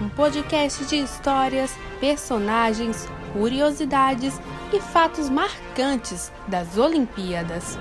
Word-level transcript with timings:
Um 0.00 0.08
podcast 0.08 0.84
de 0.86 0.96
histórias, 0.96 1.74
personagens, 2.00 3.08
curiosidades 3.32 4.40
e 4.72 4.80
fatos 4.80 5.28
marcantes 5.28 6.32
das 6.48 6.78
Olimpíadas. 6.78 7.78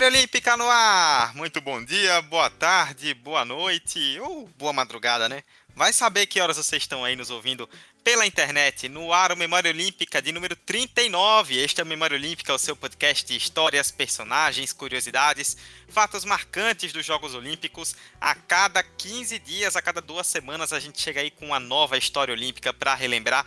Memória 0.00 0.18
Olímpica 0.18 0.56
no 0.56 0.66
ar! 0.66 1.34
Muito 1.34 1.60
bom 1.60 1.84
dia, 1.84 2.22
boa 2.22 2.48
tarde, 2.48 3.12
boa 3.12 3.44
noite 3.44 4.18
ou 4.20 4.48
boa 4.56 4.72
madrugada, 4.72 5.28
né? 5.28 5.42
Vai 5.76 5.92
saber 5.92 6.24
que 6.24 6.40
horas 6.40 6.56
vocês 6.56 6.82
estão 6.82 7.04
aí 7.04 7.14
nos 7.14 7.28
ouvindo 7.28 7.68
pela 8.02 8.24
internet, 8.24 8.88
no 8.88 9.12
ar 9.12 9.30
o 9.30 9.36
Memória 9.36 9.70
Olímpica 9.70 10.22
de 10.22 10.32
número 10.32 10.56
39. 10.56 11.54
Este 11.54 11.82
é 11.82 11.84
o 11.84 11.86
Memória 11.86 12.16
Olímpica, 12.16 12.54
o 12.54 12.58
seu 12.58 12.74
podcast 12.74 13.26
de 13.26 13.36
histórias, 13.36 13.90
personagens, 13.90 14.72
curiosidades, 14.72 15.54
fatos 15.90 16.24
marcantes 16.24 16.94
dos 16.94 17.04
Jogos 17.04 17.34
Olímpicos. 17.34 17.94
A 18.18 18.34
cada 18.34 18.82
15 18.82 19.38
dias, 19.40 19.76
a 19.76 19.82
cada 19.82 20.00
duas 20.00 20.26
semanas, 20.26 20.72
a 20.72 20.80
gente 20.80 20.98
chega 20.98 21.20
aí 21.20 21.30
com 21.30 21.44
uma 21.44 21.60
nova 21.60 21.98
história 21.98 22.32
olímpica 22.32 22.72
para 22.72 22.94
relembrar 22.94 23.44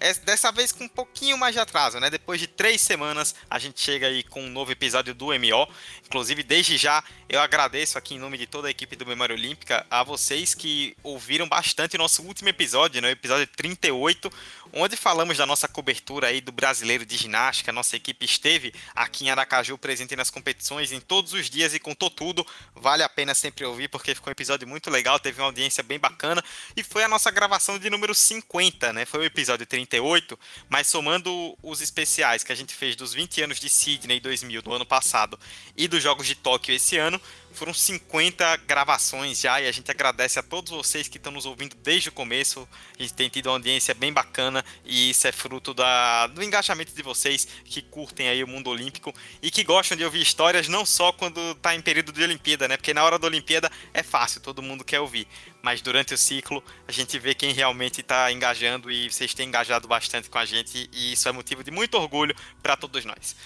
é, 0.00 0.14
dessa 0.14 0.50
vez 0.50 0.72
com 0.72 0.84
um 0.84 0.88
pouquinho 0.88 1.36
mais 1.36 1.54
de 1.54 1.60
atraso, 1.60 2.00
né? 2.00 2.08
Depois 2.08 2.40
de 2.40 2.46
três 2.46 2.80
semanas, 2.80 3.34
a 3.48 3.58
gente 3.58 3.80
chega 3.80 4.06
aí 4.06 4.22
com 4.22 4.42
um 4.42 4.48
novo 4.50 4.72
episódio 4.72 5.14
do 5.14 5.26
MO. 5.26 5.68
Inclusive, 6.06 6.42
desde 6.42 6.76
já, 6.76 7.04
eu 7.28 7.40
agradeço 7.40 7.98
aqui 7.98 8.14
em 8.14 8.18
nome 8.18 8.38
de 8.38 8.46
toda 8.46 8.68
a 8.68 8.70
equipe 8.70 8.96
do 8.96 9.06
Memória 9.06 9.34
Olímpica 9.34 9.86
a 9.90 10.02
vocês 10.02 10.54
que 10.54 10.96
ouviram 11.02 11.46
bastante 11.48 11.96
o 11.96 11.98
nosso 11.98 12.22
último 12.22 12.48
episódio, 12.48 13.02
né? 13.02 13.08
O 13.08 13.12
episódio 13.12 13.46
38, 13.46 14.32
onde 14.72 14.96
falamos 14.96 15.38
da 15.38 15.46
nossa 15.46 15.68
cobertura 15.68 16.28
aí 16.28 16.40
do 16.40 16.52
brasileiro 16.52 17.04
de 17.04 17.16
ginástica. 17.16 17.72
Nossa 17.72 17.96
equipe 17.96 18.24
esteve 18.24 18.72
aqui 18.94 19.24
em 19.24 19.30
Aracaju 19.30 19.76
presente 19.78 20.16
nas 20.16 20.30
competições 20.30 20.92
em 20.92 21.00
todos 21.00 21.32
os 21.32 21.50
dias 21.50 21.74
e 21.74 21.78
contou 21.78 22.10
tudo. 22.10 22.46
Vale 22.74 23.02
a 23.02 23.08
pena 23.08 23.34
sempre 23.34 23.64
ouvir 23.64 23.88
porque 23.88 24.14
ficou 24.14 24.30
um 24.30 24.32
episódio 24.32 24.66
muito 24.66 24.90
legal, 24.90 25.18
teve 25.18 25.40
uma 25.40 25.46
audiência 25.46 25.82
bem 25.82 25.98
bacana 25.98 26.42
e 26.76 26.82
foi 26.82 27.04
a 27.04 27.08
nossa 27.08 27.30
gravação 27.30 27.78
de 27.78 27.90
número 27.90 28.14
50, 28.14 28.92
né? 28.92 29.04
Foi 29.04 29.20
o 29.20 29.24
episódio 29.24 29.66
38 29.66 29.90
38, 29.90 30.38
mas 30.68 30.86
somando 30.86 31.56
os 31.62 31.80
especiais 31.80 32.42
que 32.42 32.52
a 32.52 32.54
gente 32.54 32.74
fez 32.74 32.96
dos 32.96 33.12
20 33.12 33.42
anos 33.42 33.60
de 33.60 33.68
Sydney 33.68 34.20
2000 34.20 34.62
do 34.62 34.72
ano 34.72 34.86
passado 34.86 35.38
e 35.76 35.88
dos 35.88 36.02
Jogos 36.02 36.26
de 36.26 36.34
Tóquio 36.34 36.74
esse 36.74 36.96
ano, 36.96 37.20
foram 37.52 37.74
50 37.74 38.56
gravações 38.58 39.40
já 39.40 39.60
e 39.60 39.66
a 39.66 39.72
gente 39.72 39.90
agradece 39.90 40.38
a 40.38 40.42
todos 40.42 40.70
vocês 40.70 41.08
que 41.08 41.16
estão 41.16 41.32
nos 41.32 41.46
ouvindo 41.46 41.76
desde 41.76 42.08
o 42.08 42.12
começo. 42.12 42.68
A 42.98 43.02
gente 43.02 43.14
tem 43.14 43.28
tido 43.28 43.46
uma 43.46 43.54
audiência 43.54 43.94
bem 43.94 44.12
bacana 44.12 44.64
e 44.84 45.10
isso 45.10 45.26
é 45.26 45.32
fruto 45.32 45.74
da, 45.74 46.26
do 46.28 46.42
engajamento 46.42 46.92
de 46.92 47.02
vocês 47.02 47.46
que 47.64 47.82
curtem 47.82 48.28
aí 48.28 48.42
o 48.42 48.48
mundo 48.48 48.70
olímpico 48.70 49.14
e 49.42 49.50
que 49.50 49.64
gostam 49.64 49.96
de 49.96 50.04
ouvir 50.04 50.22
histórias 50.22 50.68
não 50.68 50.86
só 50.86 51.12
quando 51.12 51.38
está 51.52 51.74
em 51.74 51.80
período 51.80 52.12
de 52.12 52.22
Olimpíada, 52.22 52.68
né? 52.68 52.76
Porque 52.76 52.94
na 52.94 53.04
hora 53.04 53.18
da 53.18 53.26
Olimpíada 53.26 53.70
é 53.92 54.02
fácil, 54.02 54.40
todo 54.40 54.62
mundo 54.62 54.84
quer 54.84 55.00
ouvir. 55.00 55.26
Mas 55.62 55.82
durante 55.82 56.14
o 56.14 56.18
ciclo 56.18 56.62
a 56.86 56.92
gente 56.92 57.18
vê 57.18 57.34
quem 57.34 57.52
realmente 57.52 58.00
está 58.00 58.30
engajando 58.32 58.90
e 58.90 59.10
vocês 59.10 59.34
têm 59.34 59.48
engajado 59.48 59.88
bastante 59.88 60.30
com 60.30 60.38
a 60.38 60.44
gente 60.44 60.88
e 60.92 61.12
isso 61.12 61.28
é 61.28 61.32
motivo 61.32 61.62
de 61.64 61.70
muito 61.70 61.96
orgulho 61.96 62.34
para 62.62 62.76
todos 62.76 63.04
nós. 63.04 63.36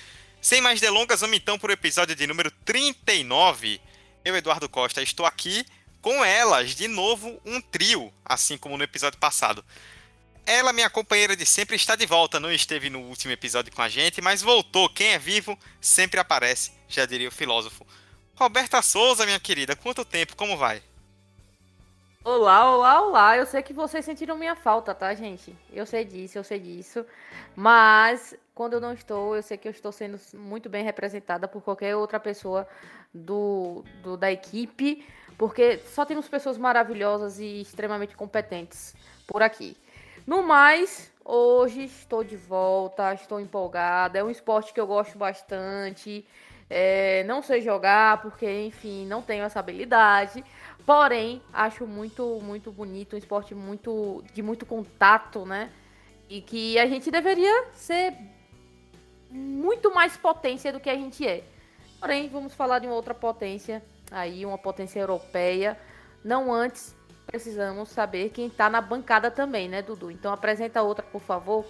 Sem 0.41 0.60
mais 0.60 0.78
delongas, 0.78 1.22
vamos 1.22 1.38
então 1.38 1.59
para 1.59 1.70
o 1.70 1.72
episódio 1.72 2.14
de 2.14 2.26
número 2.26 2.50
39 2.66 3.81
eu, 4.25 4.37
Eduardo 4.37 4.69
Costa, 4.69 5.03
estou 5.03 5.27
aqui 5.27 5.67
com 6.01 6.25
elas, 6.25 6.75
de 6.75 6.89
novo, 6.89 7.41
um 7.45 7.61
trio, 7.61 8.12
assim 8.25 8.57
como 8.57 8.77
no 8.77 8.85
episódio 8.85 9.19
passado. 9.19 9.65
Ela, 10.47 10.73
minha 10.73 10.91
companheira 10.91 11.35
de 11.35 11.47
sempre, 11.47 11.77
está 11.77 11.97
de 11.97 12.05
volta. 12.05 12.39
Não 12.39 12.53
esteve 12.53 12.91
no 12.91 13.01
último 13.01 13.33
episódio 13.33 13.73
com 13.73 13.81
a 13.81 13.89
gente, 13.89 14.21
mas 14.21 14.43
voltou. 14.43 14.89
Quem 14.89 15.09
é 15.09 15.19
vivo 15.19 15.59
sempre 15.81 16.21
aparece, 16.21 16.73
já 16.89 17.07
diria 17.07 17.29
o 17.29 17.33
filósofo. 17.33 17.87
Roberta 18.35 18.83
Souza, 18.83 19.25
minha 19.25 19.41
querida, 19.41 19.77
quanto 19.77 20.05
tempo? 20.05 20.37
Como 20.37 20.56
vai? 20.56 20.83
Olá, 22.23 22.75
olá, 22.75 23.03
olá. 23.03 23.37
Eu 23.37 23.47
sei 23.47 23.62
que 23.62 23.73
vocês 23.73 24.05
sentiram 24.05 24.37
minha 24.37 24.56
falta, 24.56 24.95
tá, 24.95 25.15
gente? 25.15 25.55
Eu 25.73 25.87
sei 25.87 26.05
disso, 26.05 26.39
eu 26.39 26.45
sei 26.45 26.59
disso. 26.59 27.05
Mas 27.55 28.35
quando 28.54 28.75
eu 28.75 28.81
não 28.81 28.92
estou, 28.92 29.34
eu 29.34 29.42
sei 29.42 29.56
que 29.56 29.66
eu 29.66 29.72
estou 29.72 29.91
sendo 29.91 30.19
muito 30.34 30.69
bem 30.69 30.84
representada 30.84 31.48
por 31.48 31.62
qualquer 31.62 31.97
outra 31.97 32.20
pessoa 32.20 32.66
do, 33.12 33.84
do 34.03 34.16
da 34.16 34.31
equipe, 34.31 35.04
porque 35.37 35.78
só 35.78 36.04
temos 36.04 36.28
pessoas 36.28 36.56
maravilhosas 36.56 37.41
e 37.41 37.60
extremamente 37.60 38.16
competentes 38.16 38.94
por 39.26 39.43
aqui. 39.43 39.76
No 40.26 40.43
mais, 40.43 41.12
hoje 41.25 41.84
estou 41.84 42.22
de 42.22 42.37
volta, 42.37 43.12
estou 43.12 43.41
empolgada. 43.41 44.19
É 44.19 44.25
um 44.25 44.31
esporte 44.31 44.72
que 44.72 44.81
eu 44.81 44.87
gosto 44.87 45.19
bastante. 45.19 46.25
É, 46.70 47.25
não 47.25 47.43
sei 47.43 47.60
jogar, 47.60 48.22
porque, 48.22 48.50
enfim, 48.66 49.04
não 49.06 49.20
tenho 49.20 49.44
essa 49.44 49.60
habilidade. 49.60 50.44
Porém, 50.87 51.43
acho 51.53 51.87
muito, 51.87 52.41
muito 52.41 52.70
bonito, 52.70 53.16
um 53.16 53.19
esporte 53.19 53.54
muito 53.54 54.22
de 54.32 54.43
muito 54.43 54.64
contato, 54.64 55.44
né? 55.44 55.70
E 56.28 56.41
que 56.41 56.78
a 56.78 56.87
gente 56.87 57.10
deveria 57.10 57.66
ser 57.72 58.14
muito 59.34 59.93
mais 59.93 60.17
potência 60.17 60.72
do 60.72 60.78
que 60.78 60.89
a 60.89 60.95
gente 60.95 61.27
é. 61.27 61.43
Porém, 61.99 62.28
vamos 62.28 62.55
falar 62.55 62.78
de 62.78 62.87
uma 62.87 62.95
outra 62.95 63.15
potência, 63.15 63.83
aí 64.11 64.47
uma 64.47 64.56
potência 64.56 65.00
europeia. 65.00 65.77
Não 66.25 66.53
antes, 66.53 66.95
precisamos 67.27 67.89
saber 67.89 68.31
quem 68.31 68.47
está 68.47 68.71
na 68.71 68.81
bancada 68.81 69.31
também, 69.31 69.69
né, 69.69 69.83
Dudu? 69.83 70.11
Então 70.11 70.33
apresenta 70.33 70.83
outra, 70.83 71.05
por 71.05 71.21
favor. 71.21 71.67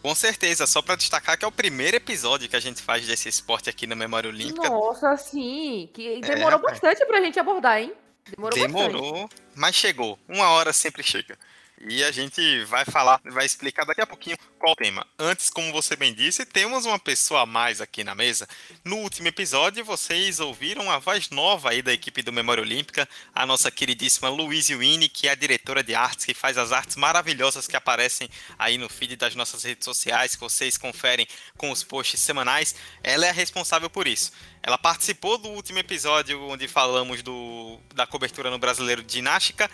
Com 0.00 0.14
certeza, 0.14 0.66
só 0.66 0.80
para 0.80 0.96
destacar 0.96 1.38
que 1.38 1.44
é 1.44 1.48
o 1.48 1.52
primeiro 1.52 1.96
episódio 1.96 2.48
que 2.48 2.56
a 2.56 2.60
gente 2.60 2.82
faz 2.82 3.06
desse 3.06 3.28
esporte 3.28 3.68
aqui 3.68 3.86
na 3.86 3.94
Memória 3.94 4.30
Olímpica. 4.30 4.68
Nossa, 4.68 5.16
sim, 5.16 5.90
que 5.92 6.20
demorou 6.20 6.58
é, 6.58 6.62
bastante 6.62 7.04
para 7.04 7.18
a 7.18 7.20
gente 7.20 7.38
abordar, 7.38 7.78
hein? 7.78 7.92
Demorou, 8.34 8.58
demorou 8.58 9.30
mas 9.54 9.76
chegou. 9.76 10.18
Uma 10.26 10.48
hora 10.50 10.72
sempre 10.72 11.02
chega. 11.02 11.38
E 11.84 12.04
a 12.04 12.12
gente 12.12 12.64
vai 12.66 12.84
falar, 12.84 13.20
vai 13.24 13.44
explicar 13.44 13.84
daqui 13.84 14.00
a 14.00 14.06
pouquinho 14.06 14.36
qual 14.56 14.72
o 14.72 14.76
tema. 14.76 15.04
Antes, 15.18 15.50
como 15.50 15.72
você 15.72 15.96
bem 15.96 16.14
disse, 16.14 16.46
temos 16.46 16.86
uma 16.86 16.98
pessoa 16.98 17.40
a 17.40 17.46
mais 17.46 17.80
aqui 17.80 18.04
na 18.04 18.14
mesa. 18.14 18.48
No 18.84 18.98
último 18.98 19.26
episódio, 19.26 19.84
vocês 19.84 20.38
ouviram 20.38 20.88
a 20.92 21.00
voz 21.00 21.28
nova 21.30 21.70
aí 21.70 21.82
da 21.82 21.92
equipe 21.92 22.22
do 22.22 22.32
Memória 22.32 22.62
Olímpica, 22.62 23.08
a 23.34 23.44
nossa 23.44 23.68
queridíssima 23.68 24.28
Louise 24.28 24.76
Winnie, 24.76 25.08
que 25.08 25.26
é 25.26 25.32
a 25.32 25.34
diretora 25.34 25.82
de 25.82 25.92
artes, 25.92 26.24
que 26.24 26.34
faz 26.34 26.56
as 26.56 26.70
artes 26.70 26.94
maravilhosas 26.94 27.66
que 27.66 27.76
aparecem 27.76 28.30
aí 28.56 28.78
no 28.78 28.88
feed 28.88 29.16
das 29.16 29.34
nossas 29.34 29.64
redes 29.64 29.84
sociais, 29.84 30.36
que 30.36 30.40
vocês 30.40 30.78
conferem 30.78 31.26
com 31.56 31.72
os 31.72 31.82
posts 31.82 32.20
semanais. 32.20 32.76
Ela 33.02 33.26
é 33.26 33.30
a 33.30 33.32
responsável 33.32 33.90
por 33.90 34.06
isso. 34.06 34.30
Ela 34.62 34.78
participou 34.78 35.36
do 35.36 35.48
último 35.48 35.80
episódio 35.80 36.40
onde 36.42 36.68
falamos 36.68 37.22
do, 37.22 37.80
da 37.92 38.06
cobertura 38.06 38.48
no 38.50 38.58
Brasileiro 38.58 39.02
de 39.02 39.14
Ginástica 39.14 39.68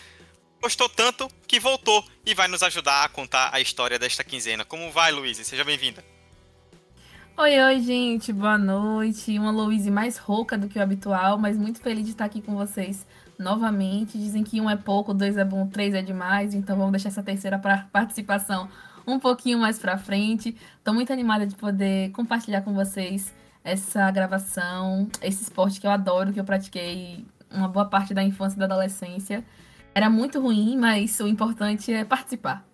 gostou 0.60 0.88
tanto 0.88 1.28
que 1.46 1.60
voltou 1.60 2.04
e 2.24 2.34
vai 2.34 2.48
nos 2.48 2.62
ajudar 2.62 3.04
a 3.04 3.08
contar 3.08 3.50
a 3.52 3.60
história 3.60 3.98
desta 3.98 4.24
quinzena. 4.24 4.64
Como 4.64 4.90
vai, 4.90 5.12
Luiz? 5.12 5.38
Seja 5.38 5.64
bem-vinda. 5.64 6.04
Oi, 7.36 7.60
oi, 7.60 7.80
gente, 7.80 8.32
boa 8.32 8.58
noite. 8.58 9.38
Uma 9.38 9.52
Louise 9.52 9.90
mais 9.90 10.18
rouca 10.18 10.58
do 10.58 10.68
que 10.68 10.78
o 10.78 10.82
habitual, 10.82 11.38
mas 11.38 11.56
muito 11.56 11.80
feliz 11.80 12.04
de 12.04 12.10
estar 12.10 12.24
aqui 12.24 12.42
com 12.42 12.56
vocês 12.56 13.06
novamente. 13.38 14.18
Dizem 14.18 14.42
que 14.42 14.60
um 14.60 14.68
é 14.68 14.76
pouco, 14.76 15.14
dois 15.14 15.36
é 15.36 15.44
bom, 15.44 15.66
três 15.68 15.94
é 15.94 16.02
demais, 16.02 16.52
então 16.52 16.76
vamos 16.76 16.92
deixar 16.92 17.10
essa 17.10 17.22
terceira 17.22 17.58
participação 17.92 18.68
um 19.06 19.20
pouquinho 19.20 19.58
mais 19.58 19.78
para 19.78 19.96
frente. 19.96 20.56
Estou 20.78 20.92
muito 20.92 21.12
animada 21.12 21.46
de 21.46 21.54
poder 21.54 22.10
compartilhar 22.10 22.62
com 22.62 22.74
vocês 22.74 23.32
essa 23.62 24.10
gravação, 24.10 25.08
esse 25.22 25.44
esporte 25.44 25.80
que 25.80 25.86
eu 25.86 25.90
adoro, 25.90 26.32
que 26.32 26.40
eu 26.40 26.44
pratiquei 26.44 27.24
uma 27.50 27.68
boa 27.68 27.84
parte 27.84 28.12
da 28.12 28.22
infância 28.22 28.56
e 28.56 28.58
da 28.58 28.64
adolescência. 28.64 29.44
Era 29.98 30.08
muito 30.08 30.40
ruim, 30.40 30.76
mas 30.76 31.18
o 31.18 31.26
importante 31.26 31.92
é 31.92 32.04
participar. 32.04 32.64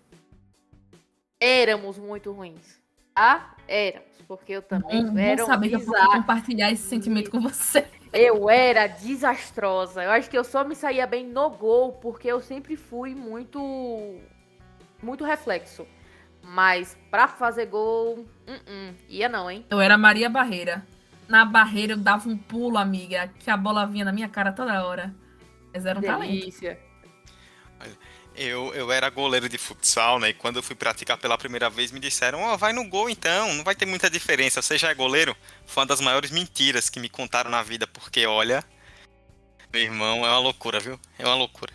Éramos 1.39 1.97
muito 1.97 2.31
ruins. 2.31 2.79
Ah, 3.15 3.55
éramos. 3.67 4.09
Porque 4.27 4.51
eu 4.51 4.61
também 4.61 5.03
não, 5.03 5.17
era 5.17 5.41
não 5.41 5.47
saber 5.47 5.69
que 5.69 5.75
eu 5.75 5.85
compartilhar 6.11 6.71
esse 6.71 6.87
sentimento 6.87 7.31
com 7.31 7.39
você. 7.41 7.87
Eu 8.13 8.47
era 8.47 8.85
desastrosa. 8.85 10.03
Eu 10.03 10.11
acho 10.11 10.29
que 10.29 10.37
eu 10.37 10.43
só 10.43 10.63
me 10.63 10.75
saía 10.75 11.07
bem 11.07 11.25
no 11.25 11.49
gol, 11.49 11.93
porque 11.93 12.27
eu 12.27 12.39
sempre 12.41 12.75
fui 12.75 13.15
muito. 13.15 13.59
Muito 15.01 15.23
reflexo. 15.23 15.87
Mas 16.43 16.95
pra 17.09 17.27
fazer 17.27 17.65
gol, 17.65 18.19
uh 18.19 18.51
-uh, 18.51 18.95
ia 19.09 19.27
não, 19.27 19.49
hein? 19.49 19.65
Eu 19.71 19.81
era 19.81 19.97
Maria 19.97 20.29
Barreira. 20.29 20.85
Na 21.27 21.43
barreira 21.43 21.93
eu 21.93 21.97
dava 21.97 22.29
um 22.29 22.37
pulo, 22.37 22.77
amiga, 22.77 23.31
que 23.39 23.49
a 23.49 23.57
bola 23.57 23.87
vinha 23.87 24.05
na 24.05 24.11
minha 24.11 24.29
cara 24.29 24.51
toda 24.51 24.85
hora. 24.85 25.11
Mas 25.73 25.87
era 25.87 25.97
um 25.97 26.01
Delícia. 26.03 26.75
talento. 26.75 26.84
Eu, 28.37 28.73
eu 28.73 28.91
era 28.91 29.09
goleiro 29.09 29.47
de 29.47 29.57
futsal, 29.57 30.19
né? 30.19 30.29
E 30.29 30.33
quando 30.33 30.57
eu 30.57 30.63
fui 30.63 30.75
praticar 30.75 31.17
pela 31.17 31.37
primeira 31.37 31.69
vez, 31.69 31.91
me 31.91 31.99
disseram: 31.99 32.41
Ó, 32.41 32.53
oh, 32.53 32.57
vai 32.57 32.73
no 32.73 32.83
gol 32.83 33.09
então, 33.09 33.53
não 33.53 33.63
vai 33.63 33.75
ter 33.75 33.85
muita 33.85 34.09
diferença. 34.09 34.61
Você 34.61 34.77
já 34.77 34.89
é 34.89 34.93
goleiro? 34.93 35.35
Foi 35.65 35.81
uma 35.81 35.87
das 35.87 36.01
maiores 36.01 36.31
mentiras 36.31 36.89
que 36.89 36.99
me 36.99 37.07
contaram 37.07 37.49
na 37.49 37.63
vida, 37.63 37.87
porque 37.87 38.25
olha, 38.25 38.63
meu 39.71 39.81
irmão, 39.81 40.25
é 40.25 40.29
uma 40.29 40.39
loucura, 40.39 40.79
viu? 40.79 40.99
É 41.17 41.25
uma 41.25 41.35
loucura. 41.35 41.73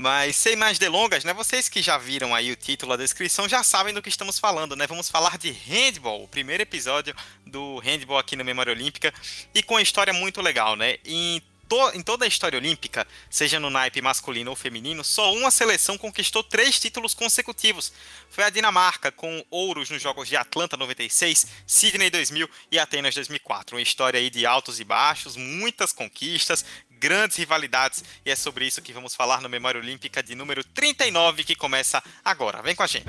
Mas 0.00 0.36
sem 0.36 0.56
mais 0.56 0.78
delongas, 0.78 1.24
né? 1.24 1.34
Vocês 1.34 1.68
que 1.68 1.82
já 1.82 1.98
viram 1.98 2.34
aí 2.34 2.50
o 2.50 2.56
título, 2.56 2.94
a 2.94 2.96
descrição, 2.96 3.46
já 3.46 3.62
sabem 3.62 3.92
do 3.92 4.00
que 4.00 4.08
estamos 4.08 4.38
falando, 4.38 4.74
né? 4.74 4.86
Vamos 4.86 5.10
falar 5.10 5.36
de 5.36 5.50
handball, 5.50 6.24
o 6.24 6.28
primeiro 6.28 6.62
episódio 6.62 7.14
do 7.46 7.78
handball 7.80 8.16
aqui 8.16 8.34
na 8.34 8.42
Memória 8.42 8.72
Olímpica 8.72 9.12
e 9.54 9.62
com 9.62 9.74
uma 9.74 9.82
história 9.82 10.14
muito 10.14 10.40
legal, 10.40 10.74
né? 10.74 10.96
Em 11.04 11.42
to, 11.70 11.92
em 11.94 12.02
toda 12.02 12.24
a 12.24 12.28
história 12.28 12.58
olímpica, 12.58 13.06
seja 13.30 13.60
no 13.60 13.70
naipe 13.70 14.02
masculino 14.02 14.50
ou 14.50 14.56
feminino, 14.56 15.04
só 15.04 15.32
uma 15.32 15.52
seleção 15.52 15.96
conquistou 15.96 16.42
três 16.42 16.80
títulos 16.80 17.14
consecutivos. 17.14 17.92
Foi 18.28 18.42
a 18.42 18.50
Dinamarca, 18.50 19.12
com 19.12 19.44
ouros 19.48 19.88
nos 19.88 20.02
Jogos 20.02 20.28
de 20.28 20.36
Atlanta 20.36 20.76
96, 20.76 21.46
Sydney 21.64 22.10
2000 22.10 22.50
e 22.72 22.78
Atenas 22.78 23.14
2004. 23.14 23.76
Uma 23.76 23.82
história 23.82 24.18
aí 24.18 24.28
de 24.28 24.44
altos 24.44 24.80
e 24.80 24.84
baixos, 24.84 25.36
muitas 25.36 25.92
conquistas, 25.92 26.64
grandes 26.90 27.36
rivalidades, 27.36 28.02
e 28.26 28.30
é 28.32 28.36
sobre 28.36 28.66
isso 28.66 28.82
que 28.82 28.92
vamos 28.92 29.14
falar 29.14 29.40
no 29.40 29.48
Memória 29.48 29.80
Olímpica 29.80 30.22
de 30.22 30.34
número 30.34 30.64
39, 30.64 31.44
que 31.44 31.54
começa 31.54 32.02
agora. 32.24 32.60
Vem 32.62 32.74
com 32.74 32.82
a 32.82 32.88
gente. 32.88 33.06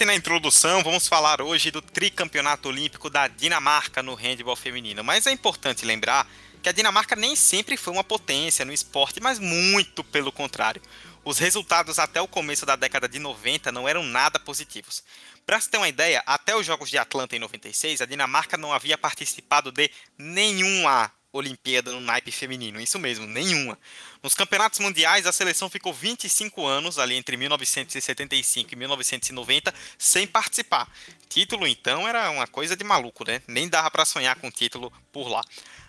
Disse 0.00 0.06
na 0.06 0.14
introdução, 0.14 0.82
vamos 0.82 1.06
falar 1.06 1.42
hoje 1.42 1.70
do 1.70 1.82
tricampeonato 1.82 2.68
olímpico 2.68 3.10
da 3.10 3.28
Dinamarca 3.28 4.02
no 4.02 4.14
handball 4.14 4.56
feminino. 4.56 5.04
Mas 5.04 5.26
é 5.26 5.30
importante 5.30 5.84
lembrar 5.84 6.26
que 6.62 6.70
a 6.70 6.72
Dinamarca 6.72 7.14
nem 7.14 7.36
sempre 7.36 7.76
foi 7.76 7.92
uma 7.92 8.02
potência 8.02 8.64
no 8.64 8.72
esporte, 8.72 9.20
mas 9.20 9.38
muito 9.38 10.02
pelo 10.02 10.32
contrário. 10.32 10.80
Os 11.22 11.38
resultados 11.38 11.98
até 11.98 12.18
o 12.18 12.26
começo 12.26 12.64
da 12.64 12.76
década 12.76 13.06
de 13.06 13.18
90 13.18 13.70
não 13.70 13.86
eram 13.86 14.02
nada 14.02 14.38
positivos. 14.38 15.04
Para 15.44 15.60
se 15.60 15.68
ter 15.68 15.76
uma 15.76 15.88
ideia, 15.88 16.22
até 16.24 16.56
os 16.56 16.64
Jogos 16.64 16.88
de 16.88 16.96
Atlanta 16.96 17.36
em 17.36 17.38
96, 17.38 18.00
a 18.00 18.06
Dinamarca 18.06 18.56
não 18.56 18.72
havia 18.72 18.96
participado 18.96 19.70
de 19.70 19.90
nenhuma 20.16 21.12
Olimpíada 21.32 21.92
no 21.92 22.00
naipe 22.00 22.32
feminino, 22.32 22.80
isso 22.80 22.98
mesmo, 22.98 23.26
nenhuma. 23.26 23.78
Nos 24.22 24.34
campeonatos 24.34 24.80
mundiais, 24.80 25.26
a 25.26 25.32
seleção 25.32 25.70
ficou 25.70 25.94
25 25.94 26.66
anos, 26.66 26.98
ali 26.98 27.14
entre 27.14 27.36
1975 27.36 28.72
e 28.72 28.76
1990, 28.76 29.72
sem 29.96 30.26
participar. 30.26 30.90
Título, 31.28 31.66
então, 31.66 32.08
era 32.08 32.30
uma 32.30 32.46
coisa 32.46 32.74
de 32.74 32.82
maluco, 32.82 33.24
né? 33.24 33.40
Nem 33.46 33.68
dava 33.68 33.90
para 33.90 34.04
sonhar 34.04 34.36
com 34.36 34.50
título 34.50 34.92
por 35.12 35.28
lá. 35.28 35.42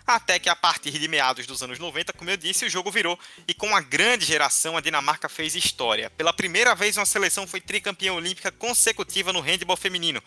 Até 0.06 0.38
que 0.38 0.48
a 0.48 0.56
partir 0.56 0.92
de 0.92 1.08
meados 1.08 1.46
dos 1.46 1.62
anos 1.62 1.78
90, 1.78 2.12
como 2.12 2.30
eu 2.30 2.36
disse, 2.36 2.64
o 2.64 2.70
jogo 2.70 2.90
virou 2.90 3.18
e 3.46 3.54
com 3.54 3.66
uma 3.68 3.80
grande 3.80 4.24
geração 4.24 4.76
a 4.76 4.80
Dinamarca 4.80 5.28
fez 5.28 5.54
história. 5.54 6.10
Pela 6.10 6.32
primeira 6.32 6.74
vez, 6.74 6.96
uma 6.96 7.06
seleção 7.06 7.46
foi 7.46 7.60
tricampeã 7.60 8.12
olímpica 8.12 8.50
consecutiva 8.50 9.32
no 9.32 9.40
handball 9.40 9.76
feminino 9.76 10.22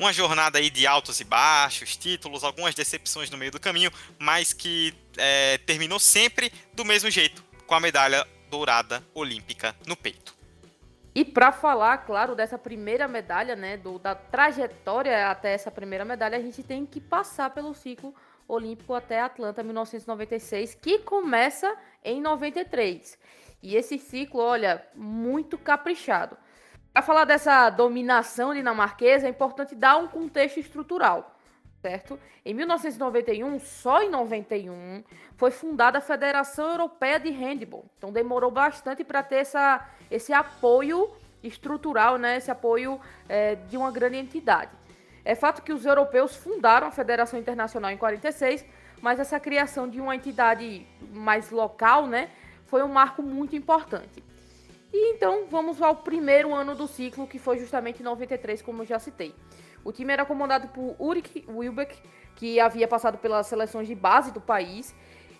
uma 0.00 0.14
jornada 0.14 0.58
aí 0.58 0.70
de 0.70 0.86
altos 0.86 1.20
e 1.20 1.24
baixos, 1.24 1.94
títulos, 1.94 2.42
algumas 2.42 2.74
decepções 2.74 3.28
no 3.28 3.36
meio 3.36 3.52
do 3.52 3.60
caminho, 3.60 3.92
mas 4.18 4.54
que 4.54 4.94
é, 5.18 5.58
terminou 5.58 6.00
sempre 6.00 6.50
do 6.72 6.86
mesmo 6.86 7.10
jeito, 7.10 7.44
com 7.66 7.74
a 7.74 7.80
medalha 7.80 8.26
dourada 8.50 9.04
olímpica 9.14 9.76
no 9.86 9.94
peito. 9.94 10.34
E 11.14 11.22
para 11.22 11.52
falar, 11.52 11.98
claro, 11.98 12.34
dessa 12.34 12.56
primeira 12.56 13.06
medalha, 13.06 13.54
né, 13.54 13.76
do, 13.76 13.98
da 13.98 14.14
trajetória 14.14 15.28
até 15.28 15.52
essa 15.52 15.70
primeira 15.70 16.04
medalha, 16.04 16.38
a 16.38 16.40
gente 16.40 16.62
tem 16.62 16.86
que 16.86 17.00
passar 17.00 17.50
pelo 17.50 17.74
ciclo 17.74 18.14
olímpico 18.48 18.94
até 18.94 19.20
Atlanta 19.20 19.62
1996, 19.62 20.78
que 20.80 21.00
começa 21.00 21.76
em 22.02 22.22
93. 22.22 23.18
E 23.62 23.76
esse 23.76 23.98
ciclo, 23.98 24.40
olha, 24.40 24.82
muito 24.94 25.58
caprichado. 25.58 26.38
Para 26.92 27.02
falar 27.02 27.24
dessa 27.24 27.70
dominação 27.70 28.52
dinamarquesa, 28.52 29.26
é 29.26 29.30
importante 29.30 29.76
dar 29.76 29.96
um 29.96 30.08
contexto 30.08 30.58
estrutural, 30.58 31.36
certo? 31.80 32.18
Em 32.44 32.52
1991, 32.52 33.60
só 33.60 34.02
em 34.02 34.10
91, 34.10 35.04
foi 35.36 35.52
fundada 35.52 35.98
a 35.98 36.00
Federação 36.00 36.68
Europeia 36.70 37.20
de 37.20 37.30
Handball. 37.30 37.84
Então 37.96 38.12
demorou 38.12 38.50
bastante 38.50 39.04
para 39.04 39.22
ter 39.22 39.36
essa, 39.36 39.88
esse 40.10 40.32
apoio 40.32 41.10
estrutural, 41.44 42.18
né? 42.18 42.36
esse 42.38 42.50
apoio 42.50 43.00
é, 43.28 43.54
de 43.54 43.76
uma 43.76 43.92
grande 43.92 44.16
entidade. 44.16 44.72
É 45.24 45.36
fato 45.36 45.62
que 45.62 45.72
os 45.72 45.86
europeus 45.86 46.34
fundaram 46.34 46.88
a 46.88 46.90
Federação 46.90 47.38
Internacional 47.38 47.92
em 47.92 47.96
46, 47.96 48.66
mas 49.00 49.20
essa 49.20 49.38
criação 49.38 49.88
de 49.88 50.00
uma 50.00 50.16
entidade 50.16 50.84
mais 51.12 51.50
local, 51.50 52.06
né, 52.06 52.30
foi 52.66 52.82
um 52.82 52.88
marco 52.88 53.22
muito 53.22 53.54
importante. 53.54 54.22
E 54.92 55.14
então 55.14 55.46
vamos 55.48 55.80
ao 55.80 55.96
primeiro 55.96 56.54
ano 56.54 56.74
do 56.74 56.88
ciclo, 56.88 57.26
que 57.26 57.38
foi 57.38 57.58
justamente 57.58 58.00
em 58.00 58.04
93, 58.04 58.60
como 58.62 58.82
eu 58.82 58.86
já 58.86 58.98
citei. 58.98 59.34
O 59.84 59.92
time 59.92 60.12
era 60.12 60.24
comandado 60.24 60.68
por 60.68 60.96
Ulrich 60.98 61.44
Wilbeck, 61.48 61.96
que 62.36 62.58
havia 62.58 62.88
passado 62.88 63.18
pelas 63.18 63.46
seleções 63.46 63.86
de 63.86 63.94
base 63.94 64.32
do 64.32 64.40
país. 64.40 64.94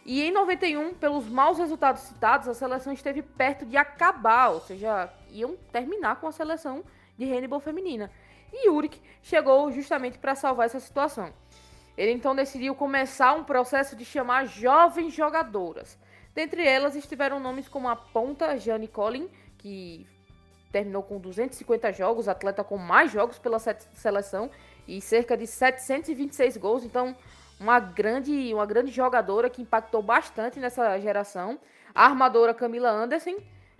E 0.05 0.23
em 0.23 0.31
91, 0.31 0.94
pelos 0.94 1.29
maus 1.29 1.58
resultados 1.58 2.02
citados, 2.02 2.49
a 2.49 2.55
seleção 2.55 2.93
esteve 2.93 3.23
perto 3.23 3.67
de 3.67 3.76
acabar, 3.76 4.50
ou 4.50 4.61
seja, 4.61 5.12
iam 5.31 5.56
terminar 5.70 6.17
com 6.17 6.26
a 6.26 6.32
seleção 6.32 6.82
de 7.19 7.25
handball 7.26 7.61
feminina. 7.61 8.11
E 8.52 8.69
Ulrich 8.69 9.00
chegou 9.23 9.70
justamente 9.70 10.19
para 10.19 10.35
salvar 10.35 10.67
essa 10.67 10.81
situação. 10.81 11.32
Ele 11.97 12.12
então 12.12 12.35
decidiu 12.35 12.75
começar 12.75 13.35
um 13.35 13.44
processo 13.44 13.94
de 13.94 14.05
chamar 14.05 14.47
jovens 14.47 15.12
jogadoras. 15.12 15.99
Dentre 16.40 16.66
elas 16.66 16.97
estiveram 16.97 17.38
nomes 17.38 17.68
como 17.68 17.87
a 17.87 17.94
ponta 17.94 18.56
Jane 18.56 18.88
Collin, 18.88 19.28
que 19.59 20.06
terminou 20.73 21.02
com 21.02 21.18
250 21.18 21.92
jogos, 21.92 22.28
atleta 22.28 22.64
com 22.64 22.78
mais 22.78 23.12
jogos 23.12 23.38
pela 23.38 23.59
seleção 23.59 24.50
e 24.88 25.02
cerca 25.02 25.37
de 25.37 25.47
726 25.47 26.56
gols, 26.56 26.82
então 26.82 27.14
uma 27.61 27.78
grande, 27.78 28.54
uma 28.54 28.64
grande 28.64 28.90
jogadora 28.90 29.50
que 29.50 29.61
impactou 29.61 30.00
bastante 30.00 30.59
nessa 30.59 30.99
geração. 30.99 31.59
A 31.94 32.06
armadora 32.06 32.54
Camila 32.54 32.88
Anderson, 32.88 33.37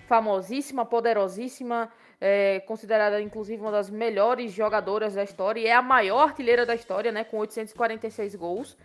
famosíssima, 0.07 0.85
poderosíssima, 0.85 1.91
é, 2.21 2.61
considerada 2.67 3.23
inclusive 3.23 3.63
uma 3.63 3.73
das 3.73 3.89
melhores 3.89 4.53
jogadoras 4.53 5.15
da 5.15 5.25
história 5.25 5.61
e 5.61 5.67
é 5.67 5.73
a 5.73 5.81
maior 5.81 6.29
artilheira 6.29 6.67
da 6.67 6.75
história, 6.75 7.11
né, 7.11 7.25
com 7.25 7.39
846 7.39 8.35
gols. 8.35 8.77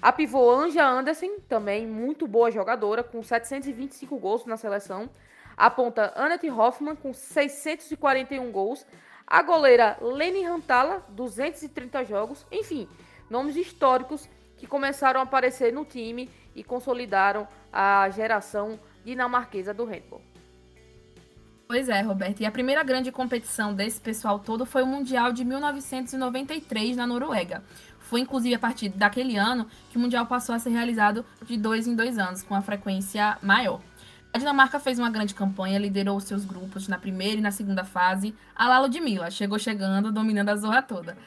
A 0.00 0.12
pivô 0.12 0.48
Anja 0.48 0.88
Anderson, 0.88 1.40
também 1.48 1.84
muito 1.84 2.28
boa 2.28 2.52
jogadora, 2.52 3.02
com 3.02 3.20
725 3.20 4.16
gols 4.16 4.46
na 4.46 4.56
seleção. 4.56 5.10
A 5.56 5.68
ponta 5.68 6.12
Annette 6.14 6.48
Hoffman, 6.48 6.94
com 6.94 7.12
641 7.12 8.52
gols. 8.52 8.86
A 9.26 9.42
goleira 9.42 9.98
Leni 10.00 10.44
Rantala, 10.44 11.04
230 11.08 12.04
jogos. 12.04 12.46
Enfim, 12.52 12.88
nomes 13.28 13.56
históricos 13.56 14.28
que 14.56 14.68
começaram 14.68 15.18
a 15.18 15.24
aparecer 15.24 15.72
no 15.72 15.84
time 15.84 16.30
e 16.54 16.62
consolidaram 16.62 17.48
a 17.72 18.08
geração 18.10 18.78
dinamarquesa 19.04 19.74
do 19.74 19.84
handball. 19.84 20.22
Pois 21.68 21.88
é, 21.90 22.00
Roberto. 22.00 22.40
E 22.40 22.46
a 22.46 22.50
primeira 22.50 22.82
grande 22.82 23.12
competição 23.12 23.74
desse 23.74 24.00
pessoal 24.00 24.38
todo 24.38 24.64
foi 24.64 24.82
o 24.82 24.86
Mundial 24.86 25.32
de 25.32 25.44
1993 25.44 26.96
na 26.96 27.06
Noruega. 27.06 27.62
Foi 28.08 28.20
inclusive 28.20 28.54
a 28.54 28.58
partir 28.58 28.88
daquele 28.88 29.36
ano 29.36 29.66
que 29.90 29.98
o 29.98 30.00
Mundial 30.00 30.24
passou 30.24 30.54
a 30.54 30.58
ser 30.58 30.70
realizado 30.70 31.26
de 31.44 31.58
dois 31.58 31.86
em 31.86 31.94
dois 31.94 32.18
anos, 32.18 32.42
com 32.42 32.54
a 32.54 32.62
frequência 32.62 33.36
maior. 33.42 33.82
A 34.32 34.38
Dinamarca 34.38 34.80
fez 34.80 34.98
uma 34.98 35.10
grande 35.10 35.34
campanha, 35.34 35.78
liderou 35.78 36.18
seus 36.18 36.42
grupos 36.46 36.88
na 36.88 36.98
primeira 36.98 37.36
e 37.36 37.42
na 37.42 37.50
segunda 37.50 37.84
fase. 37.84 38.34
A 38.56 38.66
Lalo 38.66 38.88
de 38.88 38.98
Mila 38.98 39.30
chegou 39.30 39.58
chegando, 39.58 40.10
dominando 40.10 40.48
a 40.48 40.56
zorra 40.56 40.80
toda, 40.80 41.18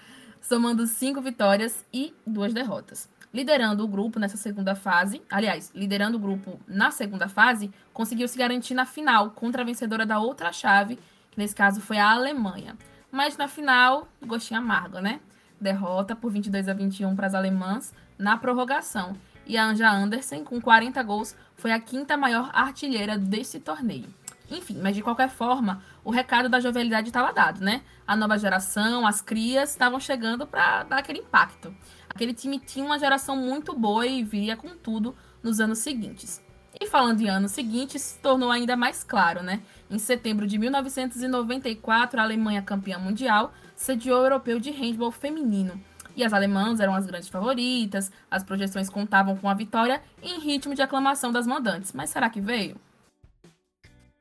somando 0.42 0.88
cinco 0.88 1.22
vitórias 1.22 1.86
e 1.94 2.16
duas 2.26 2.52
derrotas. 2.52 3.08
Liderando 3.32 3.84
o 3.84 3.88
grupo 3.88 4.20
nessa 4.20 4.36
segunda 4.36 4.74
fase, 4.74 5.22
aliás, 5.30 5.72
liderando 5.76 6.18
o 6.18 6.20
grupo 6.20 6.60
na 6.68 6.90
segunda 6.90 7.30
fase, 7.30 7.72
conseguiu 7.94 8.28
se 8.28 8.40
garantir 8.40 8.74
na 8.74 8.88
final 8.88 9.30
contra 9.30 9.62
a 9.62 9.66
vencedora 9.66 10.04
da 10.04 10.18
outra 10.18 10.52
chave, 10.52 10.98
que 11.30 11.38
nesse 11.38 11.54
caso 11.54 11.80
foi 11.80 12.00
a 12.00 12.10
Alemanha. 12.10 12.76
Mas 13.12 13.38
na 13.38 13.48
final, 13.48 14.08
gostinho 14.26 14.60
amargo, 14.60 15.00
né? 15.00 15.20
Derrota 15.62 16.16
por 16.16 16.32
22 16.32 16.68
a 16.68 16.74
21 16.74 17.16
para 17.16 17.28
as 17.28 17.36
alemãs 17.36 17.94
na 18.18 18.38
prorrogação. 18.38 19.14
E 19.46 19.58
a 19.58 19.66
Anja 19.66 19.90
Andersen, 19.90 20.44
com 20.44 20.60
40 20.62 21.02
gols, 21.04 21.36
foi 21.56 21.72
a 21.72 21.80
quinta 21.80 22.18
maior 22.18 22.50
artilheira 22.54 23.18
desse 23.18 23.60
torneio. 23.60 24.08
Enfim, 24.50 24.80
mas 24.82 24.96
de 24.96 25.02
qualquer 25.02 25.30
forma, 25.30 25.82
o 26.04 26.12
recado 26.12 26.50
da 26.50 26.60
jovialidade 26.60 27.08
estava 27.08 27.32
dado, 27.32 27.62
né? 27.62 27.82
A 28.06 28.16
nova 28.16 28.38
geração, 28.38 29.08
as 29.08 29.22
crias 29.22 29.70
estavam 29.70 30.00
chegando 30.00 30.46
para 30.46 30.84
dar 30.84 30.98
aquele 30.98 31.20
impacto. 31.20 31.74
Aquele 32.10 32.34
time 32.34 32.60
tinha 32.60 32.86
uma 32.86 33.00
geração 33.00 33.38
muito 33.38 33.74
boa 33.74 34.06
e 34.06 34.24
viria 34.24 34.58
com 34.58 34.70
tudo 34.70 35.16
nos 35.42 35.62
anos 35.62 35.80
seguintes. 35.80 36.44
E 36.80 36.88
falando 36.88 37.22
em 37.22 37.30
anos 37.30 37.52
seguintes, 37.52 38.02
se 38.02 38.20
tornou 38.20 38.52
ainda 38.52 38.76
mais 38.76 39.04
claro, 39.04 39.42
né? 39.42 39.62
Em 39.90 40.00
setembro 40.00 40.48
de 40.48 40.58
1994, 40.58 42.20
a 42.20 42.24
Alemanha, 42.24 42.62
campeã 42.62 42.98
mundial, 42.98 43.54
sediou 43.82 44.22
o 44.22 44.26
europeu 44.26 44.60
de 44.60 44.70
handball 44.70 45.12
feminino. 45.12 45.84
E 46.16 46.24
as 46.24 46.34
alemãs 46.34 46.80
eram 46.80 46.94
as 46.94 47.08
grandes 47.08 47.30
favoritas, 47.30 48.12
as 48.30 48.44
projeções 48.44 48.90
contavam 48.90 49.36
com 49.36 49.50
a 49.50 49.56
vitória 49.56 50.04
em 50.22 50.40
ritmo 50.40 50.76
de 50.76 50.84
aclamação 50.84 51.32
das 51.32 51.48
mandantes. 51.48 51.92
Mas 51.92 52.12
será 52.12 52.30
que 52.30 52.40
veio? 52.40 52.80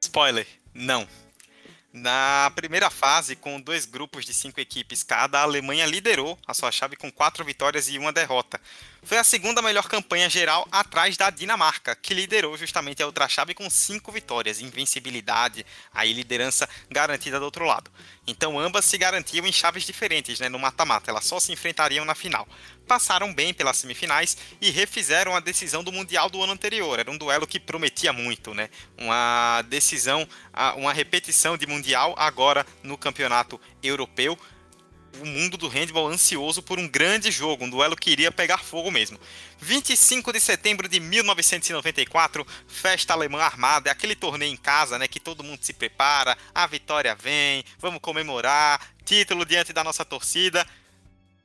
Spoiler, 0.03 0.47
não. 0.73 1.07
Na 1.93 2.51
primeira 2.55 2.89
fase, 2.89 3.37
com 3.37 3.61
dois 3.61 3.85
grupos 3.85 4.25
de 4.25 4.33
cinco 4.33 4.61
equipes 4.61 5.03
cada, 5.03 5.41
a 5.41 5.43
Alemanha 5.43 5.85
liderou 5.85 6.39
a 6.47 6.55
sua 6.55 6.71
chave 6.71 6.97
com 6.97 7.11
quatro 7.11 7.45
vitórias 7.45 7.89
e 7.89 7.99
uma 7.99 8.13
derrota. 8.13 8.59
Foi 9.03 9.17
a 9.17 9.25
segunda 9.25 9.63
melhor 9.63 9.89
campanha 9.89 10.29
geral 10.29 10.69
atrás 10.71 11.17
da 11.17 11.31
Dinamarca, 11.31 11.97
que 11.97 12.13
liderou 12.13 12.57
justamente 12.57 13.03
a 13.03 13.07
outra 13.07 13.29
chave 13.29 13.55
com 13.55 13.69
cinco 13.71 14.13
vitórias, 14.13 14.61
invencibilidade, 14.61 15.65
aí 15.93 16.13
liderança 16.13 16.69
garantida 16.91 17.39
do 17.39 17.45
outro 17.47 17.65
lado. 17.65 17.91
Então 18.27 18.59
ambas 18.59 18.85
se 18.85 18.99
garantiam 18.99 19.47
em 19.47 19.53
chaves 19.53 19.85
diferentes, 19.85 20.39
né, 20.39 20.49
no 20.49 20.59
mata-mata, 20.59 21.11
elas 21.11 21.25
só 21.25 21.41
se 21.41 21.51
enfrentariam 21.51 22.05
na 22.05 22.15
final. 22.15 22.47
Passaram 22.87 23.33
bem 23.33 23.55
pelas 23.55 23.79
semifinais 23.79 24.37
e 24.61 24.71
refizeram 24.71 25.35
a 25.35 25.41
decisão 25.41 25.83
do 25.83 25.93
Mundial 25.93 26.29
do 26.29 26.43
ano 26.43 26.53
anterior. 26.53 26.99
Era 26.99 27.11
um 27.11 27.17
duelo 27.17 27.47
que 27.47 27.59
prometia 27.59 28.13
muito, 28.13 28.53
né? 28.53 28.69
Uma 28.99 29.63
decisão, 29.63 30.29
uma 30.77 30.93
repetição 30.93 31.57
de 31.57 31.67
Mundial 31.67 32.15
agora 32.19 32.67
no 32.83 32.99
Campeonato 32.99 33.61
Europeu 33.83 34.39
o 35.21 35.27
mundo 35.27 35.57
do 35.57 35.69
handball 35.69 36.09
ansioso 36.09 36.63
por 36.63 36.79
um 36.79 36.89
grande 36.89 37.31
jogo, 37.31 37.65
um 37.65 37.71
duelo 37.71 37.97
que 37.97 38.11
iria 38.11 38.31
pegar 38.31 38.59
fogo 38.59 38.91
mesmo. 38.91 39.19
25 39.59 40.33
de 40.33 40.41
setembro 40.41 40.89
de 40.89 41.01
1994, 41.01 42.47
festa 42.67 43.13
alemã 43.13 43.41
armada, 43.41 43.89
é 43.89 43.93
aquele 43.93 44.15
torneio 44.15 44.53
em 44.53 44.57
casa, 44.57 44.99
né, 44.99 45.09
que 45.09 45.21
todo 45.21 45.45
mundo 45.45 45.59
se 45.63 45.73
prepara, 45.73 46.37
a 46.55 46.67
vitória 46.67 47.15
vem, 47.15 47.65
vamos 47.79 48.01
comemorar, 48.01 48.81
título 49.05 49.45
diante 49.45 49.73
da 49.73 49.83
nossa 49.83 50.05
torcida. 50.05 50.67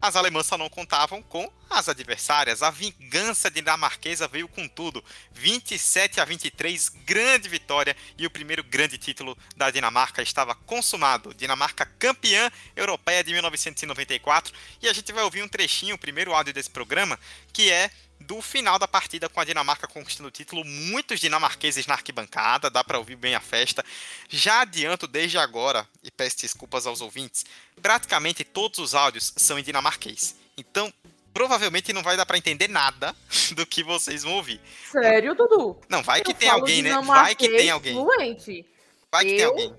As 0.02 0.16
alemãs 0.16 0.46
só 0.46 0.58
não 0.58 0.70
contavam 0.70 1.22
com 1.22 1.52
as 1.70 1.90
adversárias. 1.90 2.62
A 2.62 2.70
vingança 2.70 3.50
dinamarquesa 3.50 4.28
veio 4.28 4.48
com 4.48 4.68
tudo. 4.68 5.04
27 5.34 6.20
a 6.20 6.26
23, 6.26 6.90
grande 7.06 7.50
vitória 7.50 7.96
e 8.18 8.26
o 8.26 8.30
primeiro 8.30 8.64
grande 8.64 8.98
título 8.98 9.38
da 9.56 9.72
Dinamarca 9.72 10.22
estava 10.22 10.54
consumado. 10.54 11.34
Dinamarca 11.34 11.86
campeã 11.86 12.52
europeia 12.76 13.24
de 13.24 13.34
1994. 13.34 14.54
E 14.82 14.88
a 14.88 14.94
gente 14.94 15.12
vai 15.12 15.24
ouvir 15.24 15.42
um 15.42 15.48
trechinho, 15.48 15.96
o 15.96 16.00
primeiro 16.00 16.34
áudio 16.34 16.54
desse 16.54 16.70
programa, 16.70 17.20
que 17.52 17.72
é 17.72 17.90
do 18.26 18.42
final 18.42 18.78
da 18.80 18.88
partida 18.88 19.30
com 19.30 19.40
a 19.40 19.46
Dinamarca 19.46 19.88
conquistando 19.88 20.30
o 20.30 20.32
título, 20.32 20.64
muitos 20.66 21.20
dinamarqueses 21.20 21.86
na 21.86 21.94
arquibancada, 21.94 22.70
dá 22.70 22.84
para 22.84 22.98
ouvir 22.98 23.16
bem 23.16 23.36
a 23.36 23.40
festa. 23.40 23.84
Já 24.28 24.62
adianto 24.62 25.08
desde 25.08 25.38
agora, 25.38 25.88
e 26.04 26.12
peço 26.12 26.42
desculpas 26.42 26.88
aos 26.88 27.02
ouvintes, 27.02 27.46
praticamente 27.82 28.44
todos 28.44 28.80
os 28.80 28.96
áudios 28.96 29.34
são 29.38 29.60
em 29.60 29.64
dinamarquês. 29.64 30.36
Então, 30.58 30.92
provavelmente 31.34 31.94
não 31.94 32.02
vai 32.02 32.18
dar 32.18 32.26
para 32.26 32.38
entender 32.38 32.68
nada 32.68 33.16
do 33.56 33.66
que 33.66 33.84
vocês 33.84 34.24
vão 34.24 34.34
ouvir. 34.34 34.60
Sério, 34.92 35.36
Dudu? 35.36 35.80
Não, 35.88 36.02
vai 36.02 36.22
que 36.22 36.34
tem 36.34 36.50
alguém, 36.50 36.82
né? 36.82 37.00
Vai 37.02 37.36
que 37.36 37.50
tem 37.50 37.70
alguém. 37.70 37.94
Fluente. 37.94 38.66
Vai 39.12 39.26
que 39.26 39.32
eu, 39.32 39.38
tem 39.38 39.46
alguém. 39.46 39.76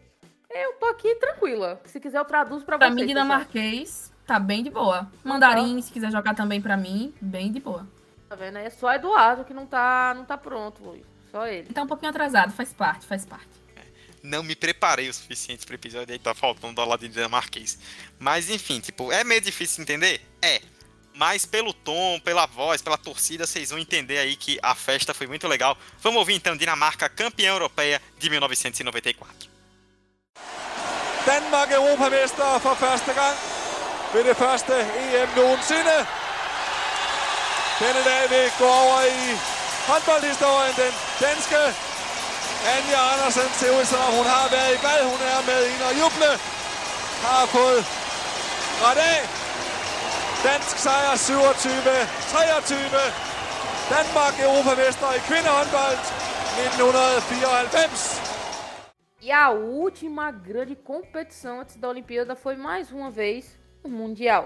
Eu 0.50 0.72
tô 0.74 0.86
aqui 0.86 1.14
tranquila. 1.16 1.80
Se 1.84 1.98
quiser 1.98 2.18
eu 2.18 2.24
traduzo 2.24 2.64
para 2.64 2.76
vocês. 2.76 2.90
Pra 2.90 2.94
mim, 2.94 3.06
dinamarquês 3.06 4.12
tá 4.26 4.38
bem 4.38 4.62
de 4.62 4.70
boa. 4.70 5.10
Mandarim, 5.24 5.80
se 5.80 5.92
quiser 5.92 6.10
jogar 6.10 6.34
também 6.34 6.60
para 6.60 6.76
mim, 6.76 7.14
bem 7.20 7.52
de 7.52 7.60
boa. 7.60 7.86
Tá 8.28 8.34
vendo? 8.34 8.58
É 8.58 8.70
só 8.70 8.92
Eduardo 8.92 9.44
que 9.44 9.54
não 9.54 9.66
tá, 9.66 10.12
não 10.16 10.24
tá 10.24 10.36
pronto, 10.36 10.82
Luiz. 10.82 11.04
Só 11.30 11.46
ele. 11.46 11.72
Tá 11.72 11.82
um 11.82 11.86
pouquinho 11.86 12.10
atrasado, 12.10 12.52
faz 12.52 12.72
parte, 12.72 13.06
faz 13.06 13.24
parte. 13.24 13.48
Não 14.22 14.42
me 14.42 14.56
preparei 14.56 15.08
o 15.08 15.14
suficiente 15.14 15.64
pro 15.64 15.76
episódio 15.76 16.12
aí, 16.12 16.18
tá 16.18 16.34
faltando 16.34 16.74
do 16.74 16.84
lado 16.84 17.00
de 17.00 17.08
dinamarquês. 17.08 17.78
Mas 18.18 18.50
enfim, 18.50 18.80
tipo, 18.80 19.12
é 19.12 19.22
meio 19.22 19.40
difícil 19.40 19.82
entender? 19.82 20.20
É. 20.42 20.60
Mas 21.14 21.46
pelo 21.46 21.72
tom, 21.72 22.18
pela 22.20 22.44
voz, 22.46 22.82
pela 22.82 22.98
torcida, 22.98 23.46
vocês 23.46 23.70
vão 23.70 23.78
entender 23.78 24.18
aí 24.18 24.36
que 24.36 24.58
a 24.62 24.74
festa 24.74 25.14
foi 25.14 25.26
muito 25.26 25.46
legal. 25.46 25.78
Vamos 26.00 26.18
ouvir 26.18 26.34
então 26.34 26.56
Dinamarca, 26.56 27.08
campeã 27.08 27.50
europeia 27.50 28.02
de 28.18 28.28
1994. 28.28 29.48
Danmark 31.24 31.72
europamester 31.72 32.60
for 32.60 32.74
første 32.74 33.14
gang 33.14 33.36
ved 34.12 34.24
det 34.24 34.36
første 34.36 34.72
EM 34.72 35.28
nogensinde. 35.36 36.25
Denne 37.82 38.02
dag 38.10 38.22
vil 38.34 38.46
gå 38.62 38.68
over 38.82 39.00
i 39.20 39.22
håndboldhistorien. 39.88 40.74
Den 40.84 40.92
danske 41.26 41.60
Anja 42.74 42.98
Andersen 43.12 43.48
ser 43.58 43.70
ud 43.78 43.84
som 43.92 44.00
om 44.08 44.12
hun 44.18 44.26
har 44.34 44.46
været 44.56 44.72
i 44.76 44.78
bad. 44.86 45.00
Hun 45.12 45.20
er 45.32 45.38
med 45.50 45.60
ind 45.72 45.82
og 45.88 45.92
juble. 46.00 46.32
Har 47.26 47.42
fået 47.56 47.80
ret 48.84 49.00
af. 49.14 49.20
Dansk 50.48 50.74
sejr 50.86 51.12
27-23. 51.28 51.30
Danmark 53.94 54.34
europamester 54.48 55.08
i 55.18 55.20
kvindehåndbold 55.28 56.00
1994. 56.02 58.22
E 59.28 59.30
a 59.44 59.46
última 59.84 60.26
grande 60.48 60.76
competição 60.90 61.54
antes 61.60 61.76
da 61.80 61.86
Olimpíada 61.94 62.34
foi 62.44 62.54
mais 62.68 62.84
uma 62.96 63.10
vez 63.10 63.42
o 63.84 63.88
Mundial. 63.88 64.44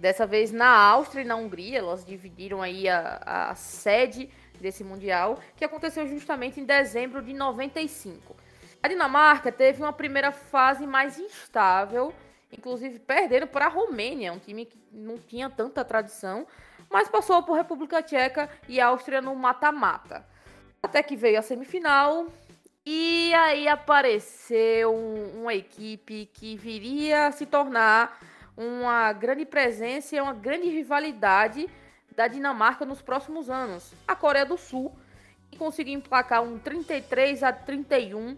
Dessa 0.00 0.26
vez 0.26 0.50
na 0.50 0.66
Áustria 0.66 1.20
e 1.20 1.26
na 1.26 1.36
Hungria, 1.36 1.80
elas 1.80 2.02
dividiram 2.02 2.62
aí 2.62 2.88
a, 2.88 3.50
a 3.50 3.54
sede 3.54 4.30
desse 4.58 4.82
Mundial, 4.82 5.38
que 5.54 5.62
aconteceu 5.62 6.06
justamente 6.06 6.58
em 6.58 6.64
dezembro 6.64 7.20
de 7.20 7.34
95. 7.34 8.34
A 8.82 8.88
Dinamarca 8.88 9.52
teve 9.52 9.82
uma 9.82 9.92
primeira 9.92 10.32
fase 10.32 10.86
mais 10.86 11.18
instável, 11.18 12.14
inclusive 12.50 12.98
perdendo 12.98 13.46
para 13.46 13.66
a 13.66 13.68
Romênia, 13.68 14.32
um 14.32 14.38
time 14.38 14.64
que 14.64 14.78
não 14.90 15.18
tinha 15.18 15.50
tanta 15.50 15.84
tradição, 15.84 16.46
mas 16.88 17.10
passou 17.10 17.42
por 17.42 17.58
República 17.58 18.02
Tcheca 18.02 18.48
e 18.66 18.80
Áustria 18.80 19.20
no 19.20 19.36
mata-mata. 19.36 20.26
Até 20.82 21.02
que 21.02 21.14
veio 21.14 21.38
a 21.38 21.42
semifinal, 21.42 22.26
e 22.86 23.34
aí 23.34 23.68
apareceu 23.68 24.94
um, 24.94 25.42
uma 25.42 25.54
equipe 25.54 26.24
que 26.32 26.56
viria 26.56 27.26
a 27.26 27.32
se 27.32 27.44
tornar 27.44 28.18
uma 28.60 29.10
grande 29.14 29.46
presença 29.46 30.14
e 30.14 30.20
uma 30.20 30.34
grande 30.34 30.68
rivalidade 30.68 31.66
da 32.14 32.28
Dinamarca 32.28 32.84
nos 32.84 33.00
próximos 33.00 33.48
anos. 33.48 33.94
A 34.06 34.14
Coreia 34.14 34.44
do 34.44 34.58
Sul 34.58 34.94
conseguiu 35.56 35.94
emplacar 35.94 36.42
um 36.42 36.58
33 36.58 37.42
a 37.42 37.54
31 37.54 38.36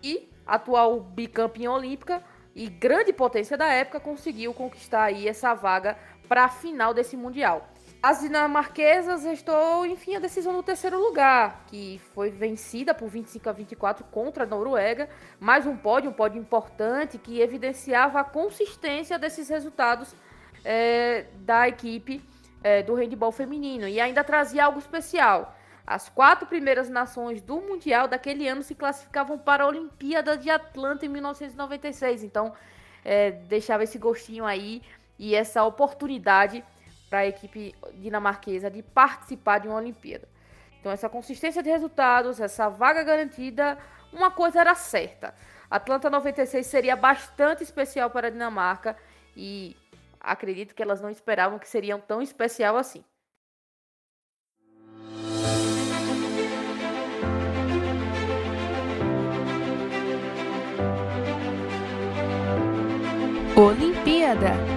e 0.00 0.30
atual 0.46 1.00
bicampeã 1.00 1.72
olímpica 1.72 2.22
e 2.54 2.68
grande 2.68 3.12
potência 3.12 3.56
da 3.56 3.66
época 3.66 3.98
conseguiu 3.98 4.54
conquistar 4.54 5.02
aí 5.02 5.26
essa 5.26 5.52
vaga 5.52 5.98
para 6.28 6.44
a 6.44 6.48
final 6.48 6.94
desse 6.94 7.16
mundial. 7.16 7.68
As 8.02 8.20
dinamarquesas 8.20 9.26
estou, 9.26 9.84
enfim, 9.84 10.16
a 10.16 10.18
decisão 10.18 10.54
no 10.54 10.62
terceiro 10.62 10.98
lugar, 10.98 11.64
que 11.66 12.00
foi 12.14 12.30
vencida 12.30 12.94
por 12.94 13.10
25 13.10 13.46
a 13.46 13.52
24 13.52 14.04
contra 14.04 14.44
a 14.44 14.46
Noruega. 14.46 15.06
Mais 15.38 15.66
um 15.66 15.76
pódio, 15.76 16.08
um 16.08 16.14
pódio 16.14 16.40
importante 16.40 17.18
que 17.18 17.42
evidenciava 17.42 18.20
a 18.20 18.24
consistência 18.24 19.18
desses 19.18 19.50
resultados 19.50 20.14
é, 20.64 21.26
da 21.40 21.68
equipe 21.68 22.22
é, 22.64 22.82
do 22.82 22.94
handball 22.94 23.32
feminino. 23.32 23.86
E 23.86 24.00
ainda 24.00 24.24
trazia 24.24 24.64
algo 24.64 24.78
especial. 24.78 25.54
As 25.86 26.08
quatro 26.08 26.46
primeiras 26.46 26.88
nações 26.88 27.42
do 27.42 27.60
Mundial 27.60 28.08
daquele 28.08 28.48
ano 28.48 28.62
se 28.62 28.74
classificavam 28.74 29.36
para 29.36 29.64
a 29.64 29.66
Olimpíada 29.66 30.38
de 30.38 30.48
Atlanta 30.48 31.04
em 31.04 31.08
1996. 31.10 32.24
Então, 32.24 32.54
é, 33.04 33.30
deixava 33.30 33.84
esse 33.84 33.98
gostinho 33.98 34.46
aí 34.46 34.80
e 35.18 35.34
essa 35.34 35.62
oportunidade 35.64 36.64
para 37.10 37.20
a 37.20 37.26
equipe 37.26 37.74
dinamarquesa 37.94 38.70
de 38.70 38.82
participar 38.82 39.58
de 39.58 39.66
uma 39.66 39.76
Olimpíada. 39.76 40.28
Então, 40.78 40.92
essa 40.92 41.08
consistência 41.08 41.62
de 41.62 41.68
resultados, 41.68 42.40
essa 42.40 42.68
vaga 42.70 43.02
garantida, 43.02 43.76
uma 44.12 44.30
coisa 44.30 44.60
era 44.60 44.74
certa. 44.76 45.34
Atlanta 45.68 46.08
96 46.08 46.66
seria 46.66 46.96
bastante 46.96 47.62
especial 47.62 48.08
para 48.10 48.28
a 48.28 48.30
Dinamarca 48.30 48.96
e 49.36 49.76
acredito 50.20 50.74
que 50.74 50.82
elas 50.82 51.00
não 51.00 51.10
esperavam 51.10 51.58
que 51.58 51.68
seria 51.68 51.98
tão 51.98 52.22
especial 52.22 52.76
assim. 52.76 53.04
Olimpíada 63.56 64.69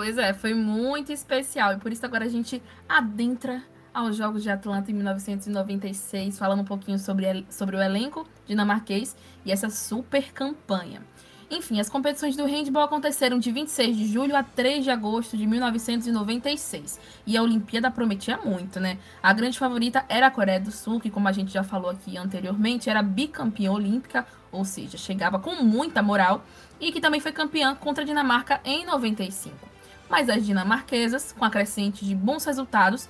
Pois 0.00 0.16
é, 0.16 0.32
foi 0.32 0.54
muito 0.54 1.12
especial. 1.12 1.74
E 1.74 1.76
por 1.76 1.92
isso 1.92 2.06
agora 2.06 2.24
a 2.24 2.28
gente 2.28 2.62
adentra 2.88 3.62
aos 3.92 4.16
Jogos 4.16 4.42
de 4.42 4.48
Atlanta 4.48 4.90
em 4.90 4.94
1996, 4.94 6.38
falando 6.38 6.60
um 6.60 6.64
pouquinho 6.64 6.98
sobre, 6.98 7.44
sobre 7.50 7.76
o 7.76 7.82
elenco 7.82 8.26
dinamarquês 8.46 9.14
e 9.44 9.52
essa 9.52 9.68
super 9.68 10.32
campanha. 10.32 11.02
Enfim, 11.50 11.80
as 11.80 11.90
competições 11.90 12.34
do 12.34 12.46
handball 12.46 12.84
aconteceram 12.84 13.38
de 13.38 13.52
26 13.52 13.94
de 13.94 14.06
julho 14.06 14.34
a 14.34 14.42
3 14.42 14.84
de 14.84 14.90
agosto 14.90 15.36
de 15.36 15.46
1996. 15.46 16.98
E 17.26 17.36
a 17.36 17.42
Olimpíada 17.42 17.90
prometia 17.90 18.38
muito, 18.38 18.80
né? 18.80 18.96
A 19.22 19.34
grande 19.34 19.58
favorita 19.58 20.06
era 20.08 20.28
a 20.28 20.30
Coreia 20.30 20.60
do 20.60 20.72
Sul, 20.72 20.98
que, 20.98 21.10
como 21.10 21.28
a 21.28 21.32
gente 21.32 21.52
já 21.52 21.62
falou 21.62 21.90
aqui 21.90 22.16
anteriormente, 22.16 22.88
era 22.88 23.02
bicampeã 23.02 23.70
olímpica, 23.70 24.26
ou 24.50 24.64
seja, 24.64 24.96
chegava 24.96 25.38
com 25.38 25.56
muita 25.56 26.02
moral, 26.02 26.42
e 26.80 26.90
que 26.90 27.02
também 27.02 27.20
foi 27.20 27.32
campeã 27.32 27.74
contra 27.74 28.02
a 28.02 28.06
Dinamarca 28.06 28.62
em 28.64 28.86
95. 28.86 29.69
Mas 30.10 30.28
as 30.28 30.44
dinamarquesas, 30.44 31.32
com 31.32 31.44
a 31.44 31.50
crescente 31.50 32.04
de 32.04 32.14
bons 32.14 32.44
resultados, 32.44 33.08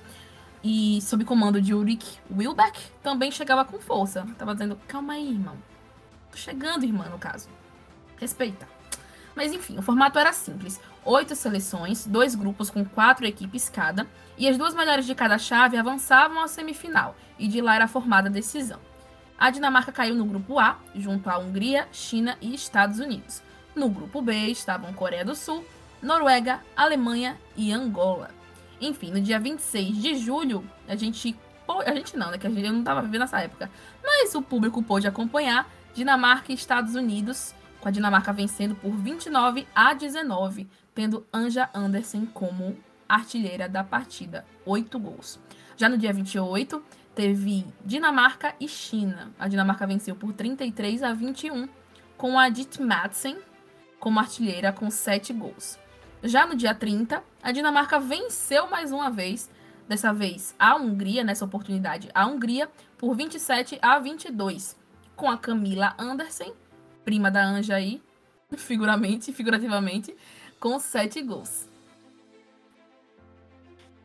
e 0.63 1.01
sob 1.01 1.25
comando 1.25 1.59
de 1.59 1.73
Ulrich 1.73 2.19
Wilbeck, 2.31 2.79
também 3.03 3.31
chegava 3.31 3.65
com 3.65 3.79
força. 3.79 4.25
Tava 4.37 4.53
dizendo, 4.53 4.79
calma 4.87 5.13
aí, 5.13 5.31
irmão. 5.31 5.57
Tô 6.31 6.37
chegando, 6.37 6.85
irmã, 6.85 7.09
no 7.09 7.17
caso 7.17 7.49
respeita. 8.21 8.67
Mas 9.35 9.51
enfim, 9.51 9.77
o 9.77 9.81
formato 9.81 10.19
era 10.19 10.31
simples: 10.31 10.79
oito 11.03 11.35
seleções, 11.35 12.05
dois 12.05 12.35
grupos 12.35 12.69
com 12.69 12.85
quatro 12.85 13.25
equipes 13.25 13.67
cada, 13.67 14.07
e 14.37 14.47
as 14.47 14.57
duas 14.57 14.75
melhores 14.75 15.05
de 15.05 15.15
cada 15.15 15.37
chave 15.39 15.75
avançavam 15.75 16.41
à 16.41 16.47
semifinal, 16.47 17.15
e 17.39 17.47
de 17.47 17.59
lá 17.59 17.75
era 17.75 17.87
formada 17.87 18.29
a 18.29 18.31
decisão. 18.31 18.79
A 19.37 19.49
Dinamarca 19.49 19.91
caiu 19.91 20.13
no 20.13 20.25
grupo 20.25 20.59
A, 20.59 20.77
junto 20.93 21.27
à 21.27 21.39
Hungria, 21.39 21.87
China 21.91 22.37
e 22.39 22.53
Estados 22.53 22.99
Unidos. 22.99 23.41
No 23.75 23.89
grupo 23.89 24.21
B 24.21 24.33
estavam 24.47 24.93
Coreia 24.93 25.25
do 25.25 25.33
Sul, 25.33 25.65
Noruega, 26.01 26.61
Alemanha 26.75 27.37
e 27.55 27.71
Angola. 27.71 28.31
Enfim, 28.79 29.11
no 29.11 29.21
dia 29.21 29.39
26 29.39 29.97
de 29.97 30.15
julho, 30.15 30.63
a 30.87 30.95
gente. 30.95 31.37
A 31.85 31.93
gente 31.93 32.17
não, 32.17 32.31
né? 32.31 32.37
Que 32.37 32.49
gente 32.49 32.69
não 32.69 32.79
estava 32.79 33.01
vivendo 33.01 33.21
nessa 33.21 33.39
época. 33.39 33.69
Mas 34.03 34.35
o 34.35 34.41
público 34.41 34.83
pôde 34.83 35.07
acompanhar 35.07 35.69
Dinamarca 35.93 36.51
e 36.51 36.55
Estados 36.55 36.95
Unidos 36.95 37.55
com 37.79 37.87
a 37.87 37.91
Dinamarca 37.91 38.33
vencendo 38.33 38.75
por 38.75 38.91
29 38.91 39.67
a 39.73 39.93
19, 39.93 40.67
tendo 40.93 41.25
Anja 41.33 41.69
Andersen 41.73 42.25
como 42.25 42.77
artilheira 43.07 43.69
da 43.69 43.83
partida, 43.83 44.45
8 44.65 44.99
gols. 44.99 45.39
Já 45.75 45.89
no 45.89 45.97
dia 45.97 46.13
28, 46.13 46.83
teve 47.15 47.65
Dinamarca 47.83 48.53
e 48.59 48.67
China. 48.67 49.31
A 49.39 49.47
Dinamarca 49.47 49.87
venceu 49.87 50.15
por 50.15 50.33
33 50.33 51.03
a 51.03 51.13
21, 51.13 51.67
com 52.17 52.37
a 52.37 52.49
Dit 52.49 52.81
Madsen 52.81 53.37
como 53.99 54.19
artilheira 54.19 54.71
com 54.71 54.89
7 54.89 55.33
gols. 55.33 55.80
Já 56.23 56.45
no 56.45 56.55
dia 56.55 56.73
30, 56.73 57.23
a 57.41 57.51
Dinamarca 57.51 57.99
venceu 57.99 58.69
mais 58.69 58.91
uma 58.91 59.09
vez, 59.09 59.49
dessa 59.87 60.13
vez 60.13 60.55
a 60.57 60.75
Hungria, 60.75 61.23
nessa 61.23 61.45
oportunidade 61.45 62.09
a 62.13 62.25
Hungria, 62.25 62.69
por 62.97 63.15
27 63.15 63.79
a 63.81 63.97
22, 63.99 64.77
com 65.15 65.29
a 65.29 65.37
Camila 65.37 65.95
Andersen 65.97 66.53
prima 67.03 67.31
da 67.31 67.43
Anja 67.43 67.75
aí, 67.75 68.01
figuramente, 68.57 69.31
figurativamente, 69.33 70.15
com 70.59 70.79
sete 70.79 71.21
gols. 71.21 71.67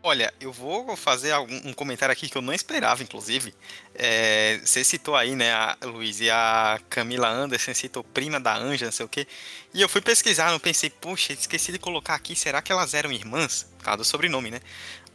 Olha, 0.09 0.33
eu 0.41 0.53
vou 0.53 0.97
fazer 0.97 1.37
um 1.37 1.73
comentário 1.73 2.13
aqui 2.13 2.29
que 2.29 2.39
eu 2.39 2.41
não 2.41 2.53
esperava, 2.53 3.03
inclusive. 3.03 3.53
É, 3.93 4.61
você 4.65 4.85
citou 4.85 5.17
aí, 5.17 5.35
né, 5.35 5.53
a 5.53 5.77
Luiz 5.83 6.21
e 6.21 6.31
a 6.31 6.79
Camila 6.89 7.29
Anderson, 7.29 7.75
citou 7.75 8.05
prima 8.05 8.39
da 8.39 8.57
Anja, 8.57 8.85
não 8.85 8.93
sei 8.93 9.05
o 9.05 9.09
quê. 9.09 9.27
E 9.75 9.83
eu 9.83 9.89
fui 9.89 10.01
pesquisar, 10.01 10.53
não 10.53 10.61
pensei, 10.61 10.91
puxa, 10.91 11.33
esqueci 11.33 11.73
de 11.73 11.81
colocar 11.81 12.15
aqui, 12.15 12.37
será 12.37 12.63
que 12.63 12.71
elas 12.71 12.95
eram 12.95 13.11
irmãs? 13.11 13.67
Por 13.79 13.83
causa 13.83 13.97
do 13.97 14.05
sobrenome, 14.05 14.49
né? 14.49 14.61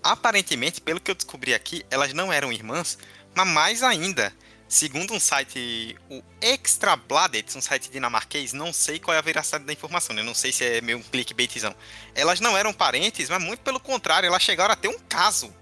Aparentemente, 0.04 0.82
pelo 0.82 1.00
que 1.00 1.10
eu 1.10 1.16
descobri 1.16 1.54
aqui, 1.54 1.86
elas 1.90 2.12
não 2.12 2.34
eram 2.34 2.52
irmãs, 2.52 2.98
mas 3.34 3.48
mais 3.48 3.84
ainda, 3.84 4.36
Segundo 4.72 5.14
um 5.14 5.20
site, 5.20 5.98
o 6.10 6.24
Extra 6.40 6.96
Bladet, 6.96 7.58
um 7.58 7.62
site 7.62 7.92
dinamarquês, 7.92 8.54
não 8.54 8.72
sei 8.72 9.00
qual 9.00 9.14
é 9.14 9.18
a 9.18 9.22
veracidade 9.22 9.66
da 9.66 9.74
informação, 9.74 10.16
né? 10.16 10.24
Não 10.24 10.34
sei 10.34 10.54
se 10.54 10.64
é 10.64 10.80
meio 10.80 10.98
um 10.98 11.02
clickbaitzão. 11.02 11.76
Elas 12.16 12.40
não 12.40 12.58
eram 12.58 12.72
parentes, 12.72 13.30
mas 13.30 13.44
muito 13.44 13.60
pelo 13.60 13.82
contrário, 13.82 14.28
elas 14.28 14.42
chegaram 14.42 14.72
a 14.72 14.78
ter 14.78 14.88
um 14.88 14.98
caso. 15.10 15.54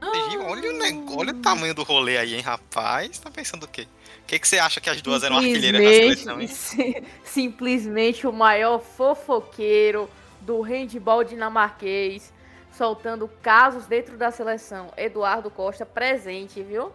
Oh. 0.00 0.44
Olha, 0.46 0.70
o 0.70 0.78
negócio, 0.78 1.18
olha 1.18 1.32
o 1.34 1.42
tamanho 1.42 1.74
do 1.74 1.82
rolê 1.82 2.16
aí, 2.16 2.34
hein, 2.34 2.40
rapaz? 2.40 3.18
Tá 3.18 3.30
pensando 3.30 3.64
o 3.64 3.68
quê? 3.68 3.86
O 4.22 4.24
que, 4.26 4.38
que 4.38 4.48
você 4.48 4.58
acha 4.58 4.80
que 4.80 4.88
as 4.88 5.02
duas 5.02 5.22
eram 5.22 5.36
artilheiras 5.36 5.82
na 5.82 5.90
seleção, 5.90 6.40
hein? 6.40 7.04
Simplesmente 7.24 8.26
o 8.26 8.32
maior 8.32 8.78
fofoqueiro 8.78 10.08
do 10.40 10.62
handball 10.62 11.24
dinamarquês, 11.24 12.32
soltando 12.72 13.28
casos 13.42 13.84
dentro 13.84 14.16
da 14.16 14.30
seleção. 14.30 14.90
Eduardo 14.96 15.50
Costa 15.50 15.84
presente, 15.84 16.62
viu? 16.62 16.90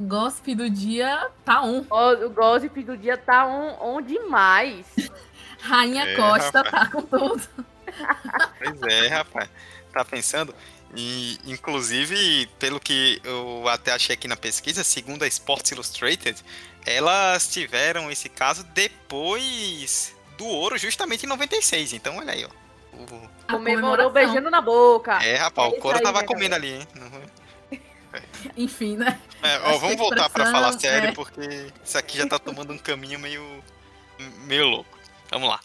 Gossip 0.00 0.54
do 0.54 0.70
dia 0.70 1.28
tá 1.44 1.62
on. 1.62 1.84
O, 1.90 2.26
o 2.26 2.30
gossip 2.30 2.82
do 2.82 2.96
dia 2.96 3.16
tá 3.16 3.46
on, 3.46 3.96
on 3.96 4.02
demais. 4.02 4.86
Rainha 5.60 6.04
é, 6.04 6.14
Costa 6.14 6.62
rapaz. 6.62 6.84
tá 6.84 6.90
com 6.90 7.02
tudo. 7.02 7.42
Pois 8.58 8.82
é, 8.82 9.08
rapaz. 9.08 9.48
Tá 9.92 10.04
pensando? 10.04 10.54
E, 10.94 11.38
inclusive, 11.44 12.46
pelo 12.58 12.78
que 12.78 13.20
eu 13.24 13.66
até 13.68 13.92
achei 13.92 14.14
aqui 14.14 14.28
na 14.28 14.36
pesquisa, 14.36 14.84
segundo 14.84 15.22
a 15.22 15.26
Sports 15.26 15.72
Illustrated, 15.72 16.44
elas 16.86 17.48
tiveram 17.48 18.10
esse 18.10 18.28
caso 18.28 18.62
depois 18.72 20.14
do 20.36 20.46
ouro, 20.46 20.78
justamente 20.78 21.24
em 21.24 21.28
96. 21.28 21.92
Então, 21.92 22.16
olha 22.18 22.32
aí, 22.32 22.44
ó. 22.44 22.68
O... 22.94 23.28
Comemorou 23.50 24.10
beijando 24.10 24.50
na 24.50 24.60
boca. 24.60 25.22
É, 25.22 25.36
rapaz, 25.36 25.72
é 25.72 25.76
o 25.76 25.80
couro 25.80 26.00
tava 26.00 26.24
comendo 26.24 26.54
ali, 26.54 26.72
hein? 26.74 26.88
Enfim, 28.56 28.96
né? 28.96 29.20
É, 29.42 29.58
ó, 29.60 29.78
vamos 29.78 29.96
voltar 29.96 30.28
para 30.30 30.50
falar 30.50 30.72
sério, 30.78 31.10
é. 31.10 31.12
porque 31.12 31.70
isso 31.84 31.98
aqui 31.98 32.18
já 32.18 32.26
tá 32.26 32.38
tomando 32.38 32.72
um 32.72 32.78
caminho 32.78 33.18
meio, 33.18 33.64
meio 34.46 34.66
louco. 34.66 34.98
Vamos 35.30 35.48
lá. 35.48 35.60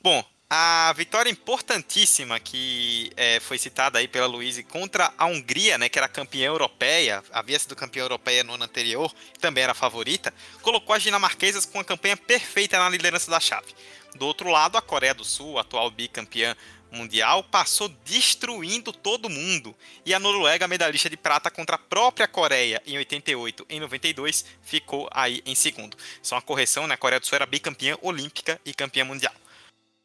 Bom, 0.00 0.24
a 0.54 0.92
vitória 0.94 1.30
importantíssima 1.30 2.38
que 2.38 3.10
é, 3.16 3.40
foi 3.40 3.56
citada 3.56 3.98
aí 3.98 4.06
pela 4.06 4.26
Luísa 4.26 4.62
contra 4.62 5.12
a 5.16 5.24
Hungria, 5.24 5.78
né, 5.78 5.88
que 5.88 5.98
era 5.98 6.08
campeã 6.08 6.48
europeia, 6.48 7.22
havia 7.32 7.58
sido 7.58 7.74
campeã 7.74 8.02
europeia 8.02 8.44
no 8.44 8.52
ano 8.54 8.64
anterior, 8.64 9.10
também 9.40 9.64
era 9.64 9.72
favorita, 9.72 10.34
colocou 10.60 10.94
as 10.94 11.02
dinamarquesas 11.02 11.64
com 11.64 11.78
uma 11.78 11.84
campanha 11.84 12.16
perfeita 12.16 12.78
na 12.78 12.88
liderança 12.88 13.30
da 13.30 13.40
chave. 13.40 13.74
Do 14.14 14.26
outro 14.26 14.50
lado, 14.50 14.76
a 14.76 14.82
Coreia 14.82 15.14
do 15.14 15.24
Sul, 15.24 15.58
atual 15.58 15.90
bicampeã 15.90 16.54
mundial 16.92 17.42
passou 17.42 17.88
destruindo 18.04 18.92
todo 18.92 19.30
mundo. 19.30 19.74
E 20.04 20.12
a 20.14 20.18
Noruega, 20.18 20.68
medalhista 20.68 21.08
de 21.10 21.16
prata 21.16 21.50
contra 21.50 21.76
a 21.76 21.78
própria 21.78 22.28
Coreia 22.28 22.82
em 22.86 22.96
88 22.98 23.66
em 23.68 23.80
92, 23.80 24.44
ficou 24.62 25.08
aí 25.10 25.42
em 25.46 25.54
segundo. 25.54 25.96
Só 26.22 26.36
uma 26.36 26.42
correção, 26.42 26.86
né? 26.86 26.94
A 26.94 26.98
Coreia 26.98 27.18
do 27.20 27.26
Sul 27.26 27.36
era 27.36 27.46
bicampeã 27.46 27.96
olímpica 28.02 28.60
e 28.64 28.74
campeã 28.74 29.04
mundial. 29.04 29.34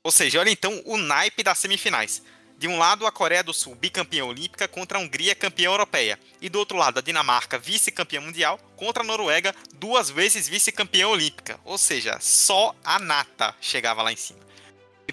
Ou 0.04 0.12
seja, 0.12 0.40
olha 0.40 0.50
então 0.50 0.82
o 0.86 0.98
naipe 0.98 1.44
das 1.44 1.60
semifinais. 1.60 2.22
De 2.58 2.68
um 2.68 2.80
lado, 2.80 3.06
a 3.06 3.12
Coreia 3.12 3.44
do 3.44 3.54
Sul, 3.54 3.76
bicampeã 3.76 4.26
olímpica, 4.26 4.68
contra 4.68 4.98
a 4.98 5.02
Hungria, 5.02 5.36
campeã 5.36 5.66
europeia. 5.66 6.20
E 6.42 6.50
do 6.50 6.58
outro 6.58 6.76
lado, 6.76 6.98
a 6.98 7.02
Dinamarca, 7.04 7.60
vice-campeã 7.60 8.20
mundial, 8.20 8.58
contra 8.76 9.04
a 9.04 9.06
Noruega, 9.06 9.54
duas 9.76 10.10
vezes 10.10 10.48
vice-campeã 10.48 11.08
olímpica. 11.08 11.60
Ou 11.64 11.78
seja, 11.78 12.18
só 12.20 12.76
a 12.84 12.98
nata 12.98 13.54
chegava 13.62 14.02
lá 14.02 14.12
em 14.12 14.16
cima. 14.16 14.47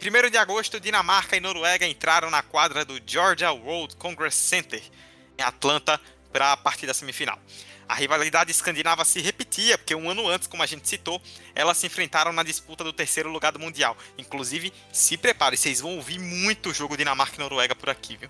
Em 0.05 0.11
1 0.11 0.29
de 0.29 0.37
agosto, 0.37 0.79
Dinamarca 0.79 1.35
e 1.35 1.41
Noruega 1.41 1.87
entraram 1.87 2.29
na 2.29 2.43
quadra 2.43 2.85
do 2.85 3.01
Georgia 3.07 3.51
World 3.53 3.97
Congress 3.97 4.37
Center, 4.37 4.83
em 5.39 5.43
Atlanta, 5.43 5.99
para 6.31 6.53
a 6.53 6.57
partida 6.59 6.93
semifinal. 6.93 7.41
A 7.89 7.95
rivalidade 7.95 8.51
escandinava 8.51 9.03
se 9.07 9.23
repetia, 9.23 9.79
porque 9.79 9.95
um 9.95 10.11
ano 10.11 10.29
antes, 10.29 10.47
como 10.47 10.63
a 10.63 10.67
gente 10.67 10.87
citou, 10.87 11.23
elas 11.55 11.79
se 11.79 11.87
enfrentaram 11.87 12.35
na 12.35 12.43
disputa 12.43 12.85
do 12.85 12.93
terceiro 12.93 13.31
lugar 13.31 13.53
do 13.53 13.59
Mundial. 13.59 13.97
Inclusive, 14.19 14.75
se 14.93 15.17
prepare, 15.17 15.57
vocês 15.57 15.81
vão 15.81 15.97
ouvir 15.97 16.19
muito 16.19 16.75
jogo 16.75 16.99
Dinamarca 16.99 17.37
e 17.37 17.39
Noruega 17.39 17.75
por 17.75 17.89
aqui, 17.89 18.19
viu? 18.19 18.29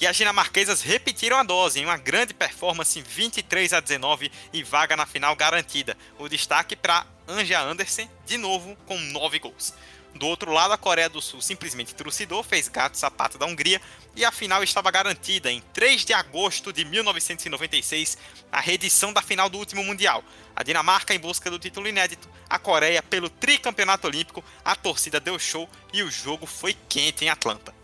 E 0.00 0.08
as 0.08 0.16
dinamarquesas 0.16 0.82
repetiram 0.82 1.38
a 1.38 1.44
dose 1.44 1.78
em 1.78 1.84
uma 1.84 1.96
grande 1.96 2.34
performance 2.34 3.00
23 3.00 3.72
a 3.72 3.78
19 3.78 4.32
e 4.52 4.64
vaga 4.64 4.96
na 4.96 5.06
final 5.06 5.36
garantida. 5.36 5.96
O 6.18 6.28
destaque 6.28 6.74
para 6.74 7.06
Anja 7.28 7.60
Andersen, 7.60 8.10
de 8.26 8.36
novo 8.36 8.76
com 8.84 8.98
9 8.98 9.38
gols. 9.38 9.72
Do 10.14 10.28
outro 10.28 10.52
lado, 10.52 10.72
a 10.72 10.78
Coreia 10.78 11.08
do 11.08 11.20
Sul 11.20 11.40
simplesmente 11.40 11.94
trucidou, 11.94 12.42
fez 12.44 12.68
gato 12.68 12.96
sapato 12.96 13.36
da 13.36 13.46
Hungria 13.46 13.80
e 14.14 14.24
a 14.24 14.30
final 14.30 14.62
estava 14.62 14.88
garantida 14.90 15.50
em 15.50 15.60
3 15.72 16.04
de 16.04 16.12
agosto 16.12 16.72
de 16.72 16.84
1996, 16.84 18.16
a 18.52 18.60
reedição 18.60 19.12
da 19.12 19.20
final 19.20 19.48
do 19.48 19.58
último 19.58 19.82
Mundial. 19.82 20.22
A 20.54 20.62
Dinamarca 20.62 21.12
em 21.12 21.18
busca 21.18 21.50
do 21.50 21.58
título 21.58 21.88
inédito, 21.88 22.28
a 22.48 22.60
Coreia 22.60 23.02
pelo 23.02 23.28
tricampeonato 23.28 24.06
olímpico, 24.06 24.44
a 24.64 24.76
torcida 24.76 25.18
deu 25.18 25.36
show 25.36 25.68
e 25.92 26.04
o 26.04 26.10
jogo 26.10 26.46
foi 26.46 26.76
quente 26.88 27.24
em 27.24 27.28
Atlanta. 27.28 27.74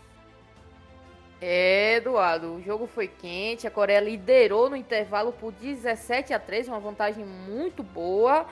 É, 1.41 1.95
Eduardo, 1.95 2.53
o 2.53 2.61
jogo 2.61 2.87
foi 2.87 3.07
quente, 3.07 3.67
a 3.67 3.71
Coreia 3.71 3.99
liderou 3.99 4.69
no 4.69 4.75
intervalo 4.75 5.33
por 5.33 5.51
17 5.51 6.33
a 6.33 6.39
3, 6.39 6.69
uma 6.69 6.79
vantagem 6.79 7.25
muito 7.25 7.83
boa. 7.83 8.47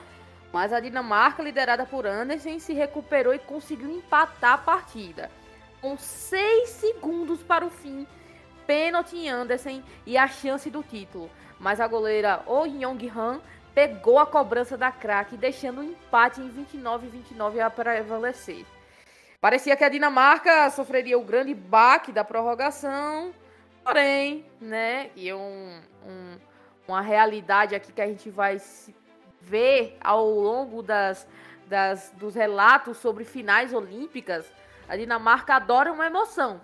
Mas 0.52 0.72
a 0.72 0.80
Dinamarca, 0.80 1.42
liderada 1.42 1.86
por 1.86 2.06
Andersen, 2.06 2.58
se 2.58 2.72
recuperou 2.72 3.32
e 3.32 3.38
conseguiu 3.38 3.90
empatar 3.90 4.54
a 4.54 4.58
partida. 4.58 5.30
Com 5.80 5.96
6 5.96 6.68
segundos 6.68 7.42
para 7.42 7.64
o 7.64 7.70
fim, 7.70 8.06
pênalti 8.66 9.16
em 9.16 9.28
Andersen 9.28 9.82
e 10.04 10.18
a 10.18 10.26
chance 10.26 10.68
do 10.68 10.82
título. 10.82 11.30
Mas 11.58 11.80
a 11.80 11.86
goleira 11.86 12.42
Oh 12.46 12.64
Young-han 12.64 13.40
pegou 13.74 14.18
a 14.18 14.26
cobrança 14.26 14.76
da 14.76 14.90
craque, 14.90 15.36
deixando 15.36 15.80
o 15.80 15.84
empate 15.84 16.40
em 16.40 16.48
29 16.48 17.08
29 17.08 17.60
a 17.60 17.70
prevalecer. 17.70 18.64
Parecia 19.40 19.76
que 19.76 19.84
a 19.84 19.88
Dinamarca 19.88 20.68
sofreria 20.70 21.18
o 21.18 21.24
grande 21.24 21.54
baque 21.54 22.12
da 22.12 22.22
prorrogação, 22.22 23.32
porém, 23.82 24.44
né, 24.60 25.10
e 25.16 25.32
um, 25.32 25.80
um, 26.06 26.36
uma 26.86 27.00
realidade 27.00 27.74
aqui 27.74 27.90
que 27.90 28.02
a 28.02 28.06
gente 28.06 28.28
vai 28.28 28.58
ver 29.40 29.96
ao 30.00 30.28
longo 30.28 30.82
das, 30.82 31.26
das, 31.66 32.12
dos 32.16 32.34
relatos 32.34 32.98
sobre 32.98 33.24
finais 33.24 33.72
olímpicas, 33.72 34.50
a 34.88 34.96
Dinamarca 34.96 35.54
adora 35.54 35.92
uma 35.92 36.06
emoção, 36.06 36.60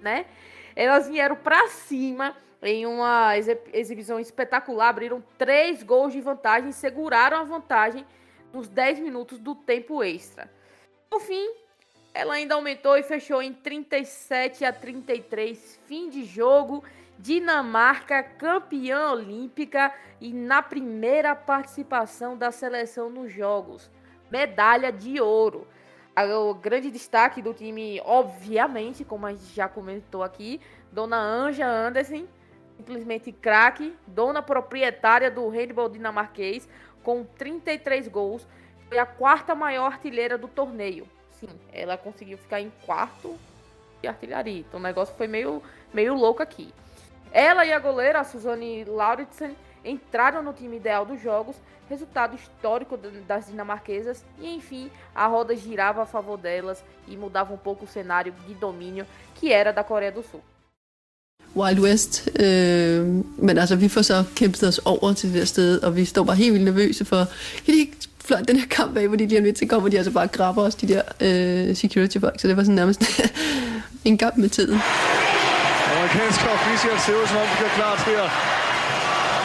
né? 0.00 0.26
Elas 0.74 1.08
vieram 1.08 1.36
para 1.36 1.68
cima 1.68 2.36
em 2.62 2.86
uma 2.86 3.32
exibição 3.72 4.18
espetacular, 4.18 4.88
abriram 4.88 5.22
três 5.38 5.82
gols 5.82 6.12
de 6.12 6.20
vantagem, 6.20 6.72
seguraram 6.72 7.38
a 7.38 7.44
vantagem 7.44 8.04
nos 8.52 8.68
10 8.68 9.00
minutos 9.00 9.38
do 9.38 9.54
tempo 9.54 10.02
extra. 10.02 10.50
No 11.10 11.20
fim, 11.20 11.50
ela 12.12 12.34
ainda 12.34 12.54
aumentou 12.54 12.96
e 12.96 13.02
fechou 13.02 13.42
em 13.42 13.52
37 13.52 14.64
a 14.64 14.72
33, 14.72 15.78
fim 15.86 16.08
de 16.08 16.24
jogo. 16.24 16.82
Dinamarca 17.18 18.22
campeã 18.22 19.10
olímpica 19.10 19.92
e 20.20 20.32
na 20.32 20.62
primeira 20.62 21.34
participação 21.34 22.36
da 22.36 22.50
seleção 22.50 23.08
nos 23.08 23.32
Jogos, 23.32 23.90
medalha 24.30 24.92
de 24.92 25.20
ouro. 25.20 25.66
O 26.48 26.54
grande 26.54 26.90
destaque 26.90 27.40
do 27.40 27.52
time, 27.52 28.00
obviamente, 28.04 29.04
como 29.04 29.26
a 29.26 29.32
gente 29.32 29.54
já 29.54 29.68
comentou 29.68 30.22
aqui, 30.22 30.60
Dona 30.92 31.18
Anja 31.18 31.66
Andersen, 31.66 32.28
simplesmente 32.76 33.32
craque, 33.32 33.94
dona 34.06 34.42
proprietária 34.42 35.30
do 35.30 35.48
handball 35.48 35.88
dinamarquês, 35.88 36.68
com 37.02 37.24
33 37.24 38.08
gols, 38.08 38.46
foi 38.88 38.98
a 38.98 39.06
quarta 39.06 39.54
maior 39.54 39.86
artilheira 39.86 40.36
do 40.36 40.48
torneio. 40.48 41.06
Sim, 41.30 41.48
ela 41.72 41.96
conseguiu 41.96 42.38
ficar 42.38 42.60
em 42.60 42.70
quarto 42.84 43.36
de 44.00 44.08
artilharia. 44.08 44.60
Então 44.60 44.80
o 44.80 44.82
negócio 44.82 45.14
foi 45.16 45.26
meio, 45.26 45.62
meio 45.92 46.14
louco 46.14 46.42
aqui. 46.42 46.72
Ela 47.32 47.66
e 47.66 47.72
a 47.72 47.78
goleira, 47.78 48.20
a 48.20 48.24
Suzane 48.24 48.84
Lauritsen, 48.84 49.56
entraram 49.84 50.42
no 50.42 50.52
time 50.52 50.76
ideal 50.76 51.06
dos 51.06 51.22
jogos, 51.22 51.56
resultado 51.88 52.34
histórico 52.34 52.98
das 53.28 53.46
dinamarquesas, 53.46 54.24
e 54.40 54.48
enfim, 54.54 54.90
a 55.14 55.26
roda 55.26 55.54
girava 55.54 56.02
a 56.02 56.06
favor 56.06 56.36
delas 56.36 56.82
e 57.06 57.16
mudava 57.16 57.54
um 57.54 57.58
pouco 57.58 57.84
o 57.84 57.88
cenário 57.88 58.34
de 58.46 58.54
domínio 58.54 59.06
que 59.36 59.52
era 59.52 59.72
da 59.72 59.84
Coreia 59.84 60.10
do 60.10 60.22
Sul. 60.22 60.40
Wild 61.56 61.80
West. 61.80 62.28
Øh, 62.40 63.06
men 63.38 63.58
altså, 63.58 63.76
vi 63.76 63.88
får 63.88 64.02
så 64.02 64.24
kæmpet 64.36 64.62
os 64.62 64.80
over 64.84 65.12
til 65.12 65.32
det 65.32 65.48
sted, 65.48 65.80
og 65.82 65.96
vi 65.96 66.04
står 66.04 66.24
bare 66.24 66.36
helt 66.36 66.52
vildt 66.52 66.64
nervøse 66.64 67.04
for, 67.04 67.24
kan 67.64 67.74
de 67.74 67.78
ikke 67.78 67.96
fløjte 68.24 68.44
den 68.44 68.56
her 68.56 68.66
kamp 68.66 68.96
af, 68.96 69.08
fordi 69.08 69.26
lige 69.26 69.38
om 69.38 69.44
lidt, 69.44 69.58
så 69.58 69.66
kommer 69.66 69.88
de 69.88 69.96
altså 69.96 70.12
bare 70.12 70.24
og 70.24 70.32
grabber 70.32 70.62
os, 70.62 70.74
de 70.74 70.88
der 70.88 71.02
øh, 71.20 71.76
security 71.76 72.18
folk. 72.18 72.40
Så 72.40 72.48
det 72.48 72.56
var 72.56 72.62
sådan 72.62 72.74
nærmest 72.74 73.02
en 74.04 74.18
kamp 74.18 74.36
med 74.36 74.48
tiden. 74.48 74.80
Amerikanske 76.06 76.48
official 76.58 76.98
ser 76.98 77.14
ud 77.20 77.26
som 77.26 77.36
om, 77.36 77.48
de 77.58 77.64
er 77.68 77.74
klar 77.78 77.94
til 78.06 78.16
at 78.24 78.30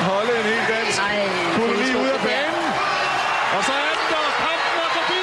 holde 0.10 0.32
en 0.40 0.46
helt 0.52 0.68
dansk 0.74 1.00
koloni 1.58 1.90
ud 2.04 2.10
af 2.18 2.22
banen. 2.28 2.66
Og 3.56 3.62
så 3.68 3.74
er 3.88 3.94
den 4.00 4.08
der, 4.14 4.26
kampen 4.44 4.74
er 4.86 4.90
forbi. 4.98 5.22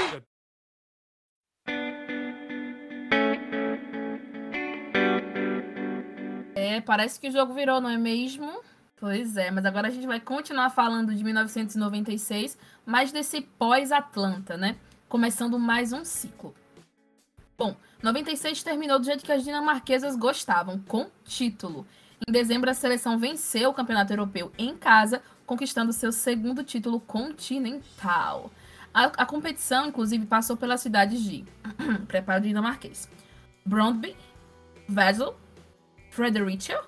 É, 6.65 6.81
parece 6.91 7.15
que 7.21 7.29
o 7.29 7.33
jogo 7.37 7.53
virou, 7.61 7.81
não 7.81 7.91
é 7.91 7.99
mesmo? 8.13 8.51
Pois 9.01 9.37
é, 9.37 9.49
mas 9.51 9.65
agora 9.71 9.87
a 9.89 9.91
gente 9.91 10.09
vai 10.15 10.21
continuar 10.21 10.71
falando 10.71 11.15
de 11.15 11.23
1996, 11.25 12.59
mas 12.85 13.13
desse 13.13 13.41
pós-Atlanta, 13.63 14.57
né? 14.57 14.71
Começando 15.09 15.57
mais 15.71 15.93
um 15.93 16.05
ciclo. 16.05 16.53
Bom, 17.57 17.77
96 18.03 18.63
terminou 18.63 18.99
do 18.99 19.05
jeito 19.05 19.25
que 19.25 19.33
as 19.33 19.43
dinamarquesas 19.43 20.15
gostavam, 20.15 20.79
com 20.87 21.11
título. 21.25 21.85
Em 22.27 22.33
dezembro, 22.33 22.71
a 22.71 22.75
seleção 22.75 23.19
venceu 23.19 23.71
o 23.71 23.75
Campeonato 23.75 24.13
Europeu 24.13 24.53
em 24.57 24.77
casa, 24.77 25.21
conquistando 25.45 25.93
seu 25.93 26.13
segundo 26.13 26.63
título 26.63 27.01
continental. 27.01 28.53
A, 28.95 29.05
a 29.05 29.27
competição, 29.27 29.87
inclusive, 29.87 30.27
passou 30.27 30.57
pelas 30.57 30.81
cidades 30.81 31.23
de 31.23 31.45
preparo 32.07 32.43
dinamarquês, 32.43 33.09
Brøndby, 33.65 34.17
Basel, 34.89 35.37
Fredericia 36.11 36.81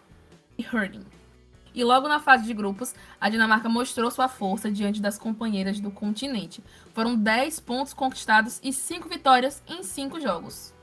e 0.57 0.63
Herding. 0.63 1.05
E 1.75 1.85
logo 1.85 2.09
na 2.09 2.19
fase 2.19 2.45
de 2.45 2.53
grupos, 2.53 2.95
a 3.21 3.29
Dinamarca 3.29 3.69
mostrou 3.69 4.11
sua 4.11 4.27
força 4.29 4.71
diante 4.71 5.01
das 5.01 5.17
companheiras 5.17 5.79
do 5.79 5.91
continente. 5.91 6.65
Foram 6.93 7.15
10 7.15 7.61
pontos 7.61 7.95
conquistados 7.95 8.59
e 8.63 8.73
5 8.73 9.09
vitórias 9.09 9.63
em 9.69 9.85
5 9.85 10.21
jogos. 10.21 10.75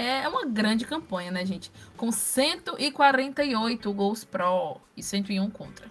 É 0.00 0.28
uma 0.28 0.44
grande 0.44 0.84
campanha, 0.84 1.32
né, 1.32 1.44
gente? 1.44 1.72
Com 1.96 2.12
148 2.12 3.92
gols 3.92 4.24
pró 4.24 4.80
e 4.96 5.02
101 5.02 5.50
contra. 5.50 5.88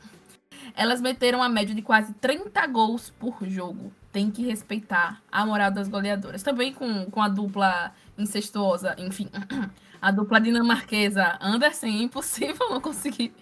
Elas 0.74 1.02
meteram 1.02 1.44
a 1.44 1.50
média 1.50 1.76
de 1.76 1.82
quase 1.82 2.14
30 2.14 2.66
gols 2.68 3.10
por 3.10 3.38
jogo. 3.46 3.92
Tem 4.10 4.32
que 4.32 4.46
respeitar 4.46 5.22
a 5.30 5.46
moral 5.46 5.72
das 5.72 5.90
goleadoras. 5.90 6.42
Também 6.42 6.74
com, 6.74 7.12
com 7.12 7.22
a 7.22 7.28
dupla 7.28 7.94
incestuosa, 8.18 8.96
enfim. 8.98 9.30
A 10.00 10.12
dupla 10.12 10.40
dinamarquesa 10.40 11.40
Andersen, 11.42 12.00
é 12.00 12.04
impossível 12.04 12.70
não 12.70 12.80
conseguir 12.80 13.34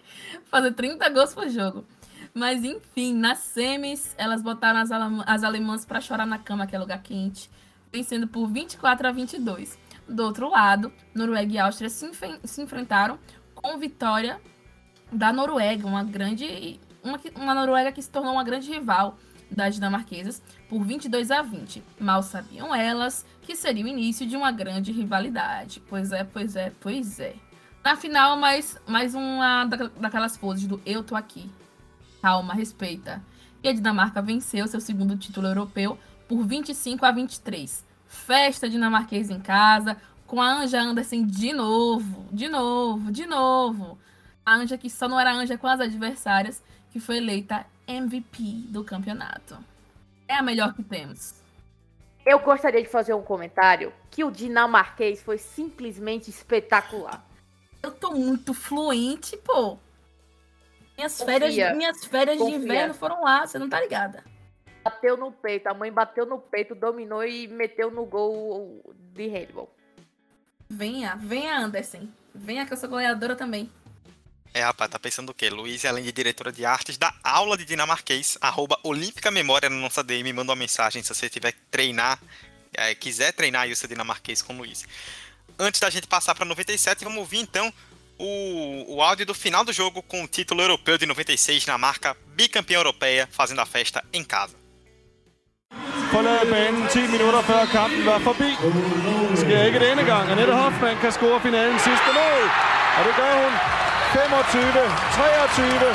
fazer 0.45 0.71
30 0.71 1.09
gols 1.09 1.33
por 1.33 1.49
jogo. 1.49 1.85
Mas 2.33 2.63
enfim, 2.63 3.13
nas 3.13 3.39
semis, 3.39 4.15
elas 4.17 4.41
botaram 4.41 4.79
as, 4.79 4.89
as 5.27 5.43
alemãs 5.43 5.83
para 5.83 5.99
chorar 5.99 6.25
na 6.25 6.39
cama, 6.39 6.65
que 6.65 6.73
é 6.73 6.79
lugar 6.79 7.03
quente, 7.03 7.51
vencendo 7.91 8.25
por 8.25 8.47
24 8.47 9.09
a 9.09 9.11
22. 9.11 9.77
Do 10.07 10.23
outro 10.23 10.49
lado, 10.49 10.91
Noruega 11.13 11.53
e 11.53 11.57
Áustria 11.57 11.89
se, 11.89 12.09
se 12.43 12.61
enfrentaram 12.61 13.17
com 13.53 13.77
vitória 13.77 14.39
da 15.11 15.33
Noruega, 15.33 15.87
uma 15.87 16.03
grande. 16.03 16.79
Uma, 17.03 17.19
uma 17.35 17.53
Noruega 17.53 17.91
que 17.91 18.01
se 18.01 18.09
tornou 18.09 18.33
uma 18.33 18.43
grande 18.43 18.71
rival 18.71 19.17
das 19.49 19.75
dinamarquesas 19.75 20.41
por 20.67 20.83
22 20.83 21.31
a 21.31 21.41
20. 21.41 21.83
Mal 21.99 22.23
sabiam 22.23 22.73
elas 22.73 23.25
que 23.41 23.55
seria 23.55 23.85
o 23.85 23.87
início 23.87 24.25
de 24.25 24.35
uma 24.35 24.51
grande 24.51 24.91
rivalidade. 24.91 25.81
Pois 25.87 26.11
é, 26.11 26.23
pois 26.23 26.55
é, 26.55 26.71
pois 26.79 27.19
é. 27.19 27.35
Na 27.83 27.95
final, 27.95 28.35
mais, 28.37 28.77
mais 28.87 29.13
uma 29.13 29.65
daquelas 29.99 30.35
poses 30.35 30.67
do 30.67 30.81
Eu 30.85 31.03
tô 31.03 31.15
aqui. 31.15 31.51
Calma, 32.21 32.53
respeita. 32.55 33.23
E 33.61 33.69
a 33.69 33.73
Dinamarca 33.73 34.21
venceu 34.21 34.67
seu 34.67 34.81
segundo 34.81 35.15
título 35.15 35.47
europeu 35.47 35.97
por 36.27 36.43
25 36.43 37.05
a 37.05 37.11
23. 37.11 37.84
Festa 38.07 38.69
dinamarquesa 38.69 39.33
em 39.33 39.39
casa, 39.39 39.97
com 40.27 40.41
a 40.41 40.47
Anja 40.47 40.79
Andersen 40.79 41.25
de 41.25 41.53
novo, 41.53 42.25
de 42.31 42.47
novo, 42.47 43.11
de 43.11 43.25
novo. 43.25 43.97
A 44.45 44.55
Anja 44.55 44.77
que 44.77 44.89
só 44.89 45.07
não 45.07 45.19
era 45.19 45.33
Anja 45.33 45.57
com 45.57 45.67
as 45.67 45.79
adversárias, 45.79 46.63
que 46.91 46.99
foi 46.99 47.17
eleita 47.17 47.65
MVP 47.87 48.65
do 48.69 48.83
campeonato. 48.83 49.57
É 50.27 50.35
a 50.35 50.41
melhor 50.41 50.73
que 50.73 50.83
temos. 50.83 51.35
Eu 52.25 52.39
gostaria 52.39 52.81
de 52.81 52.89
fazer 52.89 53.13
um 53.13 53.21
comentário 53.21 53.93
que 54.09 54.23
o 54.23 54.31
dinamarquês 54.31 55.21
foi 55.21 55.37
simplesmente 55.37 56.29
espetacular. 56.29 57.23
Eu 57.83 57.91
tô 57.91 58.11
muito 58.11 58.53
fluente, 58.53 59.37
pô. 59.37 59.77
Minhas 60.97 61.17
Confia. 61.17 61.39
férias, 61.39 61.77
minhas 61.77 62.05
férias 62.05 62.37
de 62.37 62.51
inverno 62.51 62.93
foram 62.93 63.23
lá, 63.23 63.45
você 63.45 63.59
não 63.59 63.69
tá 63.69 63.79
ligada. 63.79 64.23
Bateu 64.85 65.17
no 65.17 65.31
peito, 65.31 65.67
a 65.67 65.73
mãe 65.73 65.91
bateu 65.91 66.27
no 66.27 66.39
peito, 66.39 66.75
dominou 66.75 67.25
e 67.25 67.47
meteu 67.47 67.89
no 67.89 68.05
gol 68.05 68.83
de 69.15 69.27
handball. 69.27 69.75
Venha, 70.69 71.15
venha 71.15 71.57
Anderson. 71.57 72.07
Venha 72.35 72.67
que 72.67 72.73
eu 72.73 72.77
sou 72.77 72.87
goleadora 72.87 73.35
também. 73.35 73.71
É, 74.53 74.61
rapaz, 74.61 74.91
tá 74.91 74.99
pensando 74.99 75.31
o 75.31 75.33
quê? 75.33 75.49
Luiz, 75.49 75.83
além 75.85 76.03
de 76.03 76.11
diretora 76.11 76.51
de 76.51 76.63
artes, 76.65 76.97
da 76.97 77.13
aula 77.23 77.57
de 77.57 77.65
dinamarquês, 77.65 78.37
arroba 78.39 78.79
Olímpica 78.83 79.31
Memória 79.31 79.69
na 79.69 79.75
nossa 79.75 80.03
DM, 80.03 80.31
manda 80.31 80.51
uma 80.51 80.55
mensagem 80.55 81.03
se 81.03 81.13
você 81.13 81.27
tiver 81.29 81.51
que 81.51 81.59
treinar, 81.71 82.19
é, 82.73 82.93
quiser 82.93 83.33
treinar 83.33 83.63
aí 83.63 83.71
o 83.71 83.75
seu 83.75 83.89
dinamarquês 83.89 84.41
com 84.41 84.53
o 84.53 84.57
Luiz. 84.59 84.87
Antes 85.57 85.81
da 85.81 85.89
gente 85.89 86.07
passar 86.07 86.35
para 86.35 86.45
97, 86.45 87.03
vamos 87.03 87.19
ouvir 87.19 87.39
então 87.39 87.73
o, 88.17 88.95
o 88.95 89.01
áudio 89.01 89.25
do 89.25 89.33
final 89.33 89.65
do 89.65 89.73
jogo 89.73 90.01
com 90.03 90.23
o 90.23 90.27
título 90.27 90.61
europeu 90.61 90.97
de 90.97 91.05
96 91.05 91.65
na 91.65 91.77
marca 91.77 92.15
bicampeã 92.27 92.77
europeia, 92.77 93.27
fazendo 93.31 93.59
a 93.59 93.65
festa 93.65 94.03
em 94.13 94.23
casa. 94.23 94.64
Forlade 96.15 96.47
banen 96.53 96.83
10 96.87 96.99
minutter 97.15 97.41
før 97.51 97.61
kampen 97.77 98.03
var 98.11 98.19
forbi. 98.29 98.51
Sker 99.43 99.59
ikke 99.67 99.79
denne 99.87 100.03
gang, 100.11 100.25
Annette 100.31 100.55
Hoffmann 100.61 100.97
kan 101.03 101.11
score 101.17 101.39
finalen 101.47 101.77
sidste 101.87 102.09
mål. 102.19 102.43
Og 102.97 103.01
det 103.07 103.13
gør 103.21 103.33
hun 103.43 103.53
25, 104.13 104.83
23, 105.17 105.89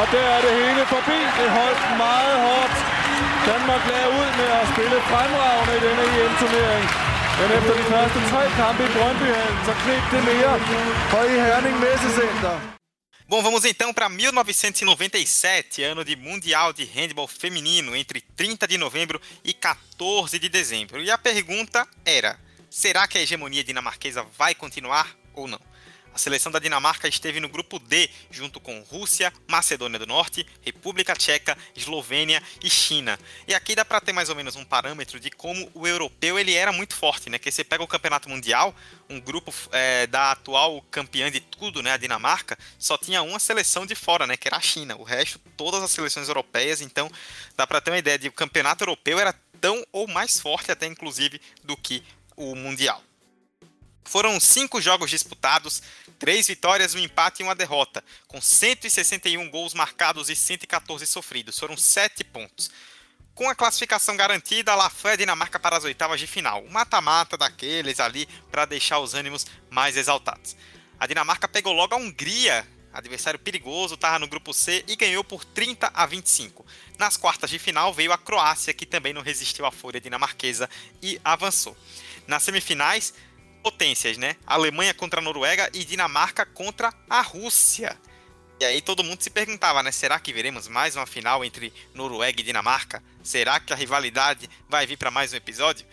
og 0.00 0.06
der 0.14 0.24
er 0.34 0.40
det 0.46 0.52
hele 0.60 0.82
forbi. 0.94 1.18
Det 1.38 1.48
holdt 1.58 1.82
meget 2.06 2.36
hårdt. 2.46 2.76
Danmark 3.50 3.82
lader 3.90 4.10
ud 4.20 4.28
med 4.40 4.50
at 4.60 4.64
spille 4.72 4.96
fremragende 5.10 5.72
i 5.78 5.82
denne 5.86 6.04
EM-turnering. 6.16 6.86
Men 7.38 7.48
efter 7.58 7.74
de 7.80 7.84
første 7.92 8.18
tre 8.30 8.42
kampe 8.60 8.82
i 8.88 8.90
Brøndbyhallen, 8.96 9.58
så 9.66 9.72
knep 9.82 10.04
det 10.14 10.22
mere 10.30 10.54
for 11.10 11.22
i 11.32 11.34
Herning 11.44 11.76
Messecenter. 11.84 12.81
Bom, 13.32 13.42
vamos 13.42 13.64
então 13.64 13.94
para 13.94 14.10
1997, 14.10 15.82
ano 15.82 16.04
de 16.04 16.14
Mundial 16.14 16.70
de 16.70 16.84
Handball 16.84 17.26
Feminino, 17.26 17.96
entre 17.96 18.20
30 18.20 18.68
de 18.68 18.76
novembro 18.76 19.18
e 19.42 19.54
14 19.54 20.38
de 20.38 20.50
dezembro. 20.50 21.02
E 21.02 21.10
a 21.10 21.16
pergunta 21.16 21.88
era: 22.04 22.38
será 22.68 23.08
que 23.08 23.16
a 23.16 23.22
hegemonia 23.22 23.64
dinamarquesa 23.64 24.22
vai 24.36 24.54
continuar 24.54 25.16
ou 25.32 25.48
não? 25.48 25.58
A 26.14 26.18
seleção 26.18 26.52
da 26.52 26.58
Dinamarca 26.58 27.08
esteve 27.08 27.40
no 27.40 27.48
grupo 27.48 27.78
D, 27.78 28.10
junto 28.30 28.60
com 28.60 28.82
Rússia, 28.82 29.32
Macedônia 29.48 29.98
do 29.98 30.06
Norte, 30.06 30.46
República 30.60 31.14
Tcheca, 31.14 31.56
Eslovênia 31.74 32.42
e 32.62 32.68
China. 32.68 33.18
E 33.48 33.54
aqui 33.54 33.74
dá 33.74 33.84
para 33.84 34.00
ter 34.00 34.12
mais 34.12 34.28
ou 34.28 34.36
menos 34.36 34.54
um 34.54 34.64
parâmetro 34.64 35.18
de 35.18 35.30
como 35.30 35.70
o 35.74 35.86
europeu 35.86 36.38
ele 36.38 36.54
era 36.54 36.70
muito 36.70 36.94
forte, 36.94 37.30
né? 37.30 37.38
Que 37.38 37.50
você 37.50 37.64
pega 37.64 37.82
o 37.82 37.88
Campeonato 37.88 38.28
Mundial, 38.28 38.74
um 39.08 39.18
grupo 39.18 39.52
é, 39.72 40.06
da 40.06 40.32
atual 40.32 40.82
campeã 40.90 41.30
de 41.30 41.40
tudo, 41.40 41.82
né, 41.82 41.92
a 41.92 41.96
Dinamarca, 41.96 42.58
só 42.78 42.98
tinha 42.98 43.22
uma 43.22 43.38
seleção 43.38 43.86
de 43.86 43.94
fora, 43.94 44.26
né, 44.26 44.36
que 44.36 44.48
era 44.48 44.56
a 44.56 44.60
China. 44.60 44.96
O 44.96 45.02
resto, 45.02 45.38
todas 45.56 45.82
as 45.82 45.90
seleções 45.90 46.28
europeias. 46.28 46.80
Então, 46.80 47.10
dá 47.56 47.66
para 47.66 47.80
ter 47.80 47.90
uma 47.90 47.98
ideia 47.98 48.18
de 48.18 48.28
o 48.28 48.32
Campeonato 48.32 48.84
Europeu 48.84 49.18
era 49.18 49.34
tão 49.60 49.82
ou 49.92 50.08
mais 50.08 50.38
forte 50.40 50.70
até 50.70 50.86
inclusive 50.86 51.40
do 51.62 51.76
que 51.76 52.02
o 52.36 52.54
Mundial. 52.54 53.02
Foram 54.04 54.38
cinco 54.40 54.80
jogos 54.80 55.10
disputados, 55.10 55.82
três 56.18 56.46
vitórias, 56.46 56.94
um 56.94 56.98
empate 56.98 57.42
e 57.42 57.44
uma 57.44 57.54
derrota, 57.54 58.04
com 58.26 58.40
161 58.40 59.48
gols 59.50 59.74
marcados 59.74 60.28
e 60.28 60.36
114 60.36 61.06
sofridos. 61.06 61.58
Foram 61.58 61.76
sete 61.76 62.24
pontos. 62.24 62.70
Com 63.34 63.48
a 63.48 63.54
classificação 63.54 64.14
garantida, 64.14 64.74
lá 64.74 64.90
foi 64.90 65.12
a 65.12 65.16
Dinamarca 65.16 65.58
para 65.58 65.76
as 65.76 65.84
oitavas 65.84 66.20
de 66.20 66.26
final. 66.26 66.62
Mata-mata 66.68 67.36
daqueles 67.36 67.98
ali 67.98 68.28
para 68.50 68.66
deixar 68.66 68.98
os 68.98 69.14
ânimos 69.14 69.46
mais 69.70 69.96
exaltados. 69.96 70.54
A 71.00 71.06
Dinamarca 71.06 71.48
pegou 71.48 71.72
logo 71.72 71.94
a 71.94 71.98
Hungria, 71.98 72.66
adversário 72.92 73.38
perigoso, 73.38 73.94
estava 73.94 74.18
no 74.18 74.28
grupo 74.28 74.52
C 74.52 74.84
e 74.86 74.96
ganhou 74.96 75.24
por 75.24 75.44
30 75.44 75.90
a 75.94 76.04
25. 76.04 76.64
Nas 76.98 77.16
quartas 77.16 77.48
de 77.48 77.58
final 77.58 77.92
veio 77.94 78.12
a 78.12 78.18
Croácia, 78.18 78.74
que 78.74 78.84
também 78.84 79.14
não 79.14 79.22
resistiu 79.22 79.64
à 79.64 79.72
fúria 79.72 80.00
dinamarquesa 80.00 80.68
e 81.00 81.18
avançou. 81.24 81.76
Nas 82.26 82.42
semifinais, 82.42 83.14
potências, 83.62 84.18
né? 84.18 84.36
Alemanha 84.46 84.92
contra 84.92 85.20
a 85.20 85.22
Noruega 85.22 85.70
e 85.72 85.84
Dinamarca 85.84 86.44
contra 86.44 86.92
a 87.08 87.20
Rússia. 87.20 87.96
E 88.60 88.64
aí 88.64 88.80
todo 88.80 89.02
mundo 89.02 89.20
se 89.20 89.30
perguntava, 89.30 89.82
né? 89.82 89.90
Será 89.90 90.20
que 90.20 90.32
veremos 90.32 90.68
mais 90.68 90.94
uma 90.94 91.06
final 91.06 91.44
entre 91.44 91.72
Noruega 91.94 92.40
e 92.40 92.44
Dinamarca? 92.44 93.02
Será 93.22 93.58
que 93.58 93.72
a 93.72 93.76
rivalidade 93.76 94.48
vai 94.68 94.86
vir 94.86 94.96
para 94.96 95.10
mais 95.10 95.32
um 95.32 95.36
episódio? 95.36 95.86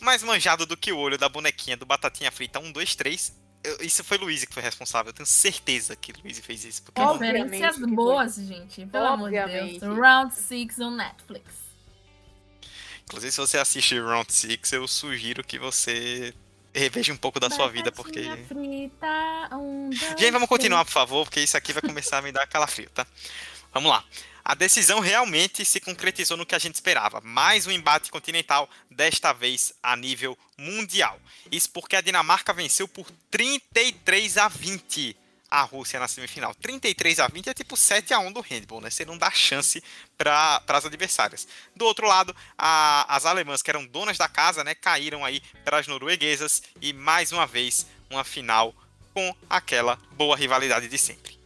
Mais 0.00 0.22
manjado 0.22 0.66
do 0.66 0.76
que 0.76 0.90
o 0.90 0.98
olho 0.98 1.18
da 1.18 1.28
bonequinha 1.28 1.76
do 1.76 1.86
Batatinha 1.86 2.30
Frita 2.30 2.58
1, 2.58 2.72
2, 2.72 2.94
3. 2.96 3.36
Eu, 3.62 3.76
isso 3.82 4.02
foi 4.02 4.18
Luiz 4.18 4.44
que 4.44 4.54
foi 4.54 4.62
responsável. 4.62 5.10
Eu 5.10 5.12
tenho 5.12 5.26
certeza 5.26 5.94
que 5.94 6.12
Luiz 6.12 6.38
fez 6.40 6.64
isso. 6.64 6.82
Porque 6.82 7.00
Referências 7.00 7.76
boas, 7.78 8.36
gente. 8.36 8.86
Pelo 8.86 9.04
Obviamente. 9.04 9.56
amor 9.56 9.72
de 9.72 9.78
Deus. 9.78 9.98
Round 9.98 10.34
6 10.34 10.78
on 10.80 10.90
Netflix. 10.92 11.54
Inclusive, 13.04 13.32
se 13.32 13.38
você 13.38 13.58
assiste 13.58 13.98
Round 13.98 14.32
6, 14.32 14.72
eu 14.72 14.86
sugiro 14.88 15.42
que 15.42 15.58
você 15.58 16.34
reveja 16.74 17.12
um 17.12 17.16
pouco 17.16 17.40
da 17.40 17.50
sua 17.50 17.68
vida, 17.68 17.90
porque. 17.90 18.22
Frita, 18.46 19.48
um, 19.52 19.90
dois, 19.90 20.20
Gente, 20.20 20.30
vamos 20.30 20.48
continuar, 20.48 20.84
por 20.84 20.92
favor, 20.92 21.24
porque 21.24 21.40
isso 21.40 21.56
aqui 21.56 21.72
vai 21.72 21.82
começar 21.82 22.18
a 22.18 22.22
me 22.22 22.32
dar 22.32 22.46
calafrio, 22.46 22.90
tá? 22.90 23.06
Vamos 23.72 23.90
lá. 23.90 24.04
A 24.44 24.54
decisão 24.54 25.00
realmente 25.00 25.62
se 25.64 25.78
concretizou 25.78 26.36
no 26.36 26.46
que 26.46 26.54
a 26.54 26.58
gente 26.58 26.74
esperava. 26.74 27.20
Mais 27.20 27.66
um 27.66 27.70
embate 27.70 28.10
continental, 28.10 28.68
desta 28.90 29.32
vez 29.32 29.74
a 29.82 29.94
nível 29.94 30.38
mundial. 30.56 31.20
Isso 31.52 31.70
porque 31.70 31.96
a 31.96 32.00
Dinamarca 32.00 32.54
venceu 32.54 32.88
por 32.88 33.10
33 33.30 34.38
a 34.38 34.48
20 34.48 35.14
a 35.50 35.62
Rússia 35.62 35.98
na 35.98 36.08
semifinal. 36.08 36.54
33 36.54 37.20
a 37.20 37.28
20 37.28 37.50
é 37.50 37.54
tipo 37.54 37.76
7 37.76 38.12
a 38.12 38.18
1 38.18 38.32
do 38.32 38.40
handball, 38.40 38.80
né? 38.80 38.90
Você 38.90 39.04
não 39.04 39.16
dá 39.16 39.30
chance 39.30 39.82
para 40.16 40.62
as 40.68 40.84
adversárias. 40.84 41.48
Do 41.74 41.84
outro 41.84 42.06
lado, 42.06 42.34
a, 42.56 43.14
as 43.14 43.24
alemãs, 43.24 43.62
que 43.62 43.70
eram 43.70 43.86
donas 43.86 44.18
da 44.18 44.28
casa, 44.28 44.62
né, 44.62 44.74
caíram 44.74 45.24
aí 45.24 45.40
para 45.64 45.78
as 45.78 45.86
norueguesas 45.86 46.62
e 46.80 46.92
mais 46.92 47.32
uma 47.32 47.46
vez 47.46 47.86
uma 48.10 48.24
final 48.24 48.74
com 49.14 49.34
aquela 49.48 49.96
boa 50.12 50.36
rivalidade 50.36 50.88
de 50.88 50.98
sempre. 50.98 51.38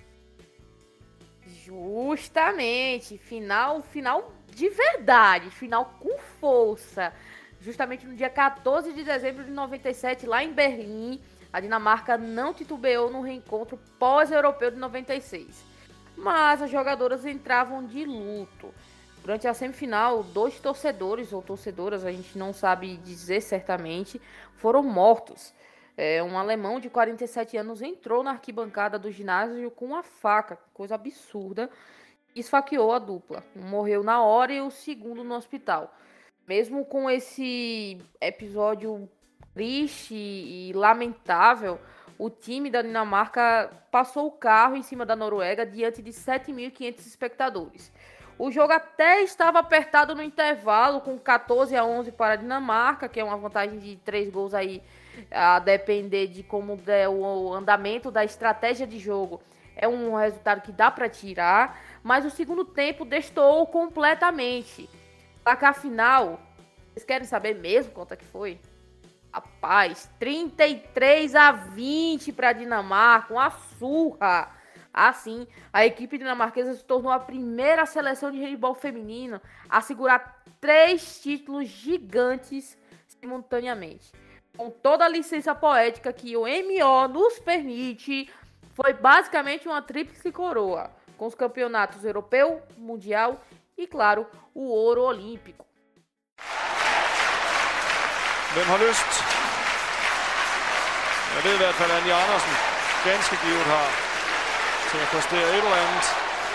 Justamente, 1.65 3.19
final, 3.19 3.83
final 3.83 4.35
de 4.55 4.69
verdade, 4.69 5.51
final 5.51 5.97
com 6.01 6.19
força. 6.41 7.13
Justamente 7.61 8.05
no 8.07 8.17
dia 8.17 8.29
14 8.29 8.93
de 8.93 9.05
dezembro 9.05 9.45
de 9.45 9.51
97, 9.51 10.27
lá 10.27 10.43
em 10.43 10.53
Berlim, 10.53 11.21
a 11.53 11.61
Dinamarca 11.61 12.17
não 12.17 12.55
titubeou 12.55 13.11
no 13.11 13.21
reencontro 13.21 13.79
pós-europeu 13.99 14.71
de 14.71 14.79
96, 14.79 15.63
mas 16.17 16.63
as 16.63 16.71
jogadoras 16.71 17.27
entravam 17.27 17.85
de 17.85 18.05
luto. 18.05 18.73
Durante 19.21 19.47
a 19.47 19.55
semifinal, 19.55 20.25
dois 20.25 20.59
torcedores 20.59 21.33
ou 21.33 21.43
torcedoras, 21.43 22.05
a 22.05 22.11
gente 22.11 22.37
não 22.37 22.53
sabe 22.53 22.97
dizer 22.97 23.41
certamente, 23.41 24.21
foram 24.57 24.83
mortos. 24.83 25.55
É, 25.97 26.23
um 26.23 26.39
alemão 26.39 26.81
de 26.81 26.89
47 26.89 27.57
anos 27.57 27.83
entrou 27.83 28.23
na 28.23 28.31
arquibancada 28.31 28.99
do 28.99 29.11
ginásio 29.11 29.71
com 29.71 29.85
uma 29.85 30.03
faca, 30.03 30.59
coisa 30.73 30.95
absurda, 30.95 31.71
e 32.35 32.41
esfaqueou 32.41 32.93
a 32.93 32.99
dupla. 32.99 33.45
Um 33.55 33.69
morreu 33.69 34.03
na 34.03 34.23
hora 34.23 34.53
e 34.53 34.61
o 34.61 34.71
segundo 34.71 35.23
no 35.23 35.35
hospital. 35.35 35.95
Mesmo 36.49 36.85
com 36.85 37.09
esse 37.09 37.99
episódio 38.21 39.09
triste 39.55 40.15
e 40.15 40.73
lamentável, 40.75 41.79
o 42.19 42.31
time 42.31 42.71
da 42.71 42.83
Dinamarca 42.83 43.71
passou 43.91 44.27
o 44.27 44.33
carro 44.33 44.77
em 44.77 44.83
cima 44.83 45.05
da 45.05 45.17
Noruega 45.17 45.67
diante 45.67 46.03
de 46.03 46.11
7.500 46.11 46.99
espectadores. 47.01 47.93
O 48.39 48.51
jogo 48.51 48.73
até 48.73 49.23
estava 49.23 49.59
apertado 49.59 50.15
no 50.15 50.23
intervalo, 50.23 51.01
com 51.01 51.19
14 51.19 51.77
a 51.77 51.85
11 51.85 52.13
para 52.13 52.35
a 52.35 52.37
Dinamarca, 52.37 53.09
que 53.09 53.21
é 53.21 53.25
uma 53.25 53.37
vantagem 53.37 53.79
de 53.79 53.97
3 53.97 54.31
gols 54.31 54.55
aí, 54.55 54.83
a 55.31 55.59
depender 55.59 56.29
de 56.29 56.43
como 56.43 56.77
der 56.77 57.09
o 57.09 57.53
andamento 57.53 58.11
da 58.11 58.25
estratégia 58.25 58.87
de 58.87 58.99
jogo. 58.99 59.43
É 59.77 59.87
um 59.87 60.15
resultado 60.17 60.63
que 60.63 60.73
dá 60.73 60.91
para 60.91 61.09
tirar, 61.09 61.81
mas 62.03 62.25
o 62.25 62.31
segundo 62.31 62.65
tempo 62.65 63.05
destoou 63.05 63.67
completamente. 63.67 64.89
Placar 65.45 65.75
final, 65.75 66.41
vocês 66.93 67.05
querem 67.05 67.27
saber 67.27 67.55
mesmo 67.55 67.93
quanto 67.93 68.13
é 68.13 68.17
que 68.17 68.25
foi? 68.25 68.59
Rapaz, 69.33 70.11
33 70.19 71.35
a 71.35 71.53
20 71.53 72.33
para 72.33 72.51
a 72.51 72.53
Dinamarca, 72.53 73.33
uma 73.33 73.51
surra. 73.51 74.51
Assim, 74.93 75.47
a 75.73 75.87
equipe 75.87 76.19
dinamarquesa 76.19 76.75
se 76.75 76.85
tornou 76.85 77.11
a 77.11 77.19
primeira 77.19 77.87
seleção 77.87 78.31
de 78.31 78.39
handebol 78.45 78.75
feminino 78.75 79.41
a 79.71 79.81
segurar 79.81 80.43
três 80.61 81.19
títulos 81.23 81.67
gigantes 81.67 82.77
simultaneamente. 83.07 84.13
Com 84.55 84.69
toda 84.69 85.07
a 85.07 85.09
licença 85.09 85.55
poética 85.55 86.13
que 86.13 86.37
o 86.37 86.43
MO 86.43 87.09
nos 87.09 87.39
permite, 87.39 88.31
foi 88.75 88.93
basicamente 88.93 89.67
uma 89.67 89.81
tríplice 89.81 90.31
coroa, 90.31 90.91
com 91.17 91.27
os 91.27 91.35
campeonatos 91.35 92.05
europeu, 92.05 92.61
mundial 92.77 93.43
e, 93.79 93.87
claro, 93.87 94.27
o 94.55 94.65
ouro 94.65 95.03
olímpico. 95.03 95.72
Hvem 98.57 98.69
har 98.75 98.81
lyst? 98.89 99.13
Jeg 101.35 101.45
ved 101.45 101.55
i 101.55 101.61
hvert 101.63 101.75
fald, 101.75 101.91
at 101.91 101.97
Anja 101.99 102.15
Andersen 102.25 102.55
ganske 103.05 103.35
givet 103.45 103.67
har 103.75 103.87
til 104.91 104.99
at 105.05 105.09
præstere 105.15 105.49
et 105.57 105.65
eller 105.67 105.77
andet. 105.85 106.07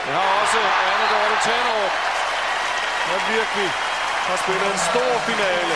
Jeg 0.07 0.13
har 0.19 0.27
også 0.41 0.60
Anne 0.91 1.05
Dorte 1.13 1.38
Tannerup, 1.47 1.93
der 3.07 3.17
virkelig 3.36 3.69
har 4.27 4.38
spillet 4.43 4.67
en 4.75 4.81
stor 4.91 5.12
finale. 5.29 5.75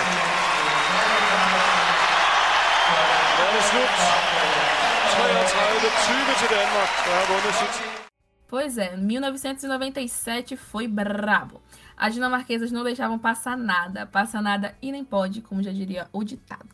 Nu 3.38 3.42
er 3.48 3.52
det 3.56 3.64
slut. 3.72 3.98
33-20 5.12 6.40
til 6.40 6.50
Danmark, 6.58 6.90
der 7.06 7.14
har 7.20 7.26
vundet 7.34 7.56
sit. 7.56 8.11
Pois 8.52 8.78
é, 8.78 8.98
1997 8.98 10.58
foi 10.58 10.86
brabo. 10.86 11.62
As 11.96 12.14
dinamarquesas 12.14 12.70
não 12.70 12.84
deixavam 12.84 13.18
passar 13.18 13.58
nada, 13.58 14.06
passa 14.06 14.42
nada 14.42 14.76
e 14.82 14.92
nem 14.92 15.06
pode, 15.06 15.42
como 15.42 15.64
já 15.64 15.72
diria 15.72 16.10
o 16.12 16.22
ditado. 16.22 16.68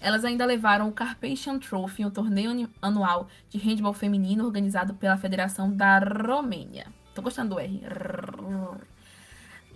Elas 0.00 0.24
ainda 0.24 0.46
levaram 0.46 0.88
o 0.88 0.92
Carpathian 0.92 1.58
Trophy, 1.58 2.04
um 2.04 2.10
torneio 2.10 2.70
anual 2.80 3.26
de 3.50 3.58
handball 3.58 3.92
feminino 3.92 4.44
organizado 4.44 4.94
pela 4.94 5.16
Federação 5.16 5.68
da 5.68 5.98
Romênia. 5.98 6.86
Tô 7.12 7.22
gostando 7.22 7.56
do 7.56 7.60
R. 7.60 7.82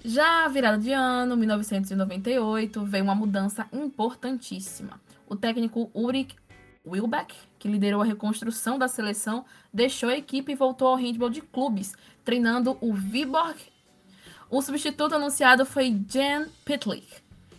Já 0.04 0.46
virada 0.46 0.78
de 0.78 0.92
ano, 0.92 1.36
1998, 1.36 2.84
veio 2.84 3.02
uma 3.02 3.14
mudança 3.16 3.66
importantíssima. 3.72 5.00
O 5.26 5.34
técnico 5.34 5.90
Ulrich 5.92 6.36
Wilbeck, 6.86 7.34
que 7.58 7.68
liderou 7.68 8.02
a 8.02 8.04
reconstrução 8.04 8.78
da 8.78 8.88
seleção, 8.88 9.44
deixou 9.72 10.08
a 10.08 10.16
equipe 10.16 10.52
e 10.52 10.56
voltou 10.56 10.88
ao 10.88 10.96
handball 10.96 11.30
de 11.30 11.40
clubes, 11.40 11.92
treinando 12.24 12.76
o 12.80 12.94
Viborg 12.94 13.56
o 14.50 14.60
substituto 14.60 15.14
anunciado 15.14 15.64
foi 15.64 15.96
Jan 16.08 16.48
Pitlick, 16.64 17.06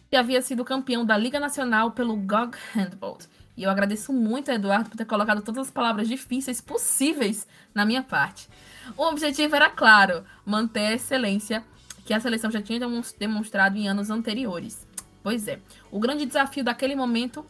que 0.10 0.16
havia 0.18 0.42
sido 0.42 0.66
campeão 0.66 1.06
da 1.06 1.16
Liga 1.16 1.40
Nacional 1.40 1.92
pelo 1.92 2.18
GOG 2.18 2.58
Handball 2.76 3.18
E 3.56 3.64
eu 3.64 3.70
agradeço 3.70 4.12
muito 4.12 4.52
a 4.52 4.56
Eduardo 4.56 4.90
por 4.90 4.98
ter 4.98 5.06
colocado 5.06 5.42
todas 5.42 5.68
as 5.68 5.72
palavras 5.72 6.10
difíceis 6.10 6.60
possíveis 6.60 7.48
na 7.74 7.86
minha 7.86 8.04
parte. 8.04 8.50
O 8.98 9.04
objetivo 9.04 9.56
era 9.56 9.70
claro, 9.70 10.26
manter 10.46 10.88
a 10.88 10.94
excelência 10.96 11.64
que 12.06 12.14
a 12.14 12.20
seleção 12.20 12.52
já 12.52 12.62
tinha 12.62 12.82
demonstrado 13.18 13.78
em 13.78 13.88
anos 13.88 14.10
anteriores. 14.10 14.86
Pois 15.24 15.48
é, 15.48 15.62
o 15.90 15.98
grande 15.98 16.26
desafio 16.26 16.62
daquele 16.62 16.94
momento, 16.94 17.46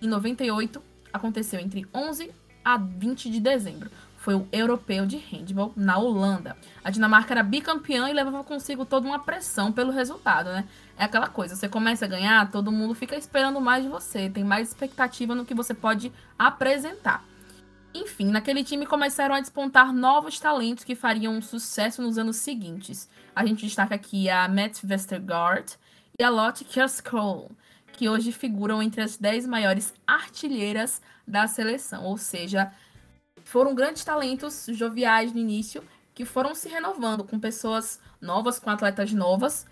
em 0.00 0.08
98, 0.08 0.82
aconteceu 1.18 1.60
entre 1.60 1.86
11 1.94 2.30
a 2.64 2.76
20 2.76 3.30
de 3.30 3.40
dezembro. 3.40 3.90
Foi 4.16 4.34
o 4.34 4.48
europeu 4.50 5.06
de 5.06 5.16
handball 5.16 5.72
na 5.76 5.96
Holanda. 5.96 6.56
A 6.82 6.90
Dinamarca 6.90 7.32
era 7.32 7.42
bicampeã 7.42 8.10
e 8.10 8.12
levava 8.12 8.42
consigo 8.42 8.84
toda 8.84 9.06
uma 9.06 9.20
pressão 9.20 9.72
pelo 9.72 9.92
resultado, 9.92 10.50
né? 10.50 10.66
É 10.96 11.04
aquela 11.04 11.28
coisa, 11.28 11.54
você 11.54 11.68
começa 11.68 12.04
a 12.04 12.08
ganhar, 12.08 12.50
todo 12.50 12.72
mundo 12.72 12.94
fica 12.94 13.16
esperando 13.16 13.60
mais 13.60 13.84
de 13.84 13.88
você, 13.88 14.28
tem 14.28 14.42
mais 14.42 14.68
expectativa 14.68 15.34
no 15.34 15.44
que 15.44 15.54
você 15.54 15.72
pode 15.72 16.12
apresentar. 16.38 17.24
Enfim, 17.94 18.26
naquele 18.26 18.62
time 18.62 18.84
começaram 18.84 19.34
a 19.34 19.40
despontar 19.40 19.92
novos 19.92 20.38
talentos 20.38 20.84
que 20.84 20.94
fariam 20.94 21.34
um 21.34 21.42
sucesso 21.42 22.02
nos 22.02 22.18
anos 22.18 22.36
seguintes. 22.36 23.08
A 23.34 23.46
gente 23.46 23.64
destaca 23.64 23.94
aqui 23.94 24.28
a 24.28 24.48
Matt 24.48 24.80
Vestergaard 24.82 25.78
e 26.18 26.24
a 26.24 26.28
Lotte 26.28 26.64
Kjerskroll, 26.64 27.50
que 27.98 28.08
hoje 28.08 28.30
figuram 28.30 28.80
entre 28.80 29.02
as 29.02 29.16
10 29.16 29.44
maiores 29.48 29.92
artilheiras 30.06 31.02
da 31.26 31.48
seleção, 31.48 32.04
ou 32.04 32.16
seja, 32.16 32.70
foram 33.42 33.74
grandes 33.74 34.04
talentos 34.04 34.66
joviais 34.70 35.32
no 35.32 35.40
início 35.40 35.82
que 36.14 36.24
foram 36.24 36.54
se 36.54 36.68
renovando 36.68 37.24
com 37.24 37.40
pessoas 37.40 37.98
novas, 38.20 38.60
com 38.60 38.70
atletas 38.70 39.12
novas, 39.12 39.66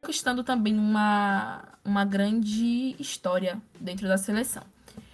conquistando 0.00 0.44
também 0.44 0.78
uma, 0.78 1.64
uma 1.84 2.04
grande 2.04 2.94
história 2.96 3.60
dentro 3.80 4.06
da 4.06 4.16
seleção. 4.16 4.62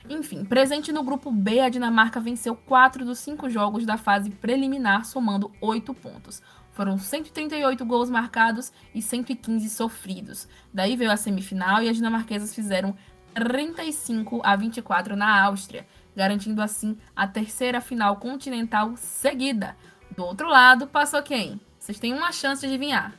Enfim, 0.06 0.44
presente 0.44 0.92
no 0.92 1.02
grupo 1.02 1.32
B, 1.32 1.60
a 1.60 1.70
Dinamarca 1.70 2.20
venceu 2.20 2.54
quatro 2.54 3.06
dos 3.06 3.20
cinco 3.20 3.48
jogos 3.48 3.86
da 3.86 3.96
fase 3.96 4.28
preliminar, 4.28 5.06
somando 5.06 5.50
oito 5.62 5.94
pontos. 5.94 6.42
Foram 6.80 6.96
138 6.96 7.84
gols 7.84 8.08
marcados 8.08 8.72
e 8.94 9.02
115 9.02 9.68
sofridos. 9.68 10.48
Daí 10.72 10.96
veio 10.96 11.10
a 11.10 11.16
semifinal 11.18 11.82
e 11.82 11.90
as 11.90 11.96
dinamarquesas 11.96 12.54
fizeram 12.54 12.96
35 13.34 14.40
a 14.42 14.56
24 14.56 15.14
na 15.14 15.44
Áustria, 15.44 15.86
garantindo 16.16 16.62
assim 16.62 16.96
a 17.14 17.28
terceira 17.28 17.82
final 17.82 18.16
continental 18.16 18.96
seguida. 18.96 19.76
Do 20.16 20.24
outro 20.24 20.48
lado, 20.48 20.86
passou 20.86 21.22
quem? 21.22 21.60
Vocês 21.78 21.98
têm 21.98 22.14
uma 22.14 22.32
chance 22.32 22.62
de 22.62 22.68
adivinhar. 22.68 23.12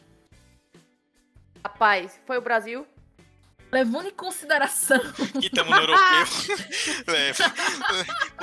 Rapaz, 1.63 2.19
foi 2.26 2.39
o 2.39 2.41
Brasil? 2.41 2.88
Levando 3.71 4.08
em 4.08 4.15
consideração. 4.15 5.00
Que 5.39 5.45
estamos 5.45 5.69
no 5.69 5.82
europeu. 5.82 6.02
é, 7.13 7.32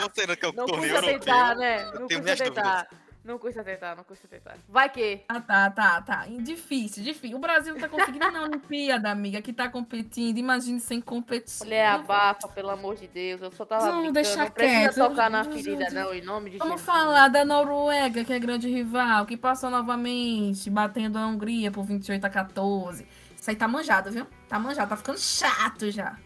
considerando 0.00 0.36
que 0.36 0.46
é 0.46 0.48
o 0.48 0.52
Não 0.52 0.66
torneio 0.66 0.92
custa 0.92 1.06
europeu. 1.10 1.18
tentar, 1.18 1.56
né? 1.56 1.84
Não 1.86 2.06
custa 2.06 2.36
tentar. 2.36 2.88
Não 3.28 3.38
custa 3.38 3.62
tentar, 3.62 3.94
não 3.94 4.04
custa 4.04 4.26
tentar. 4.26 4.56
Vai 4.66 4.88
que. 4.88 5.20
Ah, 5.28 5.38
tá, 5.38 5.70
tá, 5.70 6.00
tá. 6.00 6.26
Difícil, 6.40 7.04
difícil. 7.04 7.36
O 7.36 7.40
Brasil 7.40 7.74
não 7.74 7.80
tá 7.82 7.86
conseguindo 7.86 8.30
na 8.30 8.44
Olimpíada, 8.44 9.10
amiga, 9.10 9.42
que 9.42 9.52
tá 9.52 9.68
competindo. 9.68 10.38
Imagine 10.38 10.80
sem 10.80 10.98
competir. 10.98 11.58
Mulher, 11.66 11.88
abafa, 11.88 12.48
pelo 12.48 12.70
amor 12.70 12.96
de 12.96 13.06
Deus. 13.06 13.42
Eu 13.42 13.52
só 13.52 13.66
tava 13.66 13.84
Não, 13.84 13.92
brincando. 13.96 14.12
deixa 14.14 14.36
não 14.38 14.50
precisa 14.50 14.80
quieto. 14.80 14.94
tocar 14.94 15.28
na 15.30 15.44
ferida, 15.44 15.90
não, 15.90 16.04
não, 16.04 16.14
em 16.14 16.22
nome 16.22 16.50
de 16.52 16.56
Vamos 16.56 16.80
Jesus. 16.80 16.86
falar 16.86 17.28
da 17.28 17.44
Noruega, 17.44 18.24
que 18.24 18.32
é 18.32 18.38
grande 18.38 18.66
rival, 18.70 19.26
que 19.26 19.36
passou 19.36 19.68
novamente, 19.68 20.70
batendo 20.70 21.18
a 21.18 21.26
Hungria 21.26 21.70
por 21.70 21.84
28 21.84 22.24
a 22.24 22.30
14. 22.30 23.06
Isso 23.36 23.50
aí 23.50 23.56
tá 23.56 23.68
manjado, 23.68 24.10
viu? 24.10 24.26
Tá 24.48 24.58
manjado, 24.58 24.88
tá 24.88 24.96
ficando 24.96 25.18
chato 25.18 25.90
já. 25.90 26.16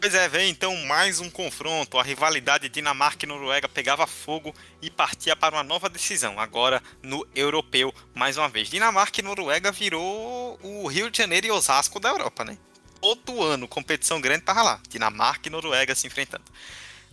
Pois 0.00 0.14
é, 0.14 0.28
vem 0.28 0.48
então 0.48 0.76
mais 0.86 1.18
um 1.18 1.28
confronto. 1.28 1.98
A 1.98 2.04
rivalidade 2.04 2.68
Dinamarca 2.68 3.24
e 3.24 3.28
Noruega 3.28 3.68
pegava 3.68 4.06
fogo 4.06 4.54
e 4.80 4.88
partia 4.88 5.34
para 5.34 5.56
uma 5.56 5.64
nova 5.64 5.88
decisão, 5.88 6.38
agora 6.38 6.80
no 7.02 7.26
europeu, 7.34 7.92
mais 8.14 8.36
uma 8.36 8.48
vez. 8.48 8.68
Dinamarca 8.70 9.20
e 9.20 9.24
Noruega 9.24 9.72
virou 9.72 10.56
o 10.62 10.86
Rio 10.86 11.10
de 11.10 11.18
Janeiro 11.18 11.48
e 11.48 11.50
Osasco 11.50 11.98
da 11.98 12.10
Europa, 12.10 12.44
né? 12.44 12.56
Todo 13.00 13.42
ano, 13.42 13.66
competição 13.66 14.20
grande 14.20 14.44
tava 14.44 14.62
lá. 14.62 14.80
Dinamarca 14.88 15.48
e 15.48 15.50
Noruega 15.50 15.96
se 15.96 16.06
enfrentando. 16.06 16.44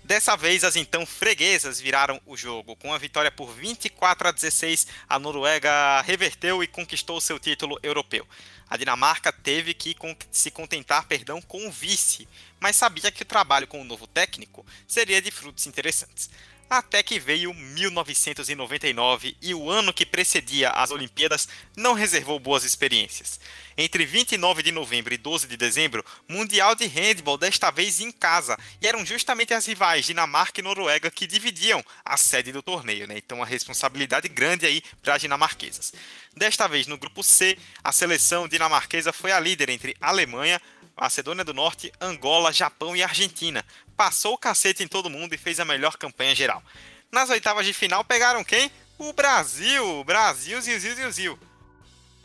Dessa 0.06 0.38
vez, 0.38 0.64
as 0.64 0.76
então 0.76 1.04
freguesas 1.04 1.82
viraram 1.82 2.22
o 2.28 2.38
jogo. 2.38 2.76
Com 2.76 2.94
a 2.94 2.98
vitória 3.00 3.32
por 3.32 3.52
24 3.52 4.28
a 4.28 4.32
16, 4.32 4.86
a 5.10 5.18
Noruega 5.18 6.00
reverteu 6.02 6.62
e 6.64 6.68
conquistou 6.68 7.20
seu 7.20 7.40
título 7.40 7.80
europeu. 7.82 8.24
A 8.70 8.78
Dinamarca 8.78 9.34
teve 9.34 9.74
que 9.74 9.96
se 10.30 10.52
contentar, 10.52 11.08
perdão, 11.08 11.42
com 11.42 11.68
o 11.68 11.72
vice, 11.72 12.28
mas 12.60 12.76
sabia 12.76 13.12
que 13.12 13.24
o 13.24 13.26
trabalho 13.26 13.66
com 13.66 13.82
o 13.82 13.84
novo 13.84 14.06
técnico 14.06 14.64
seria 14.88 15.20
de 15.20 15.32
frutos 15.32 15.66
interessantes. 15.66 16.30
Até 16.68 17.04
que 17.04 17.20
veio 17.20 17.54
1999 17.54 19.38
e 19.40 19.54
o 19.54 19.70
ano 19.70 19.94
que 19.94 20.06
precedia 20.06 20.72
as 20.72 20.90
Olimpíadas 20.90 21.48
não 21.78 21.94
reservou 21.94 22.40
boas 22.40 22.64
experiências. 22.64 23.40
Entre 23.78 24.04
29 24.06 24.64
de 24.64 24.72
novembro 24.72 25.14
e 25.14 25.18
12 25.18 25.48
de 25.48 25.58
dezembro, 25.58 26.04
Mundial 26.28 26.74
de 26.74 26.88
Handball 26.88 27.38
desta 27.38 27.70
vez 27.70 28.00
em 28.00 28.12
casa, 28.12 28.58
e 28.82 28.88
eram 28.88 29.06
justamente 29.06 29.54
as 29.54 29.66
rivais 29.66 30.06
Dinamarca 30.06 30.60
e 30.60 30.64
Noruega 30.64 31.12
que 31.12 31.28
dividiam 31.28 31.84
a 32.04 32.18
sede 32.18 32.52
do 32.52 32.64
torneio, 32.64 33.06
né? 33.06 33.16
Então 33.18 33.44
a 33.44 33.46
responsabilidade 33.46 34.28
grande 34.28 34.66
aí 34.66 34.82
para 35.04 35.16
as 35.16 35.22
dinamarquesas. 35.22 35.94
Desta 36.36 36.68
vez 36.68 36.88
no 36.88 36.98
grupo 36.98 37.22
C, 37.22 37.58
a 37.84 37.92
seleção 37.92 38.48
dinamarquesa 38.48 39.14
foi 39.14 39.32
a 39.32 39.40
líder 39.40 39.70
entre 39.70 39.96
Alemanha, 40.02 40.62
Macedônia 40.98 41.44
do 41.44 41.54
Norte, 41.54 41.92
Angola, 42.00 42.54
Japão 42.54 42.96
e 42.96 43.04
Argentina. 43.04 43.66
Passou 43.98 44.34
o 44.34 44.38
cacete 44.38 44.84
em 44.84 44.88
todo 44.88 45.10
mundo 45.10 45.34
e 45.34 45.38
fez 45.38 45.60
a 45.60 45.66
melhor 45.66 45.98
campanha 45.98 46.34
geral. 46.34 46.64
Nas 47.12 47.30
oitavas 47.30 47.66
de 47.66 47.74
final 47.74 48.04
pegaram 48.04 48.44
quem? 48.44 48.72
O 48.98 49.12
Brasil! 49.12 50.04
Brasil, 50.04 50.62
Zil, 50.62 50.80
Zil, 50.80 50.96
Zil, 50.96 51.12
Zil. 51.12 51.40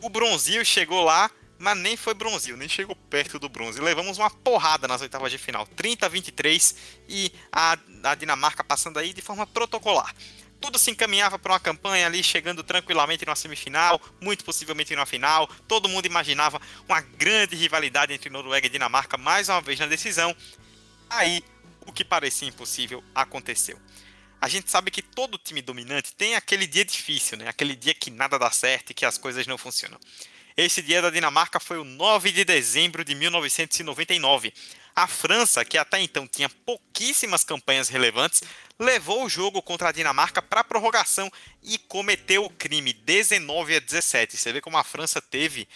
O 0.01 0.09
Bronzil 0.09 0.65
chegou 0.65 1.03
lá, 1.03 1.31
mas 1.59 1.77
nem 1.77 1.97
foi 1.97 2.15
Bronzil, 2.15 2.57
nem 2.57 2.69
chegou 2.69 2.97
perto 2.97 3.39
do 3.39 3.49
bronze. 3.49 3.81
Levamos 3.81 4.17
uma 4.17 4.31
porrada 4.31 4.89
nas 4.89 5.03
oitavas 5.03 5.31
de 5.31 5.37
final, 5.37 5.67
30 5.67 6.07
a 6.07 6.09
23, 6.09 6.75
e 7.07 7.31
a, 7.53 7.77
a 8.05 8.15
Dinamarca 8.15 8.65
passando 8.65 8.99
aí 8.99 9.13
de 9.13 9.21
forma 9.21 9.47
protocolar. 9.47 10.15
Tudo 10.61 10.79
se 10.79 10.91
encaminhava 10.91 11.39
para 11.39 11.53
uma 11.53 11.61
campanha 11.61 12.07
ali, 12.07 12.23
chegando 12.23 12.63
tranquilamente 12.63 13.25
numa 13.25 13.35
semifinal, 13.35 14.01
muito 14.21 14.45
possivelmente 14.45 14.95
numa 14.95 15.07
final. 15.07 15.49
Todo 15.67 15.89
mundo 15.89 16.07
imaginava 16.07 16.61
uma 16.89 17.01
grande 17.01 17.57
rivalidade 17.57 18.13
entre 18.13 18.29
Noruega 18.29 18.67
e 18.67 18.71
Dinamarca, 18.71 19.17
mais 19.17 19.49
uma 19.49 19.61
vez 19.61 19.79
na 19.79 19.87
decisão. 19.87 20.37
Aí, 21.09 21.43
o 21.87 21.93
que 21.93 22.05
parecia 22.05 22.49
impossível 22.49 23.03
aconteceu. 23.15 23.81
A 24.41 24.49
gente 24.49 24.71
sabe 24.71 24.91
que 24.91 25.03
todo 25.03 25.37
time 25.37 25.61
dominante 25.61 26.15
tem 26.15 26.35
aquele 26.35 26.67
dia 26.67 26.85
difícil, 26.85 27.37
né? 27.37 27.49
Aquele 27.49 27.77
dia 27.77 27.93
que 27.93 28.11
nada 28.11 28.39
dá 28.39 28.51
certo 28.51 28.91
e 28.91 28.95
que 28.95 29.05
as 29.05 29.19
coisas 29.19 29.47
não 29.47 29.59
funcionam. 29.59 29.99
Esse 30.57 30.83
dia 30.83 31.01
da 31.01 31.11
Dinamarca 31.11 31.61
foi 31.61 31.79
o 31.79 31.85
9 31.85 32.33
de 32.33 32.45
dezembro 32.45 33.05
de 33.05 33.15
1999. 33.15 34.53
A 34.95 35.07
França, 35.07 35.65
que 35.65 35.79
até 35.79 36.01
então 36.01 36.27
tinha 36.27 36.49
pouquíssimas 36.49 37.45
campanhas 37.45 37.89
relevantes, 37.89 38.43
levou 38.79 39.25
o 39.25 39.29
jogo 39.29 39.63
contra 39.63 39.89
a 39.89 39.93
Dinamarca 39.93 40.41
para 40.41 40.65
prorrogação 40.65 41.31
e 41.63 41.79
cometeu 41.79 42.45
o 42.45 42.51
crime 42.51 42.93
19 42.93 43.77
a 43.77 43.81
17. 43.81 44.37
Você 44.37 44.53
vê 44.53 44.61
como 44.61 44.79
a 44.79 44.85
França 44.85 45.21
teve 45.21 45.69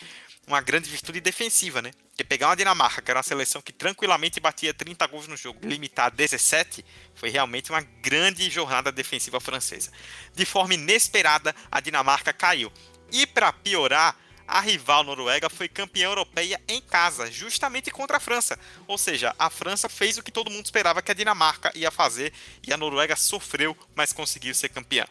uma 0.47 0.61
grande 0.61 0.91
virtude 0.91 1.21
defensiva, 1.21 1.81
né? 1.81 1.91
Porque 2.09 2.23
pegar 2.23 2.49
uma 2.49 2.57
Dinamarca, 2.57 3.03
que 3.03 3.11
era 3.11 3.19
uma 3.19 3.25
seleção 3.25 3.61
que 3.61 3.73
tranquilamente 3.73 4.39
batia 4.41 4.73
30 4.73 5.07
gols 5.07 5.27
no 5.27 5.37
jogo, 5.37 5.67
limitar 5.67 6.07
a 6.07 6.11
17, 6.11 6.85
foi 7.15 7.29
realmente 7.29 7.71
uma 7.71 7.81
grande 7.81 8.49
jornada 8.51 8.93
defensiva 8.93 9.41
francesa. 9.41 9.91
De 10.35 10.45
forma 10.45 10.75
inesperada, 10.75 11.55
a 11.71 11.81
Dinamarca 11.81 12.33
caiu. 12.33 12.73
E 13.11 13.27
para 13.27 13.53
piorar, 13.53 14.17
a 14.47 14.61
rival 14.61 15.03
noruega 15.05 15.49
foi 15.49 15.69
campeã 15.69 16.07
europeia 16.07 16.61
em 16.69 16.81
casa, 16.81 17.31
justamente 17.31 17.91
contra 17.91 18.19
a 18.19 18.21
França. 18.21 18.59
Ou 18.87 18.99
seja, 18.99 19.35
a 19.39 19.49
França 19.51 19.89
fez 19.89 20.19
o 20.19 20.23
que 20.23 20.33
todo 20.33 20.51
mundo 20.51 20.65
esperava 20.65 21.03
que 21.03 21.11
a 21.11 21.15
Dinamarca 21.15 21.73
ia 21.75 21.91
fazer 21.91 22.33
e 22.67 22.73
a 22.73 22.77
Noruega 22.77 23.17
sofreu, 23.17 23.77
mas 23.95 24.13
conseguiu 24.13 24.55
ser 24.55 24.69
campeã. 24.69 25.07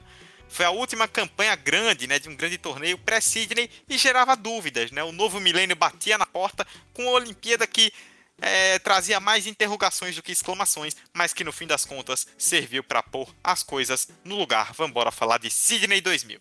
Foi 0.47 0.65
a 0.65 0.71
última 0.71 1.07
campanha 1.07 1.55
grande, 1.55 2.05
né, 2.05 2.19
de 2.19 2.29
um 2.29 2.36
grande 2.36 2.57
torneio 2.57 2.97
pré-Sydney 2.97 3.69
e 3.89 3.97
gerava 3.97 4.36
dúvidas, 4.36 4.91
né? 4.91 5.03
O 5.03 5.11
novo 5.11 5.39
milênio 5.39 5.75
batia 5.75 6.17
na 6.17 6.27
porta 6.27 6.65
com 6.93 7.07
a 7.09 7.13
Olimpíada 7.13 7.65
que 7.65 7.91
é, 8.39 8.77
trazia 8.77 9.19
mais 9.19 9.47
interrogações 9.47 10.15
do 10.15 10.21
que 10.21 10.31
exclamações, 10.31 10.95
mas 11.13 11.34
que 11.34 11.43
no 11.43 11.51
fim 11.51 11.65
das 11.65 11.86
contas 11.86 12.27
serviu 12.38 12.84
para 12.84 13.01
pôr 13.01 13.34
as 13.43 13.63
coisas 13.63 14.07
no 14.23 14.36
lugar. 14.36 14.73
Vamos 14.73 14.93
falar 15.15 15.39
de 15.39 15.49
Sydney 15.49 16.01
2000. 16.01 16.39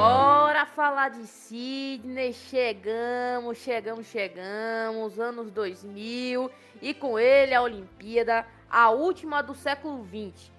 Bora 0.00 0.64
falar 0.64 1.10
de 1.10 1.26
Sydney. 1.26 2.32
Chegamos, 2.32 3.58
chegamos, 3.58 4.06
chegamos. 4.06 5.20
Anos 5.20 5.50
2000. 5.50 6.50
E 6.80 6.94
com 6.94 7.18
ele 7.18 7.54
a 7.54 7.60
Olimpíada, 7.60 8.46
a 8.70 8.88
última 8.88 9.42
do 9.42 9.54
século 9.54 10.02
XX. 10.06 10.50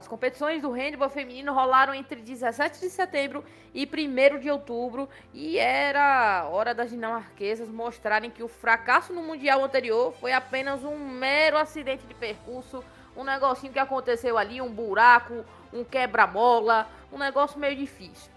As 0.00 0.08
competições 0.08 0.62
do 0.62 0.70
handball 0.70 1.10
feminino 1.10 1.52
rolaram 1.52 1.92
entre 1.92 2.22
17 2.22 2.80
de 2.80 2.88
setembro 2.88 3.44
e 3.74 3.86
1 3.86 4.38
de 4.38 4.50
outubro 4.50 5.10
e 5.34 5.58
era 5.58 6.48
hora 6.48 6.74
das 6.74 6.88
dinamarquesas 6.88 7.68
mostrarem 7.68 8.30
que 8.30 8.42
o 8.42 8.48
fracasso 8.48 9.12
no 9.12 9.22
mundial 9.22 9.62
anterior 9.62 10.14
foi 10.14 10.32
apenas 10.32 10.82
um 10.84 10.96
mero 10.96 11.58
acidente 11.58 12.06
de 12.06 12.14
percurso, 12.14 12.82
um 13.14 13.24
negocinho 13.24 13.74
que 13.74 13.78
aconteceu 13.78 14.38
ali, 14.38 14.58
um 14.62 14.72
buraco, 14.72 15.44
um 15.70 15.84
quebra-mola, 15.84 16.88
um 17.12 17.18
negócio 17.18 17.60
meio 17.60 17.76
difícil. 17.76 18.35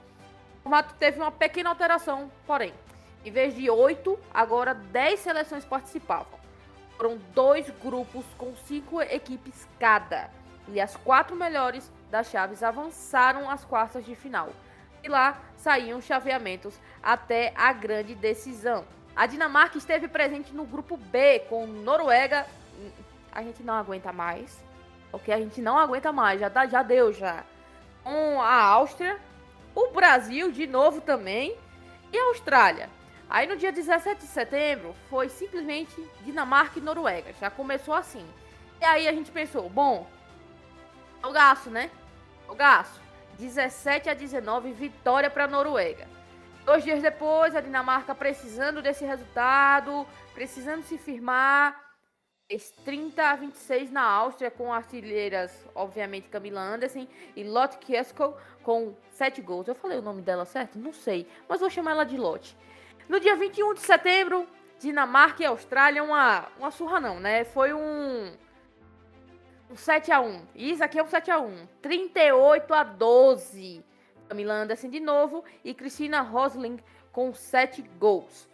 O 0.69 0.83
teve 0.99 1.19
uma 1.19 1.31
pequena 1.31 1.71
alteração, 1.71 2.31
porém, 2.45 2.71
em 3.25 3.31
vez 3.31 3.55
de 3.55 3.71
oito, 3.71 4.19
agora 4.31 4.75
10 4.75 5.19
seleções 5.19 5.65
participavam. 5.65 6.39
Foram 6.95 7.17
dois 7.33 7.67
grupos 7.83 8.23
com 8.37 8.55
cinco 8.55 9.01
equipes 9.01 9.67
cada 9.79 10.29
e 10.67 10.79
as 10.79 10.95
quatro 10.95 11.35
melhores 11.35 11.91
das 12.11 12.29
chaves 12.29 12.61
avançaram 12.61 13.49
às 13.49 13.65
quartas 13.65 14.05
de 14.05 14.13
final. 14.13 14.49
E 15.03 15.09
lá 15.09 15.39
saíam 15.57 15.99
chaveamentos 15.99 16.79
até 17.01 17.51
a 17.55 17.73
grande 17.73 18.13
decisão. 18.13 18.85
A 19.15 19.25
Dinamarca 19.25 19.75
esteve 19.75 20.07
presente 20.07 20.53
no 20.53 20.65
grupo 20.65 20.97
B 20.97 21.39
com 21.49 21.65
Noruega. 21.65 22.45
A 23.31 23.41
gente 23.41 23.63
não 23.63 23.73
aguenta 23.73 24.13
mais. 24.13 24.63
Ok, 25.11 25.33
a 25.33 25.39
gente 25.39 25.61
não 25.61 25.79
aguenta 25.79 26.11
mais, 26.11 26.39
já, 26.39 26.47
tá, 26.47 26.67
já 26.67 26.83
deu 26.83 27.11
já. 27.11 27.43
Com 28.03 28.39
a 28.39 28.53
Áustria, 28.53 29.19
o 29.75 29.87
Brasil 29.91 30.51
de 30.51 30.67
novo 30.67 31.01
também 31.01 31.55
e 32.11 32.17
a 32.17 32.23
Austrália. 32.25 32.89
Aí 33.29 33.47
no 33.47 33.55
dia 33.55 33.71
17 33.71 34.21
de 34.21 34.27
setembro 34.27 34.95
foi 35.09 35.29
simplesmente 35.29 35.95
Dinamarca 36.21 36.79
e 36.79 36.81
Noruega. 36.81 37.33
Já 37.39 37.49
começou 37.49 37.93
assim. 37.93 38.25
E 38.81 38.85
aí 38.85 39.07
a 39.07 39.13
gente 39.13 39.29
pensou, 39.31 39.69
bom, 39.69 40.07
o 41.23 41.31
gasto, 41.31 41.69
né? 41.69 41.91
O 42.47 42.55
gasto. 42.55 42.99
17 43.37 44.09
a 44.09 44.13
19, 44.13 44.73
vitória 44.73 45.29
para 45.29 45.45
a 45.45 45.47
Noruega. 45.47 46.07
Dois 46.65 46.83
dias 46.83 47.01
depois, 47.01 47.55
a 47.55 47.61
Dinamarca 47.61 48.13
precisando 48.13 48.81
desse 48.81 49.05
resultado, 49.05 50.05
precisando 50.33 50.83
se 50.83 50.97
firmar, 50.97 51.88
30 52.83 53.23
a 53.23 53.35
26 53.35 53.91
na 53.91 54.01
Áustria, 54.01 54.49
com 54.49 54.73
artilheiras, 54.73 55.51
obviamente, 55.75 56.29
Camila 56.29 56.61
Andersen 56.61 57.07
e 57.35 57.43
Lotte 57.43 57.77
Kiesko, 57.77 58.33
com 58.63 58.95
7 59.11 59.39
gols. 59.41 59.67
Eu 59.67 59.75
falei 59.75 59.99
o 59.99 60.01
nome 60.01 60.23
dela 60.23 60.45
certo? 60.45 60.79
Não 60.79 60.91
sei, 60.91 61.27
mas 61.47 61.59
vou 61.59 61.69
chamar 61.69 61.91
ela 61.91 62.03
de 62.03 62.17
Lotte. 62.17 62.57
No 63.07 63.19
dia 63.19 63.35
21 63.35 63.75
de 63.75 63.81
setembro, 63.81 64.47
Dinamarca 64.79 65.43
e 65.43 65.45
Austrália, 65.45 66.03
uma, 66.03 66.47
uma 66.57 66.71
surra 66.71 66.99
não, 66.99 67.19
né? 67.19 67.43
Foi 67.43 67.71
um 67.73 68.31
um 69.69 69.75
7x1. 69.75 70.41
Isso 70.55 70.83
aqui 70.83 70.97
é 70.97 71.03
um 71.03 71.07
7x1. 71.07 71.67
38 71.81 72.73
a 72.73 72.83
12. 72.83 73.85
Camila 74.27 74.53
Anderson 74.53 74.89
de 74.89 74.99
novo 74.99 75.43
e 75.63 75.73
Cristina 75.73 76.21
Rosling 76.21 76.79
com 77.11 77.33
7 77.33 77.83
gols. 77.99 78.48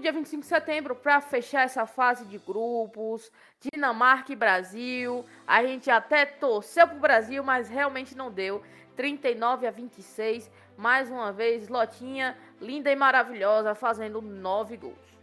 Dia 0.00 0.12
25 0.12 0.42
de 0.42 0.48
setembro, 0.48 0.94
para 0.94 1.20
fechar 1.20 1.62
essa 1.62 1.86
fase 1.86 2.26
de 2.26 2.36
grupos, 2.38 3.30
Dinamarca 3.60 4.32
e 4.32 4.36
Brasil. 4.36 5.24
A 5.46 5.64
gente 5.64 5.90
até 5.90 6.26
torceu 6.26 6.86
pro 6.86 6.98
Brasil, 6.98 7.42
mas 7.42 7.68
realmente 7.68 8.16
não 8.16 8.30
deu. 8.30 8.62
39 8.96 9.66
a 9.66 9.70
26. 9.70 10.50
Mais 10.76 11.10
uma 11.10 11.32
vez, 11.32 11.68
Lotinha, 11.68 12.36
linda 12.60 12.90
e 12.90 12.96
maravilhosa, 12.96 13.74
fazendo 13.74 14.20
9 14.20 14.76
gols. 14.76 15.14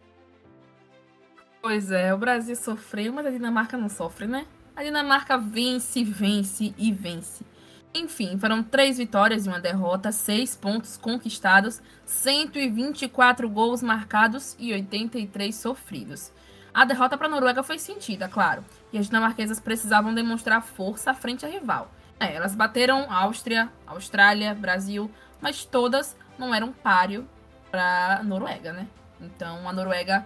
Pois 1.61 1.91
é, 1.91 2.13
o 2.13 2.17
Brasil 2.17 2.55
sofreu, 2.55 3.13
mas 3.13 3.25
a 3.25 3.29
Dinamarca 3.29 3.77
não 3.77 3.89
sofre, 3.89 4.25
né? 4.25 4.47
A 4.75 4.83
Dinamarca 4.83 5.37
vence, 5.37 6.03
vence 6.03 6.73
e 6.77 6.91
vence. 6.91 7.45
Enfim, 7.93 8.37
foram 8.37 8.63
três 8.63 8.97
vitórias 8.97 9.45
e 9.45 9.49
uma 9.49 9.59
derrota, 9.59 10.13
seis 10.13 10.55
pontos 10.55 10.95
conquistados, 10.95 11.81
124 12.05 13.49
gols 13.49 13.83
marcados 13.83 14.55
e 14.57 14.71
83 14.71 15.53
sofridos. 15.53 16.31
A 16.73 16.85
derrota 16.85 17.17
para 17.17 17.27
a 17.27 17.29
Noruega 17.29 17.63
foi 17.63 17.77
sentida, 17.77 18.29
claro, 18.29 18.63
e 18.93 18.97
as 18.97 19.07
dinamarquesas 19.07 19.59
precisavam 19.59 20.13
demonstrar 20.13 20.61
força 20.61 21.13
frente 21.13 21.45
à 21.45 21.49
rival. 21.49 21.91
É, 22.17 22.33
elas 22.33 22.55
bateram 22.55 23.11
Áustria, 23.11 23.69
Austrália, 23.85 24.55
Brasil, 24.55 25.11
mas 25.41 25.65
todas 25.65 26.15
não 26.39 26.55
eram 26.55 26.71
páreo 26.71 27.27
para 27.69 28.19
a 28.19 28.23
Noruega, 28.23 28.71
né? 28.71 28.87
Então 29.19 29.67
a 29.67 29.73
Noruega 29.73 30.25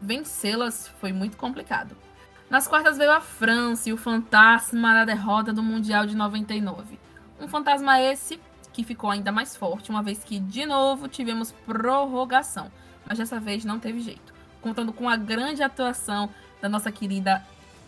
vencê-las 0.00 0.88
foi 1.00 1.12
muito 1.12 1.38
complicado. 1.38 1.96
Nas 2.50 2.66
quartas 2.66 2.96
veio 2.96 3.12
a 3.12 3.20
França 3.20 3.90
e 3.90 3.92
o 3.92 3.96
fantasma 3.96 4.94
da 4.94 5.04
derrota 5.04 5.52
do 5.52 5.62
Mundial 5.62 6.06
de 6.06 6.16
99. 6.16 6.98
Um 7.38 7.46
fantasma 7.46 8.00
esse 8.00 8.40
que 8.72 8.82
ficou 8.82 9.10
ainda 9.10 9.30
mais 9.30 9.56
forte, 9.56 9.90
uma 9.90 10.02
vez 10.02 10.24
que, 10.24 10.38
de 10.38 10.64
novo, 10.64 11.08
tivemos 11.08 11.52
prorrogação. 11.52 12.70
Mas 13.06 13.18
dessa 13.18 13.38
vez 13.38 13.64
não 13.64 13.78
teve 13.78 14.00
jeito. 14.00 14.32
Contando 14.62 14.92
com 14.92 15.08
a 15.08 15.16
grande 15.16 15.62
atuação 15.62 16.30
da 16.60 16.68
nossa 16.68 16.90
querida 16.90 17.44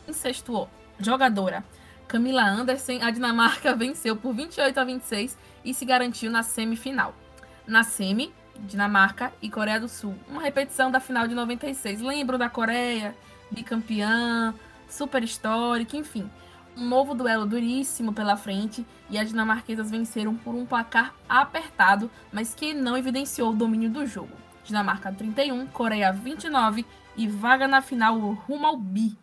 incestuou 0.06 0.68
jogadora 0.98 1.64
Camila 2.06 2.42
Andersen, 2.42 3.02
a 3.02 3.10
Dinamarca 3.10 3.72
venceu 3.76 4.16
por 4.16 4.34
28 4.34 4.78
a 4.78 4.84
26 4.84 5.38
e 5.64 5.72
se 5.72 5.84
garantiu 5.84 6.30
na 6.30 6.42
semifinal. 6.42 7.14
Na 7.66 7.84
semi, 7.84 8.32
Dinamarca 8.58 9.32
e 9.40 9.48
Coreia 9.48 9.78
do 9.78 9.88
Sul. 9.88 10.16
Uma 10.28 10.42
repetição 10.42 10.90
da 10.90 10.98
final 10.98 11.28
de 11.28 11.34
96. 11.34 12.00
Lembro 12.00 12.36
da 12.36 12.50
Coreia? 12.50 13.14
Bicampeã, 13.50 14.54
super 14.88 15.22
histórica, 15.22 15.96
enfim. 15.96 16.30
Um 16.76 16.88
novo 16.88 17.14
duelo 17.14 17.46
duríssimo 17.46 18.12
pela 18.12 18.36
frente 18.36 18.86
e 19.08 19.18
as 19.18 19.28
dinamarquesas 19.28 19.90
venceram 19.90 20.34
por 20.36 20.54
um 20.54 20.64
placar 20.64 21.14
apertado, 21.28 22.10
mas 22.32 22.54
que 22.54 22.72
não 22.72 22.96
evidenciou 22.96 23.50
o 23.50 23.56
domínio 23.56 23.90
do 23.90 24.06
jogo. 24.06 24.32
Dinamarca 24.64 25.12
31, 25.12 25.66
Coreia 25.66 26.12
29 26.12 26.86
e 27.16 27.26
vaga 27.26 27.66
na 27.66 27.82
final 27.82 28.18
rumo 28.18 28.66
ao 28.66 28.76
bi. 28.76 29.16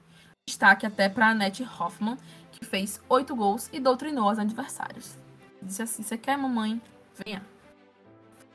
Destaque 0.45 0.86
até 0.86 1.09
para 1.09 1.30
Annette 1.30 1.63
Hoffman, 1.63 2.17
que 2.51 2.65
fez 2.65 3.01
8 3.09 3.36
gols 3.36 3.69
e 3.71 3.80
doutrinou 3.80 4.32
os 4.32 4.39
adversários. 4.39 5.17
Disse 5.61 5.82
assim: 5.82 6.03
Você 6.03 6.17
quer, 6.17 6.38
mamãe? 6.38 6.82
Venha. 7.25 7.41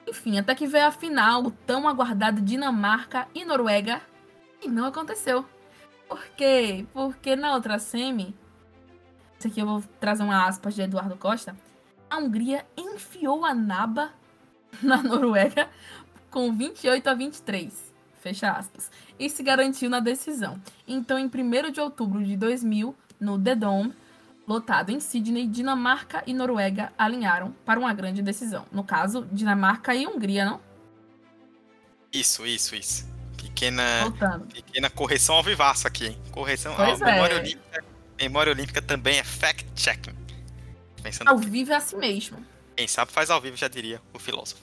Enfim, 0.07 0.39
até 0.39 0.55
que 0.55 0.67
veio 0.67 0.87
a 0.87 0.91
final, 0.91 1.45
o 1.45 1.51
tão 1.51 1.89
aguardado 1.89 2.41
Dinamarca 2.41 3.29
e 3.35 3.45
Noruega, 3.45 4.01
e 4.63 4.69
não 4.69 4.85
aconteceu. 4.87 5.45
Por 6.13 6.27
quê? 6.37 6.85
Porque 6.93 7.35
na 7.35 7.55
outra 7.55 7.79
semi, 7.79 8.37
isso 9.39 9.49
aqui 9.49 9.61
eu 9.61 9.67
vou 9.67 9.83
trazer 9.99 10.23
uma 10.23 10.47
aspas 10.47 10.75
de 10.75 10.83
Eduardo 10.83 11.17
Costa, 11.17 11.57
a 12.11 12.19
Hungria 12.19 12.67
enfiou 12.77 13.47
a 13.47 13.55
naba 13.55 14.13
na 14.83 15.03
Noruega 15.03 15.71
com 16.31 16.53
28 16.53 17.09
a 17.09 17.15
23. 17.15 17.95
Fecha 18.21 18.53
aspas. 18.53 18.91
E 19.19 19.31
se 19.31 19.43
garantiu 19.43 19.89
na 19.89 20.01
decisão. 20.01 20.61
Então, 20.87 21.19
em 21.19 21.25
1 21.25 21.73
de 21.73 21.81
outubro 21.81 22.23
de 22.23 22.37
2000, 22.37 22.95
no 23.19 23.43
The 23.43 23.55
Dome, 23.55 23.95
lotado 24.47 24.91
em 24.91 25.01
Sydney, 25.01 25.47
Dinamarca 25.47 26.23
e 26.27 26.35
Noruega 26.35 26.93
alinharam 26.99 27.55
para 27.65 27.81
uma 27.81 27.95
grande 27.95 28.21
decisão. 28.21 28.67
No 28.71 28.85
caso, 28.85 29.27
Dinamarca 29.33 29.95
e 29.95 30.07
Hungria, 30.07 30.45
não? 30.45 30.61
Isso, 32.13 32.45
isso, 32.45 32.77
isso. 32.77 33.22
Pequena, 33.43 34.13
pequena 34.55 34.89
correção 34.89 35.35
ao 35.35 35.43
vivaço 35.43 35.87
aqui? 35.87 36.17
Correção 36.31 36.73
ao 36.75 36.81
é. 36.81 36.97
memória, 36.97 37.37
olímpica, 37.37 37.85
memória 38.21 38.53
Olímpica 38.53 38.81
também 38.81 39.19
é 39.19 39.25
fact-checking. 39.25 40.15
Ao 41.27 41.37
vivo 41.39 41.73
é 41.73 41.77
assim 41.77 41.97
mesmo. 41.97 42.39
Quem 42.77 42.87
sabe 42.87 43.11
faz 43.13 43.31
ao 43.31 43.41
vivo, 43.41 43.57
já 43.57 43.69
diria 43.69 44.01
o 44.15 44.19
filósofo. 44.19 44.63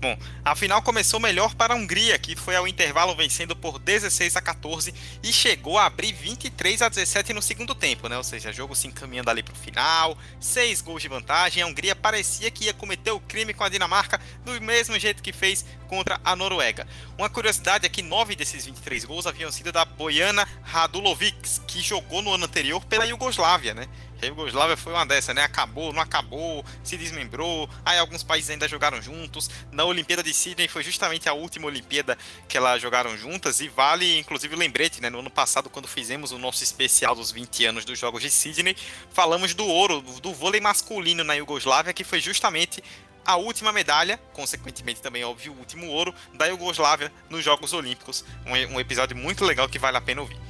Bom, 0.00 0.16
a 0.44 0.54
final 0.54 0.80
começou 0.80 1.18
melhor 1.18 1.56
para 1.56 1.74
a 1.74 1.76
Hungria, 1.76 2.16
que 2.20 2.36
foi 2.36 2.54
ao 2.54 2.68
intervalo 2.68 3.16
vencendo 3.16 3.56
por 3.56 3.80
16 3.80 4.36
a 4.36 4.40
14 4.40 4.94
e 5.24 5.32
chegou 5.32 5.76
a 5.76 5.86
abrir 5.86 6.12
23 6.12 6.82
a 6.82 6.88
17 6.88 7.32
no 7.32 7.42
segundo 7.42 7.74
tempo, 7.74 8.08
né? 8.08 8.16
Ou 8.16 8.22
seja, 8.22 8.52
jogo 8.52 8.76
se 8.76 8.86
encaminhando 8.86 9.28
ali 9.28 9.42
para 9.42 9.54
o 9.54 9.58
final, 9.58 10.16
seis 10.38 10.80
gols 10.80 11.02
de 11.02 11.08
vantagem. 11.08 11.64
A 11.64 11.66
Hungria 11.66 11.96
parecia 11.96 12.48
que 12.48 12.66
ia 12.66 12.74
cometer 12.74 13.10
o 13.10 13.18
crime 13.18 13.52
com 13.52 13.64
a 13.64 13.68
Dinamarca 13.68 14.20
do 14.44 14.60
mesmo 14.60 14.96
jeito 15.00 15.20
que 15.20 15.32
fez 15.32 15.64
contra 15.88 16.20
a 16.24 16.36
Noruega. 16.36 16.86
Uma 17.16 17.28
curiosidade 17.28 17.84
é 17.84 17.88
que 17.88 18.02
nove 18.02 18.36
desses 18.36 18.66
23 18.66 19.04
gols 19.04 19.26
haviam 19.26 19.50
sido 19.50 19.72
da 19.72 19.84
Boiana 19.84 20.46
Radulovic, 20.62 21.60
que 21.66 21.80
jogou 21.80 22.22
no 22.22 22.32
ano 22.32 22.44
anterior 22.44 22.84
pela 22.84 23.06
Iugoslávia, 23.06 23.74
né? 23.74 23.88
A 24.20 24.26
Iugoslávia 24.26 24.76
foi 24.76 24.92
uma 24.92 25.06
dessa, 25.06 25.32
né? 25.32 25.42
Acabou, 25.42 25.92
não 25.92 26.02
acabou, 26.02 26.64
se 26.82 26.96
desmembrou. 26.96 27.70
Aí 27.84 27.98
alguns 27.98 28.22
países 28.22 28.50
ainda 28.50 28.66
jogaram 28.66 29.00
juntos. 29.00 29.48
Na 29.70 29.84
Olimpíada 29.84 30.22
de 30.22 30.34
Sydney 30.34 30.66
foi 30.66 30.82
justamente 30.82 31.28
a 31.28 31.32
última 31.32 31.66
Olimpíada 31.66 32.18
que 32.48 32.56
elas 32.56 32.82
jogaram 32.82 33.16
juntas. 33.16 33.60
E 33.60 33.68
vale, 33.68 34.18
inclusive, 34.18 34.56
lembrete, 34.56 35.00
né? 35.00 35.08
No 35.08 35.20
ano 35.20 35.30
passado, 35.30 35.70
quando 35.70 35.86
fizemos 35.86 36.32
o 36.32 36.38
nosso 36.38 36.64
especial 36.64 37.14
dos 37.14 37.30
20 37.30 37.66
anos 37.66 37.84
dos 37.84 37.98
Jogos 37.98 38.22
de 38.22 38.30
Sydney, 38.30 38.76
falamos 39.12 39.54
do 39.54 39.64
ouro, 39.64 40.02
do 40.02 40.34
vôlei 40.34 40.60
masculino 40.60 41.22
na 41.22 41.34
Iugoslávia, 41.34 41.92
que 41.92 42.02
foi 42.02 42.20
justamente 42.20 42.82
a 43.24 43.36
última 43.36 43.70
medalha, 43.72 44.18
consequentemente 44.32 45.02
também, 45.02 45.22
óbvio, 45.22 45.52
o 45.52 45.58
último 45.58 45.86
ouro 45.86 46.14
da 46.32 46.46
Iugoslávia 46.46 47.12
nos 47.28 47.44
Jogos 47.44 47.74
Olímpicos. 47.74 48.24
Um 48.46 48.80
episódio 48.80 49.14
muito 49.14 49.44
legal 49.44 49.68
que 49.68 49.78
vale 49.78 49.98
a 49.98 50.00
pena 50.00 50.22
ouvir. 50.22 50.47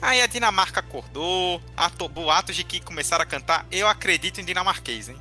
Aí 0.00 0.20
a 0.20 0.26
Dinamarca 0.26 0.80
acordou, 0.80 1.62
boatos 2.12 2.54
de 2.54 2.64
que 2.64 2.80
começaram 2.80 3.22
a 3.22 3.26
cantar 3.26 3.66
Eu 3.70 3.88
acredito 3.88 4.40
em 4.40 4.44
dinamarquês, 4.44 5.08
hein? 5.08 5.20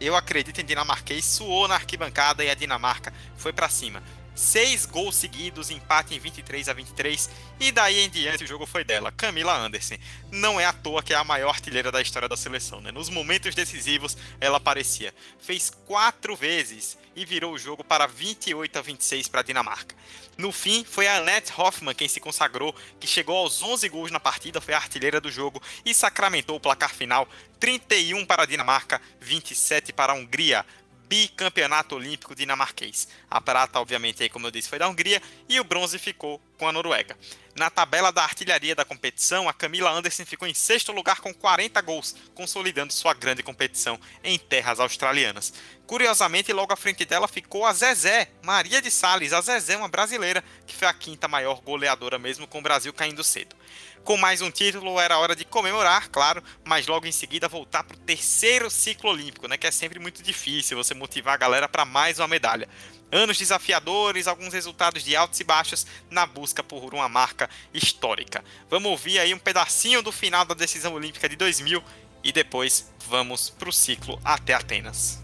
Eu 0.00 0.16
acredito 0.16 0.60
em 0.60 0.64
dinamarquês, 0.64 1.24
suou 1.24 1.68
na 1.68 1.74
arquibancada 1.74 2.42
e 2.42 2.48
a 2.48 2.54
Dinamarca 2.54 3.12
foi 3.36 3.52
para 3.52 3.68
cima. 3.68 4.02
Seis 4.34 4.86
gols 4.86 5.16
seguidos, 5.16 5.70
empate 5.70 6.14
em 6.14 6.18
23 6.18 6.70
a 6.70 6.72
23, 6.72 7.28
e 7.60 7.70
daí 7.70 8.00
em 8.00 8.08
diante 8.08 8.44
o 8.44 8.46
jogo 8.46 8.64
foi 8.64 8.82
dela, 8.82 9.12
Camila 9.12 9.54
Anderson. 9.54 9.96
Não 10.30 10.58
é 10.58 10.64
à 10.64 10.72
toa 10.72 11.02
que 11.02 11.12
é 11.12 11.16
a 11.16 11.24
maior 11.24 11.50
artilheira 11.50 11.92
da 11.92 12.00
história 12.00 12.26
da 12.26 12.36
seleção, 12.36 12.80
né? 12.80 12.90
Nos 12.90 13.10
momentos 13.10 13.54
decisivos 13.54 14.16
ela 14.40 14.56
aparecia. 14.56 15.12
Fez 15.38 15.68
quatro 15.84 16.34
vezes 16.34 16.96
e 17.20 17.24
virou 17.26 17.52
o 17.52 17.58
jogo 17.58 17.84
para 17.84 18.06
28 18.06 18.78
a 18.78 18.80
26 18.80 19.28
para 19.28 19.40
a 19.40 19.44
Dinamarca. 19.44 19.94
No 20.38 20.50
fim, 20.50 20.84
foi 20.84 21.06
a 21.06 21.18
Annette 21.18 21.52
Hoffman 21.54 21.94
quem 21.94 22.08
se 22.08 22.18
consagrou, 22.18 22.74
que 22.98 23.06
chegou 23.06 23.36
aos 23.36 23.62
11 23.62 23.86
gols 23.90 24.10
na 24.10 24.18
partida, 24.18 24.58
foi 24.58 24.72
a 24.72 24.78
artilheira 24.78 25.20
do 25.20 25.30
jogo 25.30 25.62
e 25.84 25.94
sacramentou 25.94 26.56
o 26.56 26.60
placar 26.60 26.94
final: 26.94 27.28
31 27.58 28.24
para 28.24 28.44
a 28.44 28.46
Dinamarca, 28.46 29.02
27 29.20 29.92
para 29.92 30.14
a 30.14 30.16
Hungria 30.16 30.64
bicampeonato 31.10 31.96
olímpico 31.96 32.36
dinamarquês. 32.36 33.08
A 33.28 33.40
prata, 33.40 33.80
obviamente, 33.80 34.22
aí, 34.22 34.28
como 34.28 34.46
eu 34.46 34.50
disse, 34.52 34.68
foi 34.68 34.78
da 34.78 34.88
Hungria 34.88 35.20
e 35.48 35.58
o 35.58 35.64
bronze 35.64 35.98
ficou 35.98 36.40
com 36.56 36.68
a 36.68 36.72
Noruega. 36.72 37.18
Na 37.56 37.68
tabela 37.68 38.12
da 38.12 38.22
artilharia 38.22 38.76
da 38.76 38.84
competição, 38.84 39.48
a 39.48 39.52
Camila 39.52 39.90
Anderson 39.90 40.24
ficou 40.24 40.46
em 40.46 40.54
sexto 40.54 40.92
lugar 40.92 41.20
com 41.20 41.34
40 41.34 41.80
gols, 41.80 42.14
consolidando 42.32 42.92
sua 42.92 43.12
grande 43.12 43.42
competição 43.42 43.98
em 44.22 44.38
terras 44.38 44.78
australianas. 44.78 45.52
Curiosamente, 45.84 46.52
logo 46.52 46.72
à 46.72 46.76
frente 46.76 47.04
dela 47.04 47.26
ficou 47.26 47.66
a 47.66 47.72
Zezé, 47.72 48.30
Maria 48.40 48.80
de 48.80 48.88
Sales, 48.88 49.32
a 49.32 49.40
Zezé, 49.40 49.76
uma 49.76 49.88
brasileira, 49.88 50.44
que 50.64 50.76
foi 50.76 50.86
a 50.86 50.94
quinta 50.94 51.26
maior 51.26 51.60
goleadora 51.60 52.20
mesmo 52.20 52.46
com 52.46 52.60
o 52.60 52.62
Brasil 52.62 52.92
caindo 52.92 53.24
cedo. 53.24 53.56
Com 54.04 54.16
mais 54.16 54.40
um 54.40 54.50
título, 54.50 54.98
era 54.98 55.18
hora 55.18 55.36
de 55.36 55.44
comemorar, 55.44 56.08
claro, 56.08 56.42
mas 56.64 56.86
logo 56.86 57.06
em 57.06 57.12
seguida 57.12 57.48
voltar 57.48 57.84
para 57.84 57.96
o 57.96 58.00
terceiro 58.00 58.70
ciclo 58.70 59.10
olímpico, 59.10 59.46
né? 59.46 59.56
Que 59.56 59.66
é 59.66 59.70
sempre 59.70 59.98
muito 59.98 60.22
difícil 60.22 60.76
você 60.76 60.94
motivar 60.94 61.34
a 61.34 61.36
galera 61.36 61.68
para 61.68 61.84
mais 61.84 62.18
uma 62.18 62.26
medalha. 62.26 62.68
Anos 63.12 63.38
desafiadores, 63.38 64.26
alguns 64.26 64.54
resultados 64.54 65.04
de 65.04 65.14
altos 65.14 65.38
e 65.40 65.44
baixos 65.44 65.86
na 66.10 66.26
busca 66.26 66.62
por 66.62 66.94
uma 66.94 67.08
marca 67.08 67.48
histórica. 67.74 68.42
Vamos 68.68 68.90
ouvir 68.90 69.18
aí 69.18 69.34
um 69.34 69.38
pedacinho 69.38 70.02
do 70.02 70.10
final 70.10 70.44
da 70.44 70.54
decisão 70.54 70.94
olímpica 70.94 71.28
de 71.28 71.36
2000 71.36 71.82
e 72.24 72.32
depois 72.32 72.90
vamos 73.08 73.50
para 73.50 73.68
o 73.68 73.72
ciclo 73.72 74.20
até 74.24 74.54
Atenas. 74.54 75.20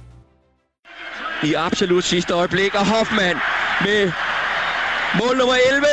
I 1.43 1.55
absolut 1.55 2.05
sidste 2.05 2.35
øjeblik, 2.35 2.75
og 2.75 2.87
Hoffmann 2.87 3.41
med 3.81 4.13
mål 5.15 5.37
nummer 5.37 5.57
11 5.57 5.87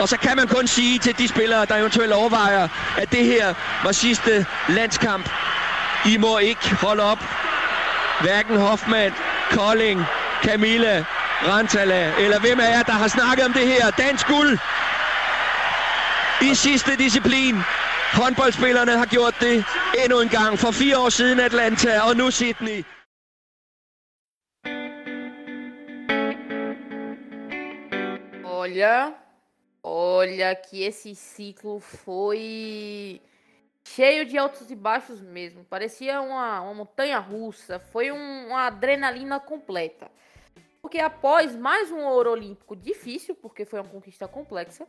Og 0.00 0.08
så 0.08 0.16
kan 0.16 0.36
man 0.36 0.48
kun 0.48 0.66
sige 0.66 0.98
til 0.98 1.18
de 1.18 1.28
spillere, 1.28 1.64
der 1.64 1.76
eventuelt 1.76 2.12
overvejer, 2.12 2.68
at 2.98 3.12
det 3.12 3.24
her 3.24 3.54
var 3.84 3.92
sidste 3.92 4.46
landskamp. 4.68 5.30
I 6.06 6.16
må 6.16 6.38
ikke 6.38 6.74
holde 6.74 7.02
op. 7.02 7.18
Hverken 8.20 8.56
Hoffmann, 8.56 9.14
Kolding, 9.50 10.04
Camilla, 10.42 11.04
Rantala, 11.48 12.12
eller 12.18 12.40
hvem 12.40 12.60
af 12.60 12.70
jer, 12.70 12.82
der 12.82 12.92
har 12.92 13.08
snakket 13.08 13.44
om 13.44 13.52
det 13.52 13.66
her. 13.66 13.90
Dansk 13.90 14.26
guld 14.26 14.58
i 16.40 16.54
sidste 16.54 16.96
disciplin. 16.96 17.56
Håndboldspillerne 18.12 18.92
har 18.98 19.06
gjort 19.06 19.34
det 19.40 19.64
endnu 20.04 20.20
en 20.20 20.28
gang. 20.28 20.58
For 20.58 20.70
fire 20.70 20.98
år 20.98 21.08
siden 21.08 21.40
Atlanta, 21.40 22.00
og 22.00 22.16
nu 22.16 22.30
Sydney. 22.30 22.84
Olha, 28.44 29.23
Olha 29.86 30.56
que 30.56 30.82
esse 30.82 31.14
ciclo 31.14 31.78
foi 31.78 33.20
cheio 33.84 34.24
de 34.24 34.38
altos 34.38 34.70
e 34.70 34.74
baixos 34.74 35.20
mesmo. 35.20 35.62
Parecia 35.66 36.22
uma, 36.22 36.62
uma 36.62 36.72
montanha 36.72 37.18
russa. 37.18 37.78
Foi 37.78 38.10
um, 38.10 38.46
uma 38.46 38.68
adrenalina 38.68 39.38
completa. 39.38 40.10
Porque 40.80 40.98
após 40.98 41.54
mais 41.54 41.92
um 41.92 42.00
ouro 42.00 42.30
olímpico 42.30 42.74
difícil, 42.74 43.34
porque 43.34 43.66
foi 43.66 43.78
uma 43.78 43.88
conquista 43.90 44.26
complexa, 44.26 44.86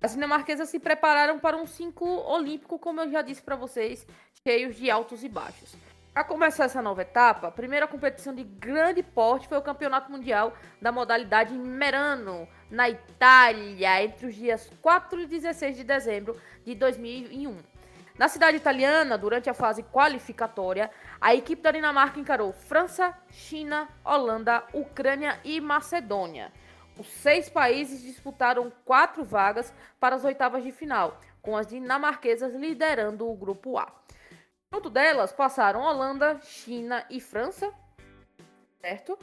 as 0.00 0.12
dinamarquesas 0.12 0.68
se 0.68 0.78
prepararam 0.78 1.40
para 1.40 1.56
um 1.56 1.66
ciclo 1.66 2.24
olímpico, 2.30 2.78
como 2.78 3.00
eu 3.00 3.10
já 3.10 3.22
disse 3.22 3.42
para 3.42 3.56
vocês, 3.56 4.06
cheios 4.46 4.76
de 4.76 4.88
altos 4.88 5.24
e 5.24 5.28
baixos. 5.28 5.74
Para 6.18 6.24
começar 6.24 6.64
essa 6.64 6.82
nova 6.82 7.02
etapa, 7.02 7.46
a 7.46 7.50
primeira 7.52 7.86
competição 7.86 8.34
de 8.34 8.42
grande 8.42 9.04
porte 9.04 9.46
foi 9.46 9.56
o 9.56 9.62
Campeonato 9.62 10.10
Mundial 10.10 10.52
da 10.82 10.90
modalidade 10.90 11.54
Merano, 11.54 12.48
na 12.68 12.90
Itália, 12.90 14.02
entre 14.02 14.26
os 14.26 14.34
dias 14.34 14.68
4 14.82 15.20
e 15.20 15.26
16 15.26 15.76
de 15.76 15.84
dezembro 15.84 16.36
de 16.64 16.74
2001. 16.74 17.58
Na 18.18 18.26
cidade 18.26 18.56
italiana, 18.56 19.16
durante 19.16 19.48
a 19.48 19.54
fase 19.54 19.84
qualificatória, 19.84 20.90
a 21.20 21.36
equipe 21.36 21.62
da 21.62 21.70
Dinamarca 21.70 22.18
encarou 22.18 22.52
França, 22.52 23.16
China, 23.30 23.88
Holanda, 24.04 24.64
Ucrânia 24.74 25.38
e 25.44 25.60
Macedônia. 25.60 26.52
Os 26.98 27.06
seis 27.06 27.48
países 27.48 28.02
disputaram 28.02 28.72
quatro 28.84 29.22
vagas 29.24 29.72
para 30.00 30.16
as 30.16 30.24
oitavas 30.24 30.64
de 30.64 30.72
final, 30.72 31.20
com 31.40 31.56
as 31.56 31.68
dinamarquesas 31.68 32.52
liderando 32.56 33.30
o 33.30 33.36
grupo 33.36 33.78
A. 33.78 33.86
Junto 34.70 34.90
delas 34.90 35.32
passaram 35.32 35.80
Holanda, 35.80 36.38
China 36.42 37.02
e 37.08 37.20
França, 37.20 37.72
certo? 38.80 39.18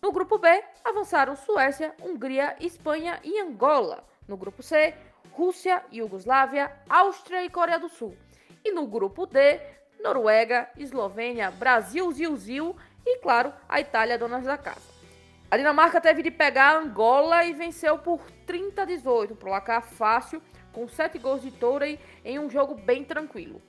No 0.00 0.12
grupo 0.12 0.36
B, 0.36 0.62
avançaram 0.84 1.34
Suécia, 1.34 1.94
Hungria, 2.02 2.54
Espanha 2.60 3.18
e 3.24 3.40
Angola. 3.40 4.04
No 4.28 4.36
grupo 4.36 4.62
C, 4.62 4.94
Rússia, 5.32 5.82
Iugoslávia, 5.90 6.70
Áustria 6.86 7.42
e 7.42 7.48
Coreia 7.48 7.78
do 7.78 7.88
Sul. 7.88 8.14
E 8.62 8.72
no 8.72 8.86
grupo 8.86 9.24
D, 9.24 9.58
Noruega, 10.02 10.70
Eslovênia, 10.76 11.50
Brasil, 11.50 12.12
Zil, 12.12 12.76
e, 13.04 13.18
claro, 13.18 13.54
a 13.66 13.80
Itália, 13.80 14.18
donas 14.18 14.44
da 14.44 14.58
casa. 14.58 14.86
A 15.50 15.56
Dinamarca 15.56 15.98
teve 15.98 16.22
de 16.22 16.30
pegar 16.30 16.76
Angola 16.76 17.44
e 17.46 17.54
venceu 17.54 17.98
por 17.98 18.20
30 18.46 18.82
a 18.82 18.84
18, 18.84 19.32
um 19.32 19.36
placar 19.36 19.82
fácil, 19.82 20.42
com 20.72 20.86
7 20.86 21.18
gols 21.18 21.40
de 21.40 21.50
Tourei 21.50 21.98
em 22.22 22.38
um 22.38 22.50
jogo 22.50 22.74
bem 22.74 23.02
tranquilo. 23.02 23.60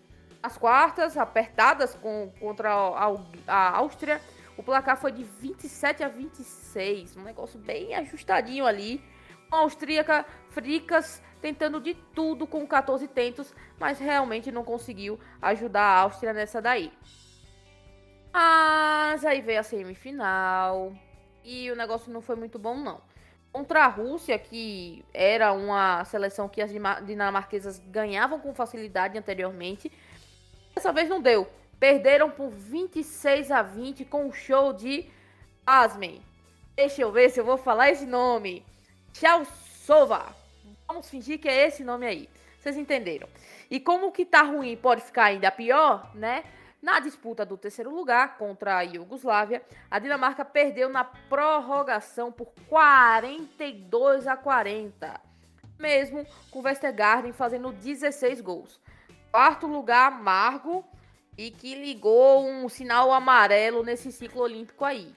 As 0.43 0.57
quartas, 0.57 1.17
apertadas 1.17 1.93
com, 1.95 2.31
contra 2.39 2.71
a, 2.71 3.15
a 3.47 3.77
Áustria, 3.77 4.19
o 4.57 4.63
placar 4.63 4.97
foi 4.97 5.11
de 5.11 5.23
27 5.23 6.03
a 6.03 6.07
26, 6.07 7.17
um 7.17 7.23
negócio 7.23 7.59
bem 7.59 7.95
ajustadinho 7.95 8.65
ali. 8.65 9.03
A 9.51 9.57
austríaca 9.57 10.25
Fricas 10.49 11.21
tentando 11.41 11.81
de 11.81 11.93
tudo 11.93 12.47
com 12.47 12.65
14 12.65 13.07
tentos, 13.07 13.53
mas 13.79 13.99
realmente 13.99 14.51
não 14.51 14.63
conseguiu 14.63 15.19
ajudar 15.41 15.81
a 15.81 15.99
Áustria 16.01 16.33
nessa 16.33 16.61
daí. 16.61 16.91
Mas 18.33 19.25
aí 19.25 19.41
veio 19.41 19.59
a 19.59 19.63
semifinal 19.63 20.93
e 21.43 21.69
o 21.69 21.75
negócio 21.75 22.11
não 22.11 22.21
foi 22.21 22.35
muito 22.35 22.57
bom 22.57 22.77
não. 22.77 23.01
Contra 23.51 23.83
a 23.83 23.87
Rússia, 23.87 24.39
que 24.39 25.03
era 25.13 25.51
uma 25.51 26.05
seleção 26.05 26.47
que 26.47 26.61
as 26.61 26.71
dinamarquesas 27.05 27.79
ganhavam 27.79 28.39
com 28.39 28.53
facilidade 28.53 29.17
anteriormente, 29.17 29.91
Dessa 30.74 30.91
vez 30.91 31.09
não 31.09 31.22
deu. 31.22 31.47
Perderam 31.80 32.30
por 32.30 32.49
26 32.49 33.51
a 33.51 33.61
20 33.61 34.05
com 34.05 34.28
o 34.28 34.34
show 34.34 34.72
de 34.72 35.05
Asmen. 35.65 36.22
Deixa 36.76 37.01
eu 37.01 37.11
ver 37.11 37.30
se 37.30 37.39
eu 37.39 37.45
vou 37.45 37.57
falar 37.57 37.89
esse 37.91 38.05
nome. 38.05 38.65
Sova. 39.86 40.36
Vamos 40.88 41.09
fingir 41.09 41.39
que 41.39 41.49
é 41.49 41.67
esse 41.67 41.84
nome 41.84 42.05
aí. 42.05 42.30
Vocês 42.59 42.78
entenderam. 42.78 43.28
E 43.69 43.80
como 43.80 44.11
que 44.11 44.26
tá 44.26 44.43
ruim 44.43 44.78
pode 44.78 45.01
ficar 45.01 45.26
ainda 45.26 45.51
pior, 45.51 46.11
né? 46.13 46.43
Na 46.82 46.99
disputa 46.99 47.45
do 47.45 47.57
terceiro 47.57 47.93
lugar 47.93 48.38
contra 48.38 48.78
a 48.78 48.82
Iugoslávia, 48.82 49.61
a 49.89 49.99
Dinamarca 49.99 50.43
perdeu 50.43 50.89
na 50.89 51.03
prorrogação 51.03 52.32
por 52.32 52.51
42 52.67 54.28
a 54.28 54.36
40, 54.36 55.22
mesmo 55.78 56.26
com 56.49 56.61
Westergaard 56.61 57.32
fazendo 57.34 57.72
16 57.72 58.41
gols 58.41 58.80
quarto 59.32 59.65
lugar 59.65 60.11
amargo 60.11 60.86
e 61.38 61.49
que 61.49 61.73
ligou 61.73 62.47
um 62.47 62.67
sinal 62.67 63.11
amarelo 63.11 63.84
nesse 63.84 64.11
ciclo 64.11 64.41
olímpico 64.41 64.84
aí. 64.84 65.15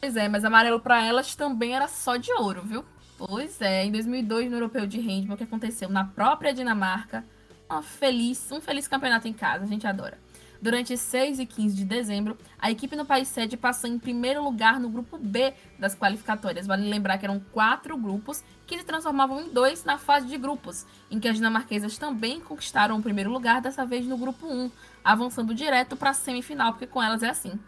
Pois 0.00 0.16
é, 0.16 0.28
mas 0.28 0.44
amarelo 0.44 0.80
para 0.80 1.04
elas 1.04 1.34
também 1.34 1.74
era 1.74 1.88
só 1.88 2.16
de 2.16 2.32
ouro, 2.32 2.62
viu? 2.62 2.84
Pois 3.18 3.60
é, 3.60 3.84
em 3.84 3.92
2002 3.92 4.50
no 4.50 4.56
Europeu 4.56 4.86
de 4.86 5.00
Handball 5.00 5.36
que 5.36 5.44
aconteceu 5.44 5.88
na 5.88 6.04
própria 6.04 6.52
Dinamarca, 6.52 7.24
uma 7.68 7.82
feliz, 7.82 8.50
um 8.50 8.60
feliz 8.60 8.88
campeonato 8.88 9.28
em 9.28 9.32
casa, 9.32 9.64
a 9.64 9.68
gente 9.68 9.86
adora. 9.86 10.18
Durante 10.62 10.96
6 10.96 11.40
e 11.40 11.44
15 11.44 11.74
de 11.74 11.84
dezembro, 11.84 12.38
a 12.56 12.70
equipe 12.70 12.94
no 12.94 13.04
país 13.04 13.26
sede 13.26 13.56
passou 13.56 13.90
em 13.90 13.98
primeiro 13.98 14.44
lugar 14.44 14.78
no 14.78 14.88
grupo 14.88 15.18
B 15.18 15.52
das 15.76 15.92
qualificatórias. 15.92 16.68
Vale 16.68 16.88
lembrar 16.88 17.18
que 17.18 17.26
eram 17.26 17.40
quatro 17.50 17.96
grupos 17.96 18.44
que 18.64 18.78
se 18.78 18.84
transformavam 18.84 19.40
em 19.40 19.52
dois 19.52 19.84
na 19.84 19.98
fase 19.98 20.28
de 20.28 20.38
grupos, 20.38 20.86
em 21.10 21.18
que 21.18 21.26
as 21.26 21.34
dinamarquesas 21.34 21.98
também 21.98 22.40
conquistaram 22.40 22.96
o 22.96 23.02
primeiro 23.02 23.28
lugar, 23.28 23.60
dessa 23.60 23.84
vez 23.84 24.06
no 24.06 24.16
grupo 24.16 24.46
1, 24.46 24.70
avançando 25.02 25.52
direto 25.52 25.96
para 25.96 26.10
a 26.10 26.14
semifinal, 26.14 26.72
porque 26.72 26.86
com 26.86 27.02
elas 27.02 27.24
é 27.24 27.30
assim, 27.30 27.58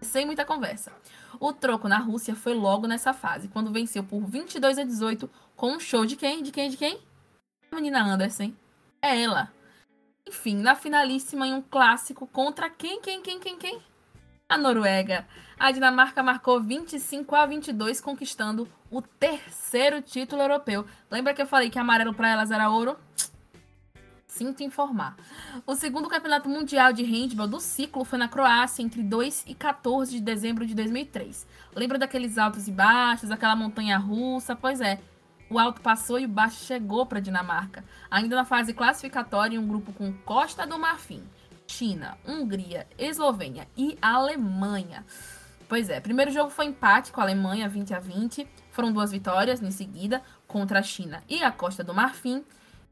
sem 0.00 0.24
muita 0.24 0.44
conversa. 0.44 0.92
O 1.40 1.52
troco 1.52 1.88
na 1.88 1.98
Rússia 1.98 2.36
foi 2.36 2.54
logo 2.54 2.86
nessa 2.86 3.12
fase, 3.12 3.48
quando 3.48 3.72
venceu 3.72 4.04
por 4.04 4.24
22 4.24 4.78
a 4.78 4.84
18 4.84 5.28
com 5.56 5.72
um 5.72 5.80
show 5.80 6.06
de 6.06 6.14
quem? 6.14 6.40
De 6.40 6.52
quem? 6.52 6.70
De 6.70 6.76
quem? 6.76 7.00
A 7.72 7.74
menina 7.74 8.00
Anderson. 8.00 8.52
é 9.02 9.20
ela. 9.20 9.53
Enfim, 10.26 10.56
na 10.56 10.74
finalíssima 10.74 11.46
em 11.46 11.52
um 11.52 11.60
clássico 11.60 12.26
contra 12.26 12.70
quem, 12.70 12.98
quem, 13.00 13.20
quem, 13.20 13.38
quem, 13.38 13.58
quem? 13.58 13.82
A 14.48 14.56
Noruega. 14.56 15.26
A 15.58 15.70
Dinamarca 15.70 16.22
marcou 16.22 16.62
25 16.62 17.34
a 17.36 17.44
22, 17.44 18.00
conquistando 18.00 18.66
o 18.90 19.02
terceiro 19.02 20.00
título 20.00 20.40
europeu. 20.40 20.86
Lembra 21.10 21.34
que 21.34 21.42
eu 21.42 21.46
falei 21.46 21.68
que 21.68 21.78
amarelo 21.78 22.14
para 22.14 22.30
elas 22.30 22.50
era 22.50 22.70
ouro? 22.70 22.96
Sinto 24.26 24.62
informar. 24.62 25.14
O 25.66 25.74
segundo 25.74 26.08
campeonato 26.08 26.48
mundial 26.48 26.92
de 26.92 27.04
handball 27.04 27.46
do 27.46 27.60
ciclo 27.60 28.02
foi 28.02 28.18
na 28.18 28.26
Croácia 28.26 28.82
entre 28.82 29.02
2 29.02 29.44
e 29.46 29.54
14 29.54 30.10
de 30.10 30.20
dezembro 30.20 30.66
de 30.66 30.74
2003. 30.74 31.46
Lembra 31.76 31.98
daqueles 31.98 32.38
altos 32.38 32.66
e 32.66 32.72
baixos, 32.72 33.30
aquela 33.30 33.54
montanha 33.54 33.98
russa? 33.98 34.56
Pois 34.56 34.80
é. 34.80 35.00
O 35.48 35.58
alto 35.58 35.80
passou 35.80 36.18
e 36.18 36.24
o 36.24 36.28
baixo 36.28 36.64
chegou 36.64 37.06
para 37.06 37.18
a 37.18 37.20
Dinamarca. 37.20 37.84
Ainda 38.10 38.36
na 38.36 38.44
fase 38.44 38.72
classificatória, 38.72 39.56
em 39.56 39.58
um 39.58 39.68
grupo 39.68 39.92
com 39.92 40.12
Costa 40.12 40.66
do 40.66 40.78
Marfim, 40.78 41.22
China, 41.66 42.16
Hungria, 42.26 42.86
Eslovênia 42.98 43.68
e 43.76 43.98
Alemanha. 44.00 45.04
Pois 45.68 45.88
é, 45.88 46.00
primeiro 46.00 46.30
jogo 46.30 46.50
foi 46.50 46.66
empate 46.66 47.12
com 47.12 47.20
a 47.20 47.24
Alemanha, 47.24 47.68
20 47.68 47.94
a 47.94 48.00
20. 48.00 48.46
Foram 48.70 48.92
duas 48.92 49.12
vitórias 49.12 49.62
em 49.62 49.70
seguida 49.70 50.22
contra 50.46 50.80
a 50.80 50.82
China 50.82 51.22
e 51.28 51.42
a 51.42 51.50
Costa 51.50 51.84
do 51.84 51.94
Marfim. 51.94 52.44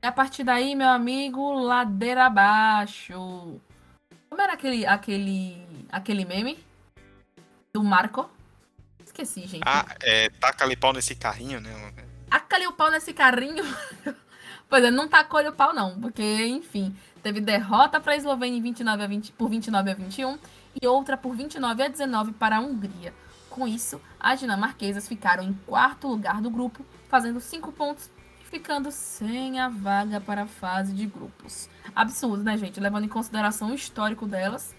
E 0.03 0.07
a 0.07 0.13
partir 0.13 0.45
daí, 0.45 0.75
meu 0.75 0.89
amigo, 0.89 1.53
ladeira 1.53 2.27
abaixo. 2.27 3.61
Como 4.29 4.41
era 4.41 4.55
aquele, 4.55 4.87
aquele, 4.87 5.67
aquele 5.91 6.25
meme? 6.25 6.59
Do 7.75 7.83
Marco? 7.85 8.29
Esqueci, 9.05 9.47
gente. 9.47 9.63
Ah, 9.65 9.87
é, 10.03 10.29
taca-lhe 10.31 10.77
pau 10.77 10.93
nesse 10.93 11.15
carrinho, 11.15 11.61
né? 11.61 11.71
Taca-lhe 12.53 12.67
o 12.67 12.73
pau 12.75 12.91
nesse 12.91 13.15
carrinho. 13.15 13.65
pois 14.69 14.85
é, 14.85 14.91
não 14.91 15.09
tacou-lhe 15.09 15.49
o 15.49 15.55
pau, 15.55 15.73
não. 15.73 15.99
Porque, 15.99 16.23
enfim, 16.49 16.95
teve 17.23 17.41
derrota 17.41 17.99
para 17.99 18.13
a 18.13 18.17
Eslovênia 18.17 18.61
29 18.61 19.03
a 19.03 19.07
20, 19.07 19.33
por 19.33 19.49
29 19.49 19.91
a 19.91 19.95
21 19.95 20.39
e 20.83 20.87
outra 20.87 21.17
por 21.17 21.35
29 21.35 21.83
a 21.83 21.89
19 21.89 22.33
para 22.33 22.59
a 22.59 22.61
Hungria. 22.61 23.15
Com 23.49 23.67
isso, 23.67 23.99
as 24.21 24.39
dinamarquesas 24.39 25.09
ficaram 25.09 25.43
em 25.43 25.55
quarto 25.67 26.09
lugar 26.09 26.43
do 26.43 26.51
grupo, 26.51 26.85
fazendo 27.09 27.41
cinco 27.41 27.73
pontos 27.73 28.11
ficando 28.51 28.91
sem 28.91 29.59
a 29.59 29.71
vaga 29.71 30.21
para 30.21 30.43
a 30.43 30.47
fase 30.47 30.93
de 30.93 31.07
grupos. 31.07 31.71
Absurdo, 31.97 32.45
né, 32.45 32.59
gente? 32.59 32.79
Levando 32.79 33.07
em 33.07 33.09
consideração 33.09 33.71
o 33.71 33.75
histórico 33.75 34.27
delas. 34.27 34.75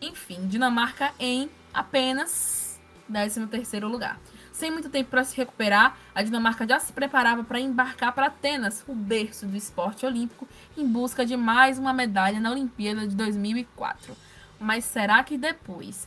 Enfim, 0.00 0.46
Dinamarca 0.46 1.12
em 1.18 1.50
apenas 1.74 2.78
13º 3.10 3.88
lugar. 3.88 4.16
Sem 4.60 4.70
muito 4.70 4.90
tempo 4.90 5.08
para 5.08 5.24
se 5.24 5.34
recuperar, 5.34 5.96
a 6.14 6.22
Dinamarca 6.22 6.68
já 6.68 6.78
se 6.78 6.92
preparava 6.92 7.42
para 7.42 7.58
embarcar 7.58 8.12
para 8.12 8.26
Atenas, 8.26 8.84
o 8.86 8.94
berço 8.94 9.46
do 9.46 9.56
esporte 9.56 10.04
olímpico, 10.04 10.46
em 10.76 10.86
busca 10.86 11.24
de 11.24 11.34
mais 11.34 11.78
uma 11.78 11.94
medalha 11.94 12.38
na 12.38 12.50
Olimpíada 12.50 13.08
de 13.08 13.16
2004. 13.16 14.14
Mas 14.58 14.84
será 14.84 15.24
que 15.24 15.38
depois 15.38 16.06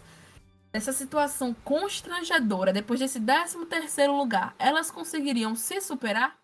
dessa 0.72 0.94
situação 0.94 1.56
constrangedora, 1.64 2.72
depois 2.72 3.00
desse 3.00 3.20
13º 3.20 4.16
lugar, 4.16 4.54
elas 4.60 4.92
conseguiriam 4.92 5.56
se 5.56 5.82
superar? 5.82 6.38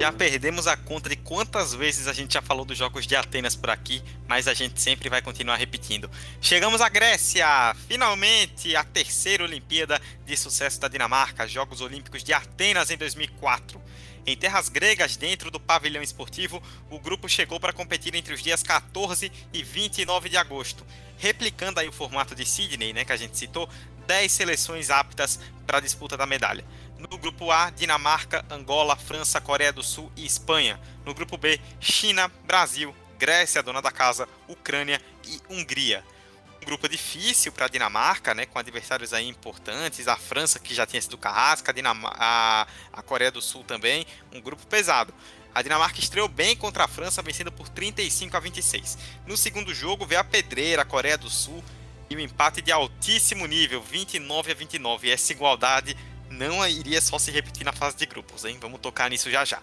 Já 0.00 0.10
perdemos 0.10 0.66
a 0.66 0.78
conta 0.78 1.10
de 1.10 1.16
quantas 1.16 1.74
vezes 1.74 2.08
a 2.08 2.14
gente 2.14 2.32
já 2.32 2.40
falou 2.40 2.64
dos 2.64 2.78
Jogos 2.78 3.06
de 3.06 3.14
Atenas 3.14 3.54
por 3.54 3.68
aqui, 3.68 4.02
mas 4.26 4.48
a 4.48 4.54
gente 4.54 4.80
sempre 4.80 5.10
vai 5.10 5.20
continuar 5.20 5.56
repetindo. 5.56 6.10
Chegamos 6.40 6.80
à 6.80 6.88
Grécia! 6.88 7.46
Finalmente, 7.86 8.74
a 8.74 8.82
terceira 8.82 9.44
Olimpíada 9.44 10.00
de 10.24 10.34
sucesso 10.38 10.80
da 10.80 10.88
Dinamarca, 10.88 11.46
Jogos 11.46 11.82
Olímpicos 11.82 12.24
de 12.24 12.32
Atenas 12.32 12.90
em 12.90 12.96
2004. 12.96 13.78
Em 14.24 14.34
terras 14.34 14.70
gregas, 14.70 15.18
dentro 15.18 15.50
do 15.50 15.60
pavilhão 15.60 16.02
esportivo, 16.02 16.62
o 16.88 16.98
grupo 16.98 17.28
chegou 17.28 17.60
para 17.60 17.70
competir 17.70 18.14
entre 18.14 18.32
os 18.32 18.42
dias 18.42 18.62
14 18.62 19.30
e 19.52 19.62
29 19.62 20.30
de 20.30 20.38
agosto, 20.38 20.82
replicando 21.18 21.78
aí 21.78 21.88
o 21.88 21.92
formato 21.92 22.34
de 22.34 22.46
Sydney, 22.46 22.94
né, 22.94 23.04
que 23.04 23.12
a 23.12 23.18
gente 23.18 23.36
citou, 23.36 23.68
10 24.06 24.32
seleções 24.32 24.88
aptas 24.88 25.38
para 25.66 25.76
a 25.76 25.80
disputa 25.80 26.16
da 26.16 26.24
medalha. 26.24 26.64
No 27.08 27.16
grupo 27.16 27.50
A, 27.50 27.70
Dinamarca, 27.70 28.44
Angola, 28.50 28.94
França, 28.94 29.40
Coreia 29.40 29.72
do 29.72 29.82
Sul 29.82 30.12
e 30.14 30.26
Espanha. 30.26 30.78
No 31.02 31.14
grupo 31.14 31.38
B, 31.38 31.58
China, 31.80 32.30
Brasil, 32.44 32.94
Grécia, 33.18 33.62
dona 33.62 33.80
da 33.80 33.90
casa, 33.90 34.28
Ucrânia 34.46 35.00
e 35.24 35.40
Hungria. 35.48 36.04
Um 36.60 36.66
grupo 36.66 36.86
difícil 36.90 37.52
para 37.52 37.64
a 37.64 37.68
Dinamarca, 37.68 38.34
né, 38.34 38.44
com 38.44 38.58
adversários 38.58 39.14
aí 39.14 39.26
importantes, 39.26 40.08
a 40.08 40.16
França 40.16 40.58
que 40.58 40.74
já 40.74 40.84
tinha 40.84 41.00
sido 41.00 41.16
carrasca, 41.16 41.74
a, 42.04 42.66
a 42.92 43.02
Coreia 43.02 43.30
do 43.30 43.40
Sul 43.40 43.64
também, 43.64 44.06
um 44.30 44.40
grupo 44.40 44.66
pesado. 44.66 45.14
A 45.54 45.62
Dinamarca 45.62 45.98
estreou 45.98 46.28
bem 46.28 46.54
contra 46.54 46.84
a 46.84 46.88
França, 46.88 47.22
vencendo 47.22 47.50
por 47.50 47.68
35 47.70 48.36
a 48.36 48.40
26. 48.40 48.98
No 49.26 49.38
segundo 49.38 49.74
jogo, 49.74 50.04
veio 50.04 50.20
a 50.20 50.24
pedreira, 50.24 50.82
a 50.82 50.84
Coreia 50.84 51.16
do 51.16 51.30
Sul, 51.30 51.64
e 52.10 52.16
um 52.16 52.20
empate 52.20 52.60
de 52.60 52.72
altíssimo 52.72 53.46
nível, 53.46 53.80
29 53.80 54.50
a 54.50 54.54
29. 54.54 55.06
E 55.06 55.12
essa 55.12 55.32
igualdade 55.32 55.96
não 56.30 56.66
iria 56.66 57.00
só 57.00 57.18
se 57.18 57.30
repetir 57.30 57.64
na 57.64 57.72
fase 57.72 57.96
de 57.96 58.06
grupos, 58.06 58.44
hein? 58.44 58.56
Vamos 58.60 58.80
tocar 58.80 59.10
nisso 59.10 59.30
já 59.30 59.44
já. 59.44 59.60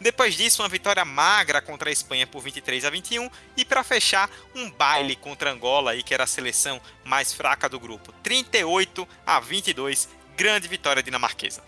Depois 0.00 0.34
disso, 0.34 0.62
uma 0.62 0.68
vitória 0.68 1.04
magra 1.04 1.60
contra 1.60 1.88
a 1.88 1.92
Espanha 1.92 2.26
por 2.26 2.40
23 2.40 2.84
a 2.84 2.90
21 2.90 3.28
e 3.56 3.64
para 3.64 3.84
fechar, 3.84 4.28
um 4.54 4.70
baile 4.70 5.14
contra 5.14 5.50
Angola, 5.50 5.92
aí, 5.92 6.02
que 6.02 6.12
era 6.12 6.24
a 6.24 6.26
seleção 6.26 6.80
mais 7.04 7.32
fraca 7.32 7.68
do 7.68 7.78
grupo, 7.78 8.12
38 8.22 9.06
a 9.26 9.38
22, 9.38 10.08
grande 10.36 10.66
vitória 10.66 11.02
dinamarquesa. 11.02 11.62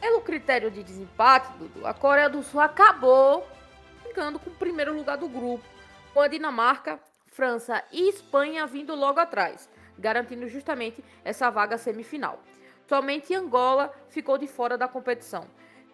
Pelo 0.00 0.20
critério 0.20 0.70
de 0.70 0.82
desempate, 0.82 1.52
Dudu, 1.58 1.86
a 1.86 1.94
Coreia 1.94 2.28
do 2.28 2.42
Sul 2.42 2.60
acabou 2.60 3.48
ficando 4.06 4.38
com 4.38 4.50
o 4.50 4.54
primeiro 4.54 4.94
lugar 4.94 5.16
do 5.16 5.28
grupo, 5.28 5.64
com 6.14 6.20
a 6.20 6.28
Dinamarca, 6.28 7.00
França 7.32 7.84
e 7.92 8.08
Espanha 8.08 8.66
vindo 8.66 8.94
logo 8.94 9.20
atrás 9.20 9.68
garantindo 9.98 10.48
justamente 10.48 11.04
essa 11.24 11.50
vaga 11.50 11.76
semifinal. 11.76 12.42
Somente 12.86 13.34
Angola 13.34 13.92
ficou 14.08 14.38
de 14.38 14.46
fora 14.46 14.78
da 14.78 14.88
competição. 14.88 15.44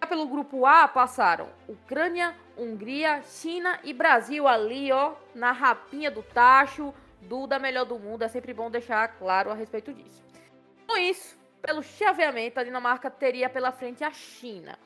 Já 0.00 0.06
pelo 0.06 0.26
grupo 0.26 0.66
A 0.66 0.86
passaram 0.86 1.48
Ucrânia, 1.66 2.36
Hungria, 2.56 3.22
China 3.22 3.80
e 3.82 3.92
Brasil 3.92 4.46
ali, 4.46 4.92
ó, 4.92 5.14
na 5.34 5.50
rapinha 5.50 6.10
do 6.10 6.22
tacho, 6.22 6.94
Duda 7.22 7.58
melhor 7.58 7.86
do 7.86 7.98
mundo, 7.98 8.22
é 8.22 8.28
sempre 8.28 8.52
bom 8.52 8.70
deixar 8.70 9.08
claro 9.08 9.50
a 9.50 9.54
respeito 9.54 9.92
disso. 9.94 10.22
Com 10.86 10.96
isso, 10.96 11.36
pelo 11.62 11.82
chaveamento, 11.82 12.60
a 12.60 12.64
Dinamarca 12.64 13.10
teria 13.10 13.48
pela 13.48 13.72
frente 13.72 14.04
a 14.04 14.10
China. 14.10 14.78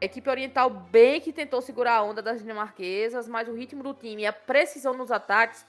A 0.00 0.04
equipe 0.04 0.28
oriental 0.28 0.68
bem 0.68 1.22
que 1.22 1.32
tentou 1.32 1.62
segurar 1.62 1.94
a 1.94 2.02
onda 2.02 2.20
das 2.20 2.40
dinamarquesas, 2.40 3.26
mas 3.26 3.48
o 3.48 3.54
ritmo 3.54 3.82
do 3.82 3.94
time 3.94 4.22
e 4.22 4.26
a 4.26 4.32
precisão 4.32 4.92
nos 4.92 5.10
ataques 5.10 5.64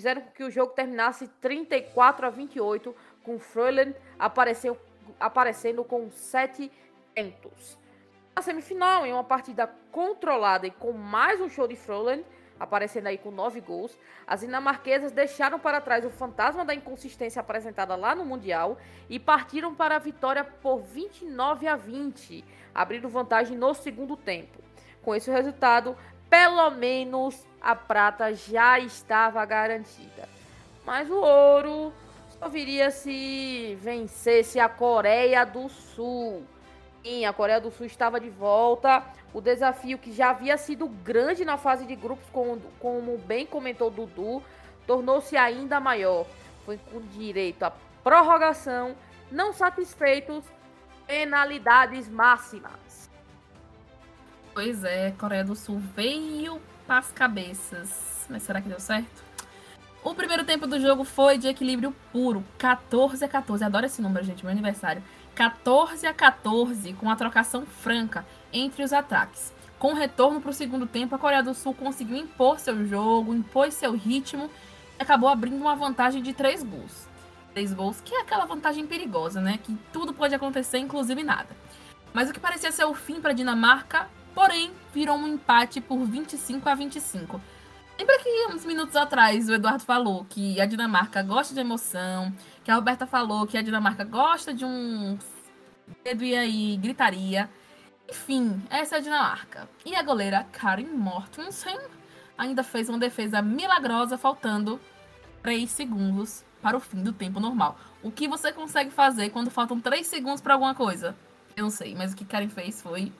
fizeram 0.00 0.22
com 0.22 0.30
que 0.30 0.42
o 0.42 0.50
jogo 0.50 0.72
terminasse 0.72 1.28
34 1.42 2.26
a 2.26 2.30
28, 2.30 2.96
com 3.22 3.38
Freulen 3.38 3.94
apareceu, 4.18 4.78
aparecendo 5.18 5.84
com 5.84 6.10
7 6.10 6.72
tentos. 7.14 7.78
Na 8.34 8.40
semifinal, 8.40 9.04
em 9.04 9.12
uma 9.12 9.22
partida 9.22 9.70
controlada 9.92 10.66
e 10.66 10.70
com 10.70 10.92
mais 10.92 11.38
um 11.38 11.50
show 11.50 11.68
de 11.68 11.76
Freulen, 11.76 12.24
aparecendo 12.58 13.08
aí 13.08 13.18
com 13.18 13.30
9 13.30 13.60
gols, 13.60 13.98
as 14.26 14.40
dinamarquesas 14.40 15.12
deixaram 15.12 15.58
para 15.58 15.82
trás 15.82 16.02
o 16.06 16.10
fantasma 16.10 16.64
da 16.64 16.74
inconsistência 16.74 17.40
apresentada 17.40 17.94
lá 17.94 18.14
no 18.14 18.24
Mundial 18.24 18.78
e 19.06 19.18
partiram 19.18 19.74
para 19.74 19.96
a 19.96 19.98
vitória 19.98 20.44
por 20.44 20.80
29 20.80 21.68
a 21.68 21.76
20, 21.76 22.42
abrindo 22.74 23.06
vantagem 23.06 23.54
no 23.54 23.74
segundo 23.74 24.16
tempo. 24.16 24.62
Com 25.02 25.14
esse 25.14 25.30
resultado, 25.30 25.94
pelo 26.30 26.70
menos 26.70 27.44
a 27.60 27.74
prata 27.74 28.32
já 28.32 28.78
estava 28.78 29.44
garantida. 29.44 30.28
Mas 30.86 31.10
o 31.10 31.20
ouro 31.20 31.92
só 32.38 32.48
viria 32.48 32.90
se 32.90 33.76
vencesse 33.82 34.58
a 34.58 34.68
Coreia 34.68 35.44
do 35.44 35.68
Sul. 35.68 36.44
Sim, 37.02 37.26
a 37.26 37.32
Coreia 37.32 37.60
do 37.60 37.70
Sul 37.70 37.84
estava 37.84 38.20
de 38.20 38.30
volta. 38.30 39.04
O 39.34 39.40
desafio 39.40 39.98
que 39.98 40.12
já 40.12 40.30
havia 40.30 40.56
sido 40.56 40.88
grande 40.88 41.44
na 41.44 41.56
fase 41.56 41.84
de 41.84 41.94
grupos, 41.94 42.26
como, 42.32 42.60
como 42.78 43.18
bem 43.18 43.44
comentou 43.44 43.90
Dudu, 43.90 44.42
tornou-se 44.86 45.36
ainda 45.36 45.78
maior. 45.80 46.26
Foi 46.64 46.78
com 46.90 47.00
direito 47.00 47.62
à 47.62 47.72
prorrogação, 48.02 48.96
não 49.30 49.52
satisfeitos, 49.52 50.44
penalidades 51.06 52.08
máximas. 52.08 52.89
Pois 54.52 54.84
é, 54.84 55.12
Coreia 55.12 55.44
do 55.44 55.54
Sul 55.54 55.80
veio 55.94 56.60
as 56.88 57.10
cabeças. 57.12 58.26
Mas 58.28 58.42
será 58.42 58.60
que 58.60 58.68
deu 58.68 58.80
certo? 58.80 59.22
O 60.02 60.14
primeiro 60.14 60.44
tempo 60.44 60.66
do 60.66 60.80
jogo 60.80 61.04
foi 61.04 61.38
de 61.38 61.46
equilíbrio 61.46 61.94
puro, 62.12 62.44
14 62.58 63.24
a 63.24 63.28
14. 63.28 63.64
Adoro 63.64 63.86
esse 63.86 64.00
número, 64.02 64.24
gente, 64.24 64.44
meu 64.44 64.52
aniversário. 64.52 65.02
14 65.34 66.06
a 66.06 66.12
14, 66.12 66.92
com 66.94 67.10
a 67.10 67.16
trocação 67.16 67.64
franca 67.64 68.26
entre 68.52 68.82
os 68.82 68.92
ataques. 68.92 69.52
Com 69.78 69.94
retorno 69.94 70.40
para 70.40 70.50
o 70.50 70.54
segundo 70.54 70.86
tempo, 70.86 71.14
a 71.14 71.18
Coreia 71.18 71.42
do 71.42 71.54
Sul 71.54 71.74
conseguiu 71.74 72.16
impor 72.16 72.58
seu 72.58 72.84
jogo, 72.86 73.34
impôs 73.34 73.74
seu 73.74 73.92
ritmo 73.92 74.50
e 74.98 75.02
acabou 75.02 75.28
abrindo 75.28 75.60
uma 75.60 75.76
vantagem 75.76 76.22
de 76.22 76.32
3 76.32 76.62
gols. 76.62 77.08
três 77.52 77.72
gols, 77.72 78.00
que 78.00 78.14
é 78.14 78.20
aquela 78.20 78.44
vantagem 78.46 78.86
perigosa, 78.86 79.40
né? 79.40 79.58
Que 79.62 79.76
tudo 79.92 80.12
pode 80.12 80.34
acontecer, 80.34 80.78
inclusive 80.78 81.22
nada. 81.22 81.48
Mas 82.12 82.30
o 82.30 82.32
que 82.32 82.40
parecia 82.40 82.72
ser 82.72 82.84
o 82.84 82.94
fim 82.94 83.20
para 83.20 83.30
a 83.30 83.34
Dinamarca, 83.34 84.08
porém, 84.34 84.72
virou 84.92 85.16
um 85.16 85.26
empate 85.26 85.80
por 85.80 85.98
25 86.04 86.68
a 86.68 86.74
25. 86.74 87.40
Lembra 87.98 88.18
que 88.18 88.46
uns 88.48 88.64
minutos 88.64 88.96
atrás 88.96 89.48
o 89.48 89.52
Eduardo 89.52 89.84
falou 89.84 90.24
que 90.28 90.58
a 90.60 90.64
Dinamarca 90.64 91.22
gosta 91.22 91.52
de 91.52 91.60
emoção, 91.60 92.34
que 92.64 92.70
a 92.70 92.74
Roberta 92.74 93.06
falou 93.06 93.46
que 93.46 93.58
a 93.58 93.62
Dinamarca 93.62 94.04
gosta 94.04 94.54
de 94.54 94.64
um 94.64 95.18
dedo 96.02 96.24
e 96.24 96.34
aí 96.34 96.76
gritaria. 96.78 97.50
Enfim, 98.08 98.62
essa 98.70 98.96
é 98.96 98.98
a 98.98 99.02
Dinamarca. 99.02 99.68
E 99.84 99.94
a 99.94 100.02
goleira 100.02 100.46
Karin 100.50 100.88
Mortensen 100.88 101.78
ainda 102.38 102.62
fez 102.62 102.88
uma 102.88 102.98
defesa 102.98 103.42
milagrosa, 103.42 104.16
faltando 104.16 104.80
3 105.42 105.70
segundos 105.70 106.42
para 106.62 106.76
o 106.76 106.80
fim 106.80 107.02
do 107.02 107.12
tempo 107.12 107.38
normal. 107.38 107.78
O 108.02 108.10
que 108.10 108.26
você 108.26 108.50
consegue 108.50 108.90
fazer 108.90 109.28
quando 109.28 109.50
faltam 109.50 109.78
3 109.78 110.06
segundos 110.06 110.40
para 110.40 110.54
alguma 110.54 110.74
coisa? 110.74 111.14
Eu 111.54 111.64
não 111.64 111.70
sei, 111.70 111.94
mas 111.94 112.12
o 112.12 112.16
que 112.16 112.24
Karen 112.24 112.48
fez 112.48 112.80
foi 112.80 113.12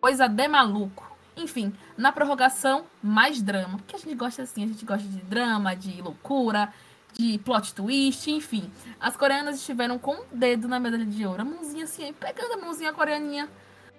coisa 0.00 0.28
de 0.28 0.48
maluco. 0.48 1.06
Enfim, 1.36 1.72
na 1.96 2.10
prorrogação, 2.10 2.86
mais 3.02 3.40
drama. 3.40 3.78
Porque 3.78 3.94
a 3.94 3.98
gente 3.98 4.14
gosta 4.14 4.42
assim, 4.42 4.64
a 4.64 4.66
gente 4.66 4.84
gosta 4.84 5.06
de 5.06 5.20
drama, 5.20 5.74
de 5.74 6.02
loucura, 6.02 6.72
de 7.12 7.38
plot 7.38 7.74
twist, 7.74 8.30
enfim. 8.30 8.70
As 9.00 9.16
coreanas 9.16 9.56
estiveram 9.56 9.98
com 9.98 10.12
o 10.12 10.24
dedo 10.32 10.66
na 10.66 10.80
medalha 10.80 11.06
de 11.06 11.24
ouro. 11.24 11.42
A 11.42 11.44
mãozinha 11.44 11.84
assim, 11.84 12.12
pegando 12.12 12.54
a 12.54 12.56
mãozinha 12.56 12.92
coreaninha 12.92 13.48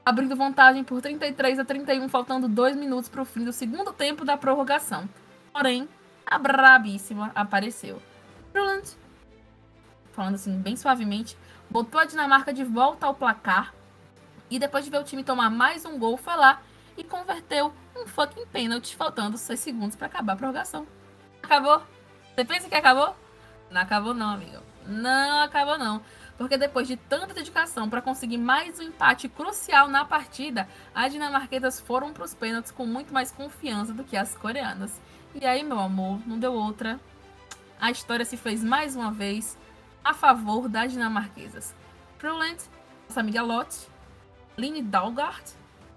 abrindo 0.05 0.35
vantagem 0.35 0.83
por 0.83 1.01
33 1.01 1.59
a 1.59 1.65
31, 1.65 2.09
faltando 2.09 2.47
dois 2.47 2.75
minutos 2.75 3.09
para 3.09 3.21
o 3.21 3.25
fim 3.25 3.43
do 3.43 3.53
segundo 3.53 3.93
tempo 3.93 4.25
da 4.25 4.35
prorrogação. 4.35 5.07
Porém, 5.53 5.87
a 6.25 6.37
brabíssima 6.37 7.31
apareceu. 7.35 8.01
Ruland, 8.55 8.89
falando 10.11 10.35
assim 10.35 10.57
bem 10.57 10.75
suavemente, 10.75 11.37
botou 11.69 12.01
a 12.01 12.05
Dinamarca 12.05 12.51
de 12.51 12.63
volta 12.63 13.05
ao 13.05 13.13
placar 13.13 13.73
e 14.49 14.59
depois 14.59 14.85
de 14.85 14.91
ver 14.91 14.99
o 14.99 15.03
time 15.03 15.23
tomar 15.23 15.49
mais 15.49 15.85
um 15.85 15.97
gol, 15.97 16.17
foi 16.17 16.35
lá 16.35 16.61
e 16.97 17.03
converteu 17.03 17.73
um 17.95 18.07
fucking 18.07 18.45
pênalti, 18.47 18.95
faltando 18.95 19.37
6 19.37 19.59
segundos 19.59 19.95
para 19.95 20.07
acabar 20.07 20.33
a 20.33 20.35
prorrogação. 20.35 20.87
Acabou? 21.41 21.81
Você 22.35 22.45
pensa 22.45 22.69
que 22.69 22.75
acabou? 22.75 23.15
Não 23.69 23.81
acabou 23.81 24.13
não, 24.13 24.29
amigo. 24.29 24.61
Não 24.85 25.41
acabou 25.43 25.77
não 25.77 26.01
porque 26.39 26.57
depois 26.57 26.87
de 26.87 26.95
tanta 26.95 27.33
dedicação 27.33 27.89
para 27.89 28.01
conseguir 28.01 28.37
mais 28.37 28.79
um 28.79 28.83
empate 28.83 29.27
crucial 29.27 29.89
na 29.89 30.05
partida, 30.05 30.69
as 30.95 31.11
dinamarquesas 31.11 31.81
foram 31.81 32.13
para 32.13 32.23
os 32.23 32.33
pênaltis 32.33 32.71
com 32.71 32.85
muito 32.85 33.13
mais 33.13 33.29
confiança 33.29 33.93
do 33.93 34.05
que 34.05 34.15
as 34.15 34.35
coreanas. 34.35 35.01
E 35.35 35.45
aí, 35.45 35.65
meu 35.65 35.77
amor, 35.77 36.25
não 36.25 36.39
deu 36.39 36.53
outra. 36.53 36.97
A 37.77 37.91
história 37.91 38.23
se 38.23 38.37
fez 38.37 38.63
mais 38.63 38.95
uma 38.95 39.11
vez 39.11 39.57
a 40.01 40.13
favor 40.13 40.69
das 40.69 40.93
dinamarquesas. 40.93 41.75
Prulent, 42.17 42.59
nossa 43.09 43.19
amiga 43.19 43.41
Lotte, 43.41 43.89
Line 44.59 44.81
Dalgard 44.81 45.43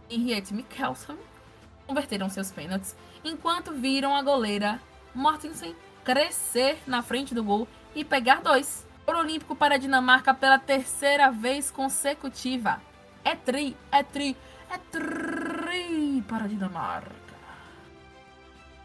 e 0.08 0.14
Henriette 0.14 0.54
Mikkelsen 0.54 1.18
converteram 1.86 2.30
seus 2.30 2.52
pênaltis, 2.52 2.94
enquanto 3.24 3.72
viram 3.72 4.14
a 4.14 4.22
goleira 4.22 4.80
Mortensen 5.12 5.74
crescer 6.04 6.78
na 6.86 7.02
frente 7.02 7.34
do 7.34 7.42
gol 7.42 7.66
e 7.94 8.04
pegar 8.04 8.40
dois. 8.40 8.86
Ouro 9.04 9.18
olímpico 9.18 9.56
para 9.56 9.74
a 9.74 9.78
Dinamarca 9.78 10.32
pela 10.32 10.58
terceira 10.58 11.30
vez 11.30 11.70
consecutiva. 11.70 12.80
É 13.24 13.34
tri, 13.34 13.76
é 13.90 14.02
tri, 14.02 14.36
é 14.70 14.78
tri 14.78 16.22
para 16.28 16.44
a 16.44 16.48
Dinamarca. 16.48 17.22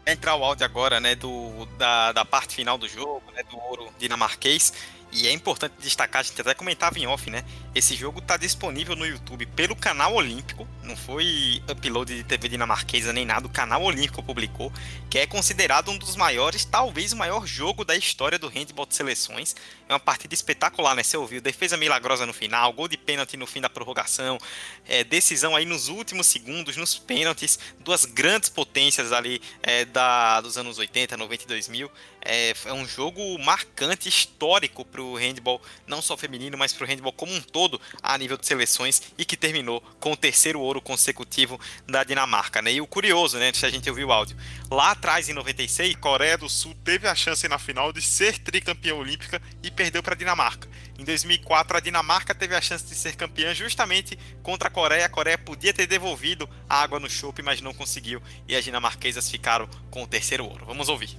Entrar 0.04 0.34
o 0.36 0.44
áudio 0.44 0.64
agora, 0.64 0.98
né, 0.98 1.14
do, 1.14 1.66
da, 1.76 2.12
da 2.12 2.24
parte 2.24 2.56
final 2.56 2.78
do 2.78 2.88
jogo, 2.88 3.30
né, 3.32 3.42
do 3.44 3.58
ouro 3.58 3.92
dinamarquês. 3.98 4.72
E 5.12 5.26
é 5.26 5.32
importante 5.32 5.74
destacar, 5.78 6.20
a 6.20 6.22
gente 6.22 6.40
até 6.40 6.54
comentava 6.54 6.98
em 6.98 7.06
off, 7.06 7.30
né? 7.30 7.44
Esse 7.78 7.94
jogo 7.94 8.18
está 8.18 8.36
disponível 8.36 8.96
no 8.96 9.06
YouTube 9.06 9.46
pelo 9.46 9.76
canal 9.76 10.12
Olímpico, 10.12 10.66
não 10.82 10.96
foi 10.96 11.62
upload 11.70 12.12
de 12.12 12.24
TV 12.24 12.48
dinamarquesa 12.48 13.12
nem 13.12 13.24
nada, 13.24 13.46
o 13.46 13.50
canal 13.50 13.84
Olímpico 13.84 14.20
publicou, 14.20 14.72
que 15.08 15.18
é 15.18 15.26
considerado 15.28 15.88
um 15.90 15.96
dos 15.96 16.16
maiores, 16.16 16.64
talvez 16.64 17.12
o 17.12 17.16
maior 17.16 17.46
jogo 17.46 17.84
da 17.84 17.94
história 17.94 18.38
do 18.38 18.48
handball 18.48 18.84
de 18.84 18.96
seleções. 18.96 19.54
É 19.88 19.92
uma 19.92 20.00
partida 20.00 20.34
espetacular, 20.34 20.96
né? 20.96 21.02
Você 21.02 21.16
ouviu, 21.16 21.40
defesa 21.40 21.76
milagrosa 21.76 22.26
no 22.26 22.32
final, 22.32 22.72
gol 22.72 22.88
de 22.88 22.96
pênalti 22.96 23.36
no 23.36 23.46
fim 23.46 23.60
da 23.60 23.70
prorrogação, 23.70 24.38
é, 24.86 25.04
decisão 25.04 25.54
aí 25.54 25.64
nos 25.64 25.88
últimos 25.88 26.26
segundos, 26.26 26.76
nos 26.76 26.98
pênaltis, 26.98 27.58
duas 27.80 28.04
grandes 28.04 28.48
potências 28.48 29.12
ali 29.12 29.40
é, 29.62 29.84
da, 29.84 30.40
dos 30.40 30.58
anos 30.58 30.78
80, 30.78 31.16
90 31.16 31.44
e 31.44 31.46
2000. 31.46 31.90
É, 32.24 32.54
é 32.64 32.72
um 32.72 32.86
jogo 32.86 33.38
marcante, 33.38 34.08
histórico 34.08 34.84
para 34.84 35.02
o 35.02 35.16
handball, 35.16 35.60
não 35.86 36.02
só 36.02 36.16
feminino, 36.16 36.56
mas 36.58 36.72
para 36.72 36.84
o 36.84 36.86
handball 36.86 37.12
como 37.12 37.32
um 37.32 37.40
todo, 37.40 37.67
a 38.02 38.16
nível 38.16 38.36
de 38.36 38.46
seleções, 38.46 39.02
e 39.18 39.24
que 39.24 39.36
terminou 39.36 39.80
com 39.98 40.12
o 40.12 40.16
terceiro 40.16 40.60
ouro 40.60 40.80
consecutivo 40.80 41.60
da 41.86 42.04
Dinamarca. 42.04 42.62
Né? 42.62 42.74
E 42.74 42.80
o 42.80 42.86
curioso, 42.86 43.38
né, 43.38 43.50
se 43.52 43.66
a 43.66 43.70
gente 43.70 43.88
ouviu 43.90 44.08
o 44.08 44.12
áudio, 44.12 44.36
lá 44.70 44.92
atrás, 44.92 45.28
em 45.28 45.32
96, 45.32 45.96
Coreia 45.96 46.38
do 46.38 46.48
Sul 46.48 46.74
teve 46.84 47.08
a 47.08 47.14
chance 47.14 47.46
na 47.48 47.58
final 47.58 47.92
de 47.92 48.00
ser 48.00 48.38
tricampeã 48.38 48.94
olímpica 48.94 49.42
e 49.62 49.70
perdeu 49.70 50.02
para 50.02 50.14
a 50.14 50.16
Dinamarca. 50.16 50.68
Em 50.98 51.04
2004, 51.04 51.76
a 51.76 51.80
Dinamarca 51.80 52.34
teve 52.34 52.54
a 52.54 52.60
chance 52.60 52.84
de 52.84 52.94
ser 52.94 53.14
campeã 53.14 53.54
justamente 53.54 54.18
contra 54.42 54.68
a 54.68 54.70
Coreia. 54.70 55.06
A 55.06 55.08
Coreia 55.08 55.38
podia 55.38 55.72
ter 55.72 55.86
devolvido 55.86 56.48
a 56.68 56.82
água 56.82 56.98
no 56.98 57.08
chope, 57.08 57.42
mas 57.42 57.60
não 57.60 57.72
conseguiu. 57.72 58.20
E 58.48 58.56
as 58.56 58.64
dinamarquesas 58.64 59.30
ficaram 59.30 59.68
com 59.90 60.02
o 60.02 60.06
terceiro 60.06 60.44
ouro. 60.44 60.64
Vamos 60.66 60.88
ouvir. 60.88 61.16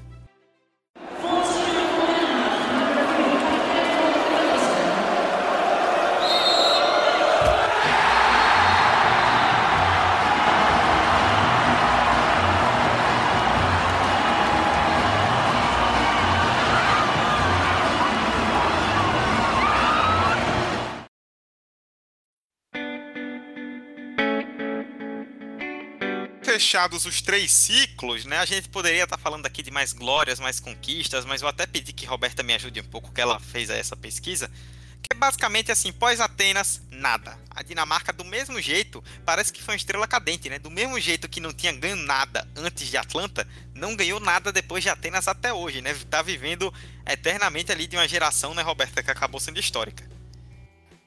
Fechados 26.49 27.05
os 27.05 27.21
três 27.21 27.51
ciclos, 27.51 28.25
né? 28.25 28.39
A 28.39 28.45
gente 28.45 28.67
poderia 28.69 29.03
estar 29.03 29.17
tá 29.17 29.21
falando 29.21 29.45
aqui 29.45 29.61
de 29.61 29.69
mais 29.69 29.93
glórias, 29.93 30.39
mais 30.39 30.59
conquistas, 30.59 31.23
mas 31.23 31.43
eu 31.43 31.47
até 31.47 31.67
pedi 31.67 31.93
que 31.93 32.07
Roberta 32.07 32.41
me 32.41 32.55
ajude 32.55 32.81
um 32.81 32.85
pouco, 32.85 33.11
que 33.11 33.21
ela 33.21 33.39
fez 33.39 33.69
essa 33.69 33.95
pesquisa. 33.95 34.49
Que 34.99 35.13
é 35.13 35.15
basicamente 35.15 35.71
assim, 35.71 35.91
pós-Atenas, 35.91 36.81
nada. 36.89 37.37
A 37.51 37.61
Dinamarca, 37.61 38.11
do 38.11 38.25
mesmo 38.25 38.59
jeito, 38.59 39.03
parece 39.23 39.53
que 39.53 39.61
foi 39.61 39.75
uma 39.75 39.77
estrela 39.77 40.07
cadente, 40.07 40.49
né? 40.49 40.57
Do 40.57 40.71
mesmo 40.71 40.99
jeito 40.99 41.29
que 41.29 41.39
não 41.39 41.53
tinha 41.53 41.71
ganho 41.71 41.95
nada 41.95 42.47
antes 42.55 42.89
de 42.89 42.97
Atlanta, 42.97 43.47
não 43.75 43.95
ganhou 43.95 44.19
nada 44.19 44.51
depois 44.51 44.81
de 44.81 44.89
Atenas 44.89 45.27
até 45.27 45.53
hoje, 45.53 45.83
né? 45.83 45.95
Tá 46.09 46.23
vivendo 46.23 46.73
eternamente 47.05 47.71
ali 47.71 47.85
de 47.85 47.95
uma 47.95 48.07
geração, 48.07 48.55
né, 48.55 48.63
Roberta, 48.63 49.03
que 49.03 49.11
acabou 49.11 49.39
sendo 49.39 49.59
histórica. 49.59 50.03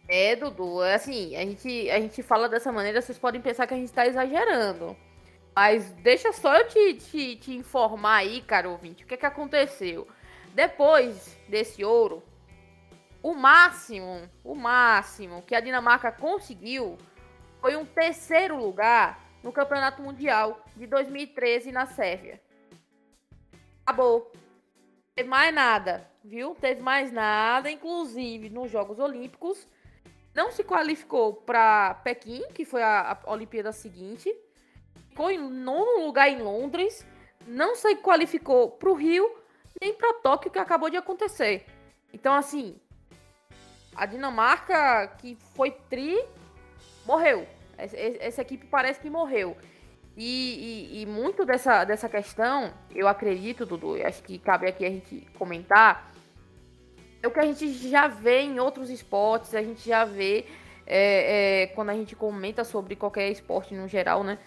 É, 0.06 0.36
Dudu, 0.36 0.80
assim, 0.82 1.34
a 1.34 1.40
gente, 1.40 1.90
a 1.90 1.98
gente 1.98 2.22
fala 2.22 2.48
dessa 2.48 2.70
maneira, 2.70 3.02
vocês 3.02 3.18
podem 3.18 3.40
pensar 3.40 3.66
que 3.66 3.74
a 3.74 3.76
gente 3.76 3.88
está 3.88 4.06
exagerando. 4.06 4.96
Mas 5.54 5.92
deixa 5.94 6.32
só 6.32 6.56
eu 6.56 6.66
te, 6.66 6.94
te, 6.94 7.36
te 7.36 7.54
informar 7.54 8.16
aí, 8.16 8.40
cara 8.40 8.68
ouvinte, 8.70 9.04
o 9.04 9.06
que, 9.06 9.16
que 9.16 9.26
aconteceu. 9.26 10.08
Depois 10.54 11.38
desse 11.48 11.84
ouro, 11.84 12.22
o 13.22 13.34
máximo, 13.34 14.28
o 14.42 14.54
máximo 14.54 15.42
que 15.42 15.54
a 15.54 15.60
Dinamarca 15.60 16.10
conseguiu 16.10 16.96
foi 17.60 17.76
um 17.76 17.84
terceiro 17.84 18.56
lugar 18.56 19.20
no 19.42 19.52
Campeonato 19.52 20.02
Mundial 20.02 20.64
de 20.74 20.86
2013 20.86 21.70
na 21.70 21.86
Sérvia. 21.86 22.40
Acabou. 23.84 24.32
Teve 25.14 25.28
mais 25.28 25.54
nada, 25.54 26.10
viu? 26.24 26.54
Teve 26.54 26.80
mais 26.80 27.12
nada, 27.12 27.70
inclusive 27.70 28.48
nos 28.48 28.70
Jogos 28.70 28.98
Olímpicos. 28.98 29.68
Não 30.34 30.50
se 30.50 30.64
qualificou 30.64 31.34
para 31.34 31.94
Pequim, 32.02 32.42
que 32.54 32.64
foi 32.64 32.82
a, 32.82 33.18
a 33.22 33.30
Olimpíada 33.30 33.70
seguinte 33.70 34.34
ficou 35.12 35.30
em 35.30 35.38
nono 35.38 36.06
lugar 36.06 36.30
em 36.30 36.40
Londres, 36.40 37.06
não 37.46 37.76
se 37.76 37.94
qualificou 37.96 38.70
para 38.70 38.88
o 38.88 38.94
Rio 38.94 39.30
nem 39.80 39.92
para 39.92 40.14
Tóquio, 40.14 40.50
que 40.50 40.58
acabou 40.58 40.88
de 40.88 40.96
acontecer. 40.96 41.66
Então, 42.12 42.32
assim, 42.32 42.76
a 43.94 44.06
Dinamarca, 44.06 45.08
que 45.18 45.36
foi 45.54 45.70
tri, 45.90 46.24
morreu. 47.04 47.46
Essa 47.76 48.42
equipe 48.42 48.66
parece 48.66 49.00
que 49.00 49.10
morreu. 49.10 49.56
E, 50.16 50.88
e, 50.92 51.02
e, 51.02 51.06
muito 51.06 51.44
dessa, 51.44 51.84
dessa 51.84 52.08
questão, 52.08 52.72
eu 52.94 53.08
acredito, 53.08 53.66
Dudu, 53.66 53.96
acho 54.06 54.22
que 54.22 54.38
cabe 54.38 54.68
aqui 54.68 54.84
a 54.84 54.90
gente 54.90 55.26
comentar, 55.38 56.12
é 57.22 57.26
o 57.26 57.30
que 57.30 57.40
a 57.40 57.44
gente 57.44 57.72
já 57.72 58.08
vê 58.08 58.42
em 58.42 58.60
outros 58.60 58.90
esportes, 58.90 59.54
a 59.54 59.62
gente 59.62 59.88
já 59.88 60.04
vê 60.04 60.44
é, 60.86 61.62
é, 61.62 61.66
quando 61.68 61.90
a 61.90 61.94
gente 61.94 62.14
comenta 62.14 62.62
sobre 62.62 62.94
qualquer 62.94 63.30
esporte 63.30 63.74
no 63.74 63.88
geral, 63.88 64.22
né? 64.22 64.38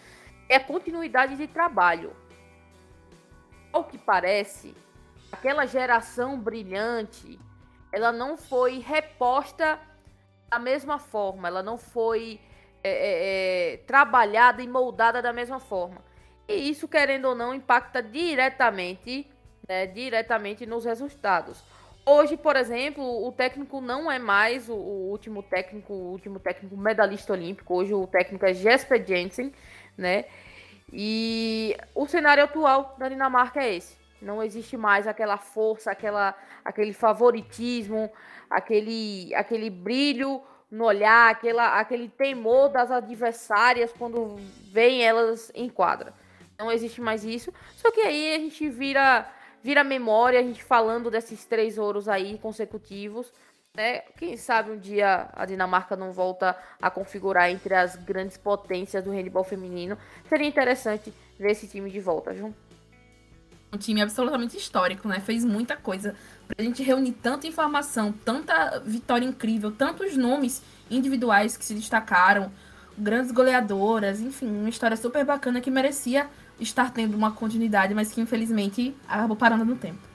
É 0.47 0.59
continuidade 0.59 1.35
de 1.35 1.47
trabalho. 1.47 2.15
Ao 3.71 3.83
que 3.83 3.97
parece, 3.97 4.75
aquela 5.31 5.65
geração 5.65 6.39
brilhante 6.39 7.39
ela 7.95 8.11
não 8.11 8.35
foi 8.35 8.79
reposta 8.79 9.79
da 10.49 10.59
mesma 10.59 10.99
forma, 10.99 11.47
ela 11.47 11.63
não 11.63 11.77
foi 11.77 12.41
é, 12.83 12.89
é, 12.89 13.73
é, 13.73 13.77
trabalhada 13.77 14.61
e 14.61 14.67
moldada 14.67 15.21
da 15.21 15.31
mesma 15.31 15.61
forma. 15.61 16.03
E 16.45 16.69
isso, 16.69 16.89
querendo 16.89 17.29
ou 17.29 17.35
não, 17.35 17.53
impacta 17.53 18.03
diretamente, 18.03 19.25
né, 19.67 19.87
diretamente 19.87 20.65
nos 20.65 20.83
resultados. 20.83 21.63
Hoje, 22.05 22.35
por 22.35 22.57
exemplo, 22.57 23.25
o 23.25 23.31
técnico 23.31 23.79
não 23.79 24.11
é 24.11 24.19
mais 24.19 24.67
o, 24.69 24.75
o, 24.75 25.09
último 25.09 25.41
técnico, 25.41 25.93
o 25.93 26.11
último 26.11 26.37
técnico 26.37 26.75
medalhista 26.77 27.31
olímpico. 27.31 27.73
Hoje 27.73 27.93
o 27.93 28.05
técnico 28.05 28.45
é 28.45 28.53
Jesper 28.53 29.03
Jensen, 29.03 29.53
né? 29.97 30.25
E 30.91 31.75
o 31.93 32.07
cenário 32.07 32.43
atual 32.43 32.95
da 32.97 33.09
Dinamarca 33.09 33.63
é 33.63 33.75
esse. 33.75 33.97
Não 34.21 34.41
existe 34.41 34.77
mais 34.77 35.07
aquela 35.07 35.37
força, 35.37 35.91
aquela, 35.91 36.35
aquele 36.63 36.93
favoritismo, 36.93 38.11
aquele, 38.49 39.33
aquele 39.35 39.69
brilho 39.69 40.41
no 40.71 40.85
olhar, 40.85 41.31
aquela, 41.31 41.79
aquele 41.79 42.09
temor 42.09 42.69
das 42.69 42.91
adversárias 42.91 43.93
quando 43.93 44.37
vem 44.71 45.03
elas 45.03 45.51
em 45.53 45.69
quadra. 45.69 46.13
Não 46.57 46.71
existe 46.71 47.01
mais 47.01 47.23
isso. 47.23 47.53
Só 47.75 47.91
que 47.91 48.01
aí 48.01 48.35
a 48.35 48.39
gente 48.39 48.69
vira 48.69 49.29
vira 49.65 49.83
memória, 49.83 50.39
a 50.39 50.43
gente 50.43 50.63
falando 50.63 51.09
desses 51.09 51.43
três 51.43 51.79
ouros 51.79 52.07
aí 52.07 52.37
consecutivos. 52.37 53.33
Né? 53.75 53.99
Quem 54.17 54.37
sabe 54.37 54.71
um 54.71 54.77
dia 54.77 55.27
a 55.33 55.45
Dinamarca 55.45 55.95
não 55.97 56.13
volta 56.13 56.55
a 56.81 56.89
configurar 56.89 57.49
entre 57.49 57.73
as 57.73 57.97
grandes 57.97 58.37
potências 58.37 59.03
do 59.03 59.11
handball 59.11 59.43
feminino. 59.43 59.97
Seria 60.29 60.47
interessante 60.47 61.13
ver 61.37 61.51
esse 61.51 61.67
time 61.67 61.91
de 61.91 61.99
volta, 61.99 62.31
viu? 62.31 62.55
Um 63.73 63.77
time 63.77 64.01
absolutamente 64.01 64.55
histórico, 64.55 65.09
né? 65.09 65.19
Fez 65.19 65.43
muita 65.43 65.75
coisa. 65.75 66.15
Pra 66.47 66.63
gente 66.63 66.81
reunir 66.81 67.11
tanta 67.11 67.47
informação, 67.47 68.13
tanta 68.13 68.79
vitória 68.79 69.25
incrível, 69.25 69.71
tantos 69.71 70.15
nomes 70.15 70.63
individuais 70.89 71.57
que 71.57 71.65
se 71.65 71.73
destacaram, 71.73 72.49
grandes 72.97 73.31
goleadoras, 73.31 74.21
enfim, 74.21 74.47
uma 74.47 74.69
história 74.69 74.95
super 74.95 75.25
bacana 75.25 75.59
que 75.59 75.69
merecia 75.69 76.29
estar 76.61 76.93
tendo 76.93 77.17
uma 77.17 77.31
continuidade, 77.33 77.93
mas 77.93 78.13
que 78.13 78.21
infelizmente 78.21 78.95
acabou 79.05 79.35
parando 79.35 79.65
no 79.65 79.75
tempo. 79.75 80.14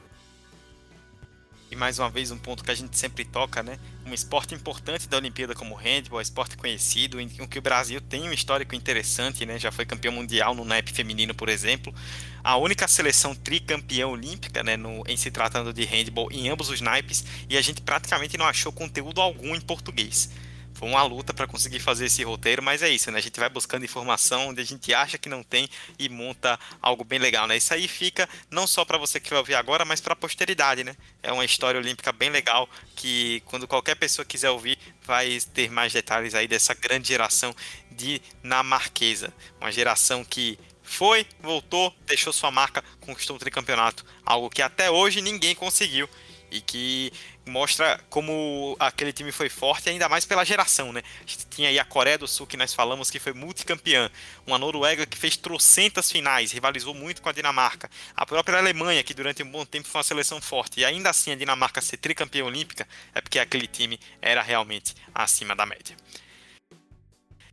E 1.70 1.76
mais 1.76 2.00
uma 2.00 2.10
vez 2.10 2.32
um 2.32 2.36
ponto 2.36 2.64
que 2.64 2.70
a 2.70 2.74
gente 2.74 2.98
sempre 2.98 3.24
toca, 3.24 3.62
né? 3.62 3.78
Um 4.04 4.12
esporte 4.12 4.54
importante 4.54 5.08
da 5.08 5.16
Olimpíada 5.16 5.54
como 5.54 5.76
o 5.76 5.78
handball, 5.78 6.20
esporte 6.20 6.56
conhecido, 6.56 7.20
em 7.20 7.28
que 7.28 7.58
o 7.58 7.62
Brasil 7.62 8.00
tem 8.00 8.28
um 8.28 8.32
histórico 8.32 8.74
interessante, 8.74 9.46
né? 9.46 9.56
Já 9.56 9.70
foi 9.70 9.86
campeão 9.86 10.12
mundial 10.12 10.52
no 10.52 10.64
NEP 10.64 10.92
feminino, 10.92 11.32
por 11.32 11.48
exemplo. 11.48 11.94
A 12.42 12.56
única 12.56 12.88
seleção 12.88 13.36
tricampeã 13.36 14.08
olímpica, 14.08 14.64
né, 14.64 14.76
no, 14.76 15.04
em 15.06 15.16
se 15.16 15.30
tratando 15.30 15.72
de 15.72 15.84
handball 15.84 16.28
em 16.32 16.48
ambos 16.48 16.70
os 16.70 16.80
naipes, 16.80 17.24
e 17.48 17.56
a 17.56 17.62
gente 17.62 17.80
praticamente 17.82 18.36
não 18.36 18.46
achou 18.46 18.72
conteúdo 18.72 19.20
algum 19.20 19.54
em 19.54 19.60
português 19.60 20.30
foi 20.74 20.88
uma 20.88 21.02
luta 21.02 21.34
para 21.34 21.46
conseguir 21.46 21.80
fazer 21.80 22.06
esse 22.06 22.22
roteiro, 22.22 22.62
mas 22.62 22.82
é 22.82 22.88
isso, 22.88 23.10
né? 23.10 23.18
A 23.18 23.22
gente 23.22 23.38
vai 23.38 23.48
buscando 23.48 23.84
informação 23.84 24.48
onde 24.48 24.60
a 24.60 24.64
gente 24.64 24.94
acha 24.94 25.18
que 25.18 25.28
não 25.28 25.42
tem 25.42 25.68
e 25.98 26.08
monta 26.08 26.58
algo 26.80 27.04
bem 27.04 27.18
legal, 27.18 27.46
né? 27.46 27.56
Isso 27.56 27.74
aí 27.74 27.86
fica 27.86 28.28
não 28.50 28.66
só 28.66 28.84
para 28.84 28.96
você 28.96 29.20
que 29.20 29.30
vai 29.30 29.38
ouvir 29.38 29.54
agora, 29.54 29.84
mas 29.84 30.00
para 30.00 30.14
a 30.14 30.16
posteridade, 30.16 30.82
né? 30.82 30.96
É 31.22 31.32
uma 31.32 31.44
história 31.44 31.78
olímpica 31.78 32.12
bem 32.12 32.30
legal 32.30 32.68
que 32.96 33.42
quando 33.46 33.68
qualquer 33.68 33.94
pessoa 33.94 34.24
quiser 34.24 34.50
ouvir, 34.50 34.78
vai 35.04 35.38
ter 35.52 35.70
mais 35.70 35.92
detalhes 35.92 36.34
aí 36.34 36.48
dessa 36.48 36.72
grande 36.72 37.08
geração 37.08 37.54
de 37.90 38.22
Namarquesa, 38.42 39.32
uma 39.60 39.70
geração 39.70 40.24
que 40.24 40.58
foi, 40.82 41.26
voltou, 41.40 41.94
deixou 42.06 42.32
sua 42.32 42.50
marca, 42.50 42.82
conquistou 43.00 43.36
o 43.36 43.38
tricampeonato, 43.38 44.04
algo 44.24 44.50
que 44.50 44.60
até 44.60 44.90
hoje 44.90 45.20
ninguém 45.20 45.54
conseguiu 45.54 46.08
e 46.50 46.60
que 46.60 47.12
mostra 47.46 48.00
como 48.08 48.76
aquele 48.78 49.12
time 49.12 49.32
foi 49.32 49.48
forte, 49.48 49.88
ainda 49.88 50.08
mais 50.08 50.24
pela 50.24 50.44
geração, 50.44 50.92
né? 50.92 51.02
A 51.18 51.20
gente 51.20 51.46
tinha 51.48 51.68
aí 51.68 51.78
a 51.78 51.84
Coreia 51.84 52.18
do 52.18 52.28
Sul, 52.28 52.46
que 52.46 52.56
nós 52.56 52.72
falamos 52.74 53.10
que 53.10 53.18
foi 53.18 53.32
multicampeã, 53.32 54.10
uma 54.46 54.58
Noruega 54.58 55.06
que 55.06 55.16
fez 55.16 55.36
trocentas 55.36 56.10
finais, 56.10 56.52
rivalizou 56.52 56.94
muito 56.94 57.22
com 57.22 57.28
a 57.28 57.32
Dinamarca, 57.32 57.90
a 58.14 58.24
própria 58.26 58.58
Alemanha, 58.58 59.02
que 59.02 59.14
durante 59.14 59.42
um 59.42 59.50
bom 59.50 59.64
tempo 59.64 59.88
foi 59.88 59.98
uma 59.98 60.04
seleção 60.04 60.40
forte, 60.40 60.80
e 60.80 60.84
ainda 60.84 61.10
assim 61.10 61.32
a 61.32 61.36
Dinamarca 61.36 61.80
ser 61.80 61.96
tricampeã 61.96 62.44
olímpica, 62.44 62.86
é 63.14 63.20
porque 63.20 63.38
aquele 63.38 63.66
time 63.66 63.98
era 64.20 64.42
realmente 64.42 64.94
acima 65.14 65.54
da 65.54 65.66
média. 65.66 65.96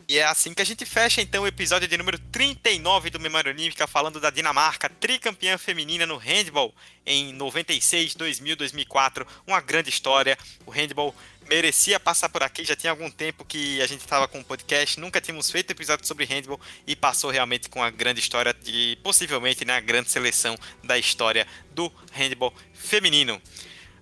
E 0.10 0.20
é 0.20 0.24
assim 0.24 0.54
que 0.54 0.62
a 0.62 0.66
gente 0.66 0.86
fecha 0.86 1.22
então 1.22 1.44
o 1.44 1.48
episódio 1.48 1.86
de 1.86 1.98
número 1.98 2.18
39 2.18 3.10
do 3.10 3.20
Memória 3.20 3.52
Olímpica, 3.52 3.86
falando 3.86 4.22
da 4.22 4.30
Dinamarca, 4.30 4.88
tricampeã 4.88 5.58
feminina 5.58 6.06
no 6.06 6.16
handball 6.16 6.74
em 7.06 7.34
96, 7.34 8.16
2000, 8.16 8.56
2004. 8.56 9.28
Uma 9.46 9.60
grande 9.60 9.90
história. 9.90 10.38
O 10.66 10.72
handball 10.72 11.14
merecia 11.50 12.00
passar 12.00 12.30
por 12.30 12.42
aqui. 12.42 12.64
Já 12.64 12.74
tinha 12.74 12.92
algum 12.92 13.12
tempo 13.12 13.44
que 13.44 13.82
a 13.82 13.86
gente 13.86 14.00
estava 14.00 14.30
com 14.30 14.38
o 14.38 14.42
um 14.42 14.44
podcast, 14.46 14.98
nunca 14.98 15.20
tínhamos 15.20 15.52
feito 15.52 15.72
episódio 15.72 16.08
sobre 16.08 16.24
handball 16.24 16.62
e 16.88 16.96
passou 16.96 17.30
realmente 17.30 17.68
com 17.68 17.84
a 17.84 17.90
grande 17.90 18.22
história 18.22 18.54
de 18.54 18.98
possivelmente 19.04 19.66
né, 19.66 19.76
a 19.76 19.82
grande 19.82 20.10
seleção 20.10 20.58
da 20.86 20.98
história 20.98 21.46
do 21.72 21.92
handball 22.14 22.54
feminino. 22.74 23.42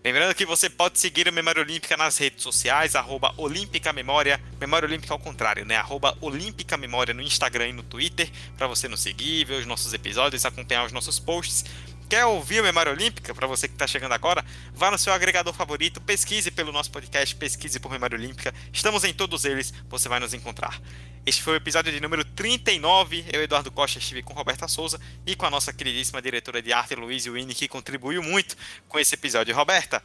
Lembrando 0.06 0.36
que 0.36 0.46
você 0.46 0.70
pode 0.70 1.00
seguir 1.00 1.28
a 1.28 1.32
Memória 1.32 1.64
Olímpica 1.64 1.98
nas 1.98 2.16
redes 2.20 2.44
sociais, 2.44 2.96
arroba 2.96 3.34
Olímpica 3.38 3.92
Memória, 3.92 4.40
Memória 4.62 4.88
Olímpica 4.88 5.12
ao 5.12 5.18
contrário, 5.18 5.66
né? 5.66 5.78
Arroba 5.78 6.16
Olímpica 6.22 6.78
Memória 6.78 7.12
no 7.12 7.24
Instagram 7.24 7.70
e 7.70 7.74
no 7.74 7.82
Twitter, 7.82 8.30
para 8.56 8.68
você 8.68 8.88
nos 8.88 9.02
seguir, 9.02 9.46
ver 9.46 9.56
os 9.56 9.66
nossos 9.66 9.96
episódios, 9.96 10.46
acompanhar 10.46 10.86
os 10.86 10.92
nossos 10.92 11.18
posts. 11.18 11.66
Quer 12.08 12.24
ouvir 12.26 12.60
a 12.60 12.64
Memória 12.64 12.92
Olímpica? 12.92 13.34
Para 13.34 13.48
você 13.48 13.68
que 13.68 13.74
está 13.74 13.88
chegando 13.88 14.12
agora, 14.12 14.46
vá 14.74 14.92
no 14.92 14.98
seu 14.98 15.12
agregador 15.12 15.54
favorito, 15.54 16.00
pesquise 16.00 16.52
pelo 16.52 16.72
nosso 16.72 16.92
podcast, 16.92 17.36
pesquise 17.36 17.80
por 17.80 17.92
Memória 17.92 18.16
Olímpica. 18.16 18.54
Estamos 18.72 19.04
em 19.04 19.14
todos 19.14 19.44
eles, 19.44 19.74
você 19.90 20.08
vai 20.08 20.20
nos 20.20 20.32
encontrar. 20.32 20.80
Este 21.26 21.42
foi 21.42 21.54
o 21.54 21.56
episódio 21.56 21.92
de 21.92 22.00
número 22.00 22.24
39. 22.24 23.26
Eu, 23.34 23.42
Eduardo 23.42 23.72
Costa, 23.72 23.98
estive 23.98 24.22
com 24.22 24.36
Roberta 24.36 24.68
Souza 24.68 25.02
e 25.26 25.36
com 25.36 25.48
a 25.48 25.50
nossa 25.50 25.74
queridíssima 25.74 26.22
diretora 26.22 26.62
de 26.62 26.72
arte, 26.72 26.94
Luiz 26.94 27.26
Winnie, 27.26 27.56
que 27.56 27.68
contribuiu 27.68 28.22
muito 28.22 28.56
com 28.88 29.00
esse 29.00 29.16
episódio. 29.16 29.56
Roberta, 29.56 30.04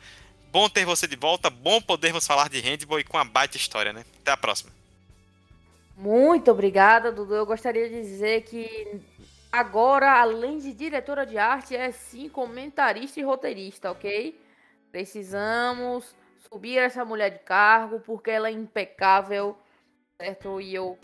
bom 0.50 0.70
ter 0.70 0.86
você 0.86 1.06
de 1.06 1.16
volta, 1.16 1.50
bom 1.50 1.82
podermos 1.82 2.26
falar 2.26 2.48
de 2.48 2.60
handball 2.60 2.98
e 2.98 3.04
com 3.04 3.18
a 3.18 3.24
baita 3.24 3.58
história, 3.58 3.92
né? 3.92 4.06
Até 4.22 4.30
a 4.30 4.36
próxima. 4.38 4.72
Muito 5.94 6.50
obrigada, 6.50 7.12
Dudu. 7.12 7.34
Eu 7.34 7.44
gostaria 7.44 7.90
de 7.90 8.00
dizer 8.00 8.44
que 8.44 8.98
agora, 9.52 10.20
além 10.20 10.58
de 10.58 10.72
diretora 10.72 11.26
de 11.26 11.38
arte, 11.38 11.76
é 11.76 11.90
sim 11.90 12.28
comentarista 12.28 13.20
e 13.20 13.22
roteirista, 13.22 13.90
ok? 13.90 14.40
Precisamos 14.90 16.14
subir 16.50 16.78
essa 16.78 17.04
mulher 17.04 17.30
de 17.30 17.38
cargo 17.40 18.00
porque 18.00 18.30
ela 18.30 18.48
é 18.48 18.52
impecável 18.52 19.56
certo? 20.20 20.60
E 20.60 20.74
eu, 20.74 20.98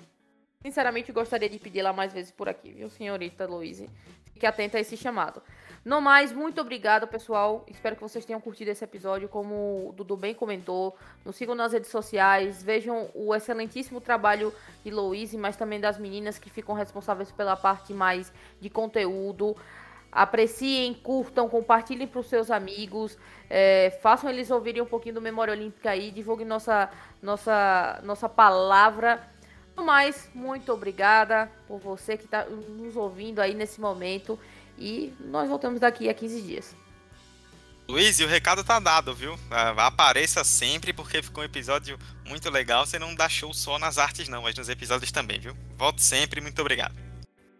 sinceramente, 0.62 1.10
gostaria 1.10 1.48
de 1.48 1.58
pedir 1.58 1.82
lá 1.82 1.92
mais 1.92 2.12
vezes 2.12 2.30
por 2.30 2.48
aqui, 2.48 2.72
viu, 2.72 2.90
senhorita 2.90 3.46
Luíse? 3.46 3.88
Fique 4.32 4.46
atenta 4.46 4.76
a 4.76 4.80
esse 4.80 4.96
chamado. 4.96 5.42
No 5.86 6.00
mais, 6.00 6.32
muito 6.32 6.60
obrigado, 6.60 7.06
pessoal. 7.06 7.64
Espero 7.68 7.94
que 7.94 8.02
vocês 8.02 8.24
tenham 8.24 8.40
curtido 8.40 8.72
esse 8.72 8.82
episódio. 8.82 9.28
Como 9.28 9.90
o 9.90 9.92
Dudu 9.92 10.16
bem 10.16 10.34
comentou, 10.34 10.96
nos 11.24 11.36
sigam 11.36 11.54
nas 11.54 11.72
redes 11.72 11.92
sociais, 11.92 12.60
vejam 12.60 13.08
o 13.14 13.32
excelentíssimo 13.32 14.00
trabalho 14.00 14.52
de 14.82 14.90
Louise, 14.90 15.38
mas 15.38 15.56
também 15.56 15.78
das 15.78 15.96
meninas 15.96 16.40
que 16.40 16.50
ficam 16.50 16.74
responsáveis 16.74 17.30
pela 17.30 17.56
parte 17.56 17.94
mais 17.94 18.32
de 18.60 18.68
conteúdo. 18.68 19.56
Apreciem, 20.10 20.92
curtam, 20.92 21.48
compartilhem 21.48 22.08
para 22.08 22.18
os 22.18 22.26
seus 22.26 22.50
amigos, 22.50 23.16
é, 23.48 23.96
façam 24.02 24.28
eles 24.28 24.50
ouvirem 24.50 24.82
um 24.82 24.86
pouquinho 24.86 25.14
do 25.14 25.20
Memória 25.22 25.54
Olímpica 25.54 25.90
aí, 25.90 26.10
divulguem 26.10 26.48
nossa, 26.48 26.90
nossa, 27.22 28.00
nossa 28.02 28.28
palavra. 28.28 29.22
No 29.76 29.84
mais, 29.84 30.28
muito 30.34 30.72
obrigada 30.72 31.48
por 31.68 31.78
você 31.78 32.16
que 32.16 32.24
está 32.24 32.44
nos 32.44 32.96
ouvindo 32.96 33.40
aí 33.40 33.54
nesse 33.54 33.80
momento 33.80 34.36
e 34.78 35.12
nós 35.20 35.48
voltamos 35.48 35.80
daqui 35.80 36.08
a 36.08 36.14
15 36.14 36.42
dias. 36.42 36.76
Luiz, 37.88 38.18
e 38.18 38.24
o 38.24 38.28
recado 38.28 38.64
tá 38.64 38.80
dado, 38.80 39.14
viu? 39.14 39.38
Ah, 39.48 39.86
apareça 39.86 40.42
sempre, 40.42 40.92
porque 40.92 41.22
ficou 41.22 41.42
um 41.42 41.46
episódio 41.46 41.96
muito 42.26 42.50
legal. 42.50 42.84
Você 42.84 42.98
não 42.98 43.14
dá 43.14 43.28
show 43.28 43.54
só 43.54 43.78
nas 43.78 43.96
artes, 43.96 44.28
não, 44.28 44.42
mas 44.42 44.56
nos 44.56 44.68
episódios 44.68 45.12
também, 45.12 45.38
viu? 45.38 45.56
Volte 45.76 46.02
sempre, 46.02 46.40
muito 46.40 46.60
obrigado. 46.60 46.96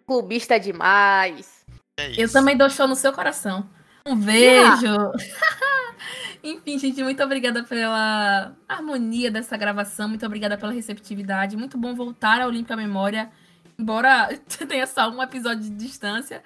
Clubista 0.04 0.58
demais. 0.58 1.64
É 1.96 2.20
eu 2.20 2.30
também 2.30 2.56
dou 2.56 2.68
show 2.68 2.88
no 2.88 2.96
seu 2.96 3.12
coração. 3.12 3.68
Um 4.04 4.16
beijo. 4.16 4.84
Yeah. 4.84 5.12
Enfim, 6.42 6.78
gente, 6.78 7.02
muito 7.02 7.22
obrigada 7.22 7.64
pela 7.64 8.54
harmonia 8.68 9.30
dessa 9.30 9.56
gravação, 9.56 10.08
muito 10.08 10.24
obrigada 10.26 10.56
pela 10.58 10.72
receptividade. 10.72 11.56
Muito 11.56 11.78
bom 11.78 11.94
voltar 11.94 12.40
à 12.40 12.46
Olímpica 12.46 12.76
Memória, 12.76 13.30
embora 13.78 14.28
tenha 14.68 14.86
só 14.86 15.08
um 15.08 15.22
episódio 15.22 15.62
de 15.62 15.70
distância. 15.70 16.42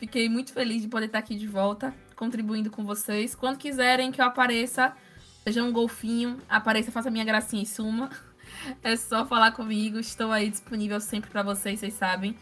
Fiquei 0.00 0.28
muito 0.28 0.52
feliz 0.52 0.82
de 0.82 0.88
poder 0.88 1.06
estar 1.06 1.20
aqui 1.20 1.36
de 1.36 1.46
volta, 1.46 1.94
contribuindo 2.16 2.70
com 2.70 2.84
vocês. 2.84 3.36
Quando 3.36 3.56
quiserem 3.56 4.10
que 4.10 4.20
eu 4.20 4.24
apareça, 4.24 4.92
seja 5.44 5.62
um 5.62 5.70
golfinho, 5.70 6.38
apareça, 6.48 6.90
faça 6.90 7.08
minha 7.10 7.24
gracinha 7.24 7.62
em 7.62 7.66
suma. 7.66 8.10
É 8.82 8.96
só 8.96 9.24
falar 9.24 9.52
comigo, 9.52 9.98
estou 9.98 10.32
aí 10.32 10.50
disponível 10.50 11.00
sempre 11.00 11.30
para 11.30 11.42
vocês, 11.42 11.78
vocês 11.78 11.94
sabem. 11.94 12.36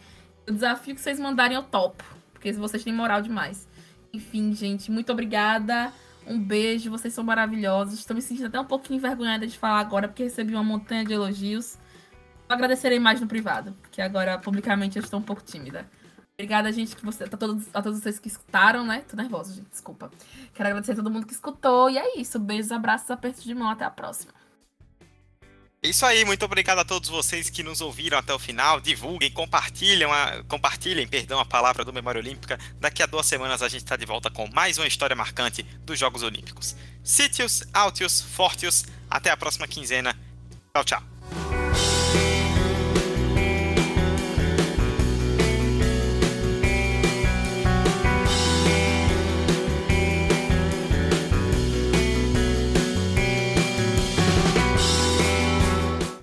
O 0.47 0.51
desafio 0.51 0.95
que 0.95 0.99
vocês 0.99 1.19
mandarem 1.19 1.55
eu 1.55 1.61
topo 1.61 2.03
porque 2.39 2.51
vocês 2.53 2.83
têm 2.83 2.93
moral 2.93 3.21
demais. 3.21 3.67
Enfim, 4.13 4.53
gente, 4.53 4.89
muito 4.89 5.11
obrigada. 5.11 5.91
Um 6.25 6.39
beijo, 6.41 6.89
vocês 6.89 7.13
são 7.13 7.23
maravilhosos. 7.23 7.99
Estou 7.99 8.15
me 8.15 8.21
sentindo 8.21 8.47
até 8.47 8.59
um 8.59 8.65
pouquinho 8.65 8.97
envergonhada 8.97 9.45
de 9.45 9.57
falar 9.57 9.79
agora, 9.79 10.07
porque 10.07 10.23
recebi 10.23 10.53
uma 10.53 10.63
montanha 10.63 11.03
de 11.03 11.13
elogios. 11.13 11.77
Eu 12.47 12.55
agradecerei 12.55 12.99
mais 12.99 13.19
no 13.19 13.27
privado, 13.27 13.75
porque 13.81 14.01
agora 14.01 14.37
publicamente 14.37 14.97
eu 14.97 15.03
estou 15.03 15.19
um 15.19 15.23
pouco 15.23 15.43
tímida. 15.43 15.85
Obrigada, 16.39 16.71
gente, 16.71 16.95
que 16.95 17.03
você, 17.03 17.25
a, 17.25 17.27
todos, 17.27 17.67
a 17.73 17.81
todos 17.81 17.99
vocês 17.99 18.17
que 18.17 18.29
escutaram, 18.29 18.85
né? 18.85 19.03
Tô 19.09 19.17
nervosa, 19.17 19.53
gente, 19.53 19.67
desculpa. 19.69 20.09
Quero 20.53 20.69
agradecer 20.69 20.93
a 20.93 20.95
todo 20.95 21.11
mundo 21.11 21.27
que 21.27 21.33
escutou. 21.33 21.89
E 21.89 21.97
é 21.97 22.17
isso. 22.17 22.39
Beijos, 22.39 22.71
abraços, 22.71 23.11
apertos 23.11 23.43
de 23.43 23.53
mão. 23.53 23.69
Até 23.69 23.83
a 23.83 23.89
próxima. 23.89 24.31
É 25.83 25.89
isso 25.89 26.05
aí, 26.05 26.23
muito 26.23 26.43
obrigado 26.45 26.79
a 26.79 26.85
todos 26.85 27.09
vocês 27.09 27.49
que 27.49 27.61
nos 27.61 27.81
ouviram 27.81 28.17
até 28.17 28.33
o 28.33 28.39
final. 28.39 28.79
Divulguem, 28.79 29.29
compartilhem, 29.31 30.09
a, 30.09 30.41
compartilhem, 30.47 31.05
perdão, 31.05 31.41
a 31.41 31.45
palavra 31.45 31.83
do 31.83 31.91
Memória 31.91 32.21
Olímpica. 32.21 32.57
Daqui 32.79 33.03
a 33.03 33.05
duas 33.05 33.25
semanas 33.25 33.61
a 33.61 33.67
gente 33.67 33.83
está 33.83 33.97
de 33.97 34.05
volta 34.05 34.31
com 34.31 34.47
mais 34.47 34.77
uma 34.77 34.87
história 34.87 35.17
marcante 35.17 35.63
dos 35.83 35.99
Jogos 35.99 36.23
Olímpicos. 36.23 36.73
Sítios, 37.03 37.65
Altios, 37.73 38.21
Fortios. 38.21 38.85
Até 39.09 39.29
a 39.29 39.35
próxima 39.35 39.67
quinzena. 39.67 40.17
Tchau, 40.73 40.85
tchau. 40.85 41.18